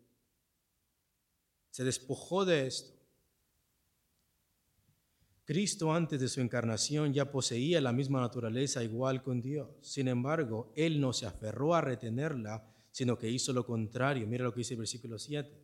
se 1.70 1.84
despojó 1.84 2.44
de 2.44 2.66
esto. 2.66 2.92
Cristo 5.44 5.92
antes 5.92 6.18
de 6.18 6.26
su 6.26 6.40
encarnación 6.40 7.12
ya 7.12 7.30
poseía 7.30 7.80
la 7.80 7.92
misma 7.92 8.20
naturaleza 8.20 8.82
igual 8.82 9.22
con 9.22 9.40
Dios. 9.40 9.68
Sin 9.80 10.08
embargo, 10.08 10.72
Él 10.74 11.00
no 11.00 11.12
se 11.12 11.26
aferró 11.26 11.76
a 11.76 11.82
retenerla, 11.82 12.68
sino 12.90 13.16
que 13.16 13.30
hizo 13.30 13.52
lo 13.52 13.64
contrario. 13.64 14.26
Mira 14.26 14.42
lo 14.42 14.52
que 14.52 14.62
dice 14.62 14.74
el 14.74 14.80
versículo 14.80 15.20
7. 15.20 15.61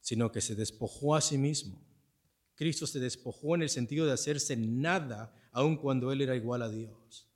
Sino 0.00 0.32
que 0.32 0.40
se 0.40 0.54
despojó 0.54 1.14
a 1.14 1.20
sí 1.20 1.38
mismo. 1.38 1.84
Cristo 2.54 2.86
se 2.86 2.98
despojó 2.98 3.54
en 3.54 3.62
el 3.62 3.68
sentido 3.68 4.04
de 4.06 4.12
hacerse 4.12 4.56
nada, 4.56 5.32
aun 5.52 5.76
cuando 5.76 6.10
Él 6.10 6.22
era 6.22 6.34
igual 6.34 6.62
a 6.62 6.68
Dios. 6.68 7.28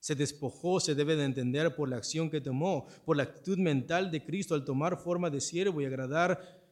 Se 0.00 0.14
despojó, 0.14 0.80
se 0.80 0.94
debe 0.94 1.16
de 1.16 1.24
entender 1.24 1.74
por 1.74 1.88
la 1.88 1.96
acción 1.96 2.30
que 2.30 2.40
tomó, 2.40 2.86
por 3.04 3.16
la 3.16 3.24
actitud 3.24 3.58
mental 3.58 4.10
de 4.10 4.22
Cristo 4.24 4.54
al 4.54 4.64
tomar 4.64 4.98
forma 4.98 5.30
de 5.30 5.40
siervo 5.40 5.80
y 5.80 5.86
agradar 5.86 6.62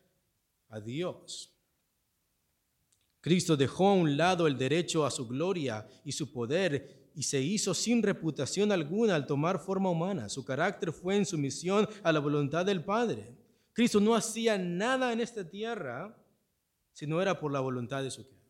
a 0.69 0.81
Dios. 0.81 1.51
Cristo 3.21 3.57
dejó 3.57 3.89
a 3.89 3.95
un 3.95 4.19
lado 4.19 4.47
el 4.47 4.59
derecho 4.59 5.07
a 5.07 5.11
su 5.11 5.27
gloria 5.27 5.89
y 6.05 6.13
su 6.13 6.31
poder 6.31 7.11
y 7.15 7.23
se 7.23 7.41
hizo 7.41 7.73
sin 7.73 8.03
reputación 8.03 8.71
alguna 8.71 9.15
al 9.15 9.27
tomar 9.27 9.59
forma 9.59 9.89
humana. 9.89 10.29
Su 10.29 10.45
carácter 10.45 10.93
fue 10.93 11.17
en 11.17 11.25
sumisión 11.25 11.89
a 12.03 12.13
la 12.13 12.21
voluntad 12.21 12.67
del 12.67 12.85
Padre. 12.85 13.44
Cristo 13.75 14.01
no 14.01 14.15
hacía 14.15 14.57
nada 14.57 15.13
en 15.13 15.21
esta 15.21 15.47
tierra 15.47 16.17
si 16.93 17.07
no 17.07 17.21
era 17.21 17.39
por 17.39 17.53
la 17.53 17.59
voluntad 17.59 18.03
de 18.05 18.11
su 18.11 18.25
Padre. 18.25 18.41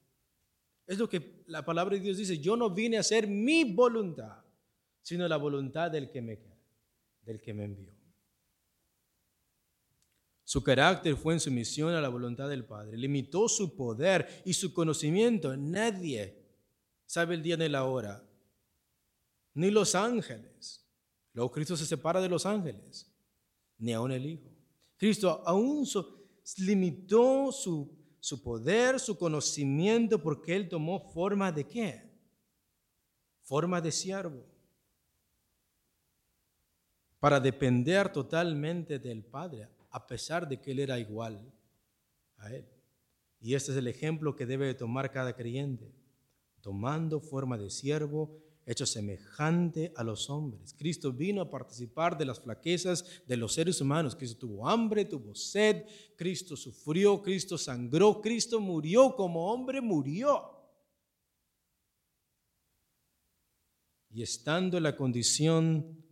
Es 0.86 0.98
lo 0.98 1.08
que 1.08 1.42
la 1.46 1.64
palabra 1.64 1.96
de 1.96 2.02
Dios 2.02 2.18
dice, 2.18 2.38
yo 2.38 2.56
no 2.56 2.68
vine 2.68 2.98
a 2.98 3.00
hacer 3.00 3.26
mi 3.26 3.64
voluntad, 3.64 4.44
sino 5.00 5.26
la 5.26 5.38
voluntad 5.38 5.90
del 5.90 6.10
que 6.10 6.20
me, 6.20 6.38
del 7.22 7.40
que 7.40 7.54
me 7.54 7.64
envió. 7.64 7.94
Su 10.44 10.62
carácter 10.62 11.16
fue 11.16 11.32
en 11.32 11.40
sumisión 11.40 11.94
a 11.94 12.02
la 12.02 12.10
voluntad 12.10 12.50
del 12.50 12.66
Padre. 12.66 12.98
Limitó 12.98 13.48
su 13.48 13.74
poder 13.74 14.42
y 14.44 14.52
su 14.52 14.74
conocimiento. 14.74 15.56
Nadie 15.56 16.38
sabe 17.06 17.34
el 17.34 17.42
día 17.42 17.56
ni 17.56 17.70
la 17.70 17.84
hora, 17.84 18.22
ni 19.54 19.70
los 19.70 19.94
ángeles. 19.94 20.86
Luego 21.32 21.50
Cristo 21.50 21.78
se 21.78 21.86
separa 21.86 22.20
de 22.20 22.28
los 22.28 22.44
ángeles, 22.44 23.10
ni 23.78 23.94
aun 23.94 24.12
el 24.12 24.26
Hijo. 24.26 24.53
Cristo 24.96 25.42
aún 25.46 25.86
limitó 26.58 27.50
su, 27.52 27.90
su 28.20 28.42
poder, 28.42 29.00
su 29.00 29.18
conocimiento, 29.18 30.22
porque 30.22 30.54
Él 30.54 30.68
tomó 30.68 31.00
forma 31.12 31.50
de 31.52 31.66
qué? 31.66 32.10
Forma 33.42 33.80
de 33.80 33.92
siervo. 33.92 34.44
Para 37.18 37.40
depender 37.40 38.12
totalmente 38.12 38.98
del 38.98 39.24
Padre 39.24 39.68
a 39.90 40.06
pesar 40.06 40.48
de 40.48 40.60
que 40.60 40.72
Él 40.72 40.80
era 40.80 40.98
igual 40.98 41.40
a 42.38 42.52
Él. 42.52 42.66
Y 43.40 43.54
este 43.54 43.70
es 43.70 43.78
el 43.78 43.86
ejemplo 43.86 44.34
que 44.34 44.44
debe 44.44 44.74
tomar 44.74 45.12
cada 45.12 45.36
creyente, 45.36 45.94
tomando 46.60 47.20
forma 47.20 47.56
de 47.56 47.70
siervo, 47.70 48.42
hecho 48.66 48.86
semejante 48.86 49.92
a 49.96 50.02
los 50.02 50.30
hombres. 50.30 50.74
Cristo 50.74 51.12
vino 51.12 51.42
a 51.42 51.50
participar 51.50 52.16
de 52.16 52.24
las 52.24 52.40
flaquezas 52.40 53.22
de 53.26 53.36
los 53.36 53.52
seres 53.54 53.80
humanos. 53.80 54.16
Cristo 54.16 54.46
tuvo 54.46 54.68
hambre, 54.68 55.04
tuvo 55.04 55.34
sed, 55.34 55.84
Cristo 56.16 56.56
sufrió, 56.56 57.20
Cristo 57.22 57.58
sangró, 57.58 58.20
Cristo 58.20 58.60
murió 58.60 59.14
como 59.14 59.52
hombre, 59.52 59.80
murió. 59.80 60.50
Y 64.10 64.22
estando 64.22 64.76
en 64.76 64.84
la 64.84 64.96
condición 64.96 66.04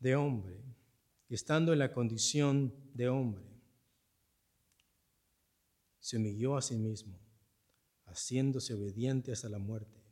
de 0.00 0.16
hombre, 0.16 0.62
estando 1.28 1.72
en 1.72 1.78
la 1.78 1.92
condición 1.92 2.74
de 2.92 3.08
hombre, 3.08 3.44
se 6.00 6.16
humilló 6.16 6.56
a 6.56 6.62
sí 6.62 6.76
mismo, 6.76 7.18
haciéndose 8.08 8.74
obediente 8.74 9.32
hasta 9.32 9.48
la 9.48 9.58
muerte 9.58 10.02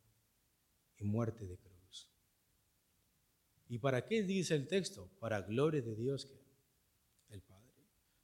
y 0.99 1.05
muerte 1.05 1.47
de 1.47 1.59
cruz. 1.59 2.11
¿Y 3.69 3.79
para 3.79 4.05
qué 4.05 4.23
dice 4.23 4.55
el 4.55 4.69
texto? 4.69 5.11
Para 5.19 5.43
gloria 5.43 5.83
de 5.83 5.95
Dios 5.95 6.27
que 6.27 6.41
el 7.35 7.43
Padre. 7.43 7.67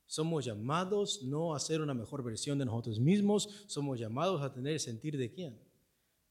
Somos 0.06 0.44
llamados 0.44 1.22
no 1.22 1.54
a 1.54 1.60
ser 1.60 1.80
una 1.80 1.94
mejor 1.94 2.22
versión 2.22 2.58
de 2.58 2.64
nosotros 2.64 3.00
mismos, 3.00 3.64
somos 3.66 3.98
llamados 3.98 4.42
a 4.42 4.52
tener 4.52 4.74
el 4.74 4.80
sentir 4.80 5.16
de 5.16 5.32
quién? 5.32 5.58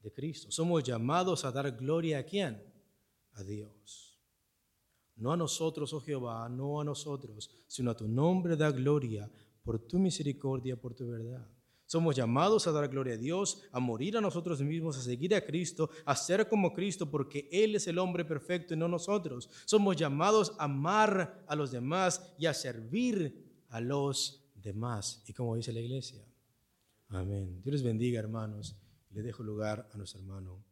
De 0.00 0.12
Cristo. 0.12 0.50
Somos 0.50 0.82
llamados 0.84 1.44
a 1.44 1.52
dar 1.52 1.70
gloria 1.76 2.18
a 2.18 2.22
quién? 2.22 2.62
A 3.32 3.42
Dios. 3.42 4.18
No 5.16 5.32
a 5.32 5.36
nosotros, 5.36 5.92
oh 5.92 6.00
Jehová, 6.00 6.48
no 6.48 6.80
a 6.80 6.84
nosotros, 6.84 7.50
sino 7.66 7.90
a 7.90 7.96
tu 7.96 8.08
nombre 8.08 8.56
da 8.56 8.70
gloria 8.70 9.30
por 9.62 9.78
tu 9.78 9.98
misericordia, 9.98 10.80
por 10.80 10.94
tu 10.94 11.06
verdad. 11.06 11.46
Somos 11.92 12.16
llamados 12.16 12.66
a 12.66 12.72
dar 12.72 12.88
gloria 12.88 13.12
a 13.12 13.18
Dios, 13.18 13.64
a 13.70 13.78
morir 13.78 14.16
a 14.16 14.22
nosotros 14.22 14.62
mismos, 14.62 14.96
a 14.96 15.02
seguir 15.02 15.34
a 15.34 15.44
Cristo, 15.44 15.90
a 16.06 16.16
ser 16.16 16.48
como 16.48 16.72
Cristo, 16.72 17.10
porque 17.10 17.50
Él 17.52 17.74
es 17.74 17.86
el 17.86 17.98
hombre 17.98 18.24
perfecto 18.24 18.72
y 18.72 18.78
no 18.78 18.88
nosotros. 18.88 19.50
Somos 19.66 19.94
llamados 19.94 20.54
a 20.58 20.64
amar 20.64 21.44
a 21.46 21.54
los 21.54 21.70
demás 21.70 22.32
y 22.38 22.46
a 22.46 22.54
servir 22.54 23.44
a 23.68 23.78
los 23.82 24.42
demás. 24.54 25.22
Y 25.26 25.34
como 25.34 25.54
dice 25.54 25.70
la 25.70 25.80
iglesia. 25.80 26.24
Amén. 27.08 27.60
Dios 27.62 27.74
les 27.74 27.82
bendiga, 27.82 28.18
hermanos. 28.18 28.74
Le 29.10 29.20
dejo 29.20 29.42
lugar 29.42 29.86
a 29.92 29.98
nuestro 29.98 30.18
hermano. 30.20 30.64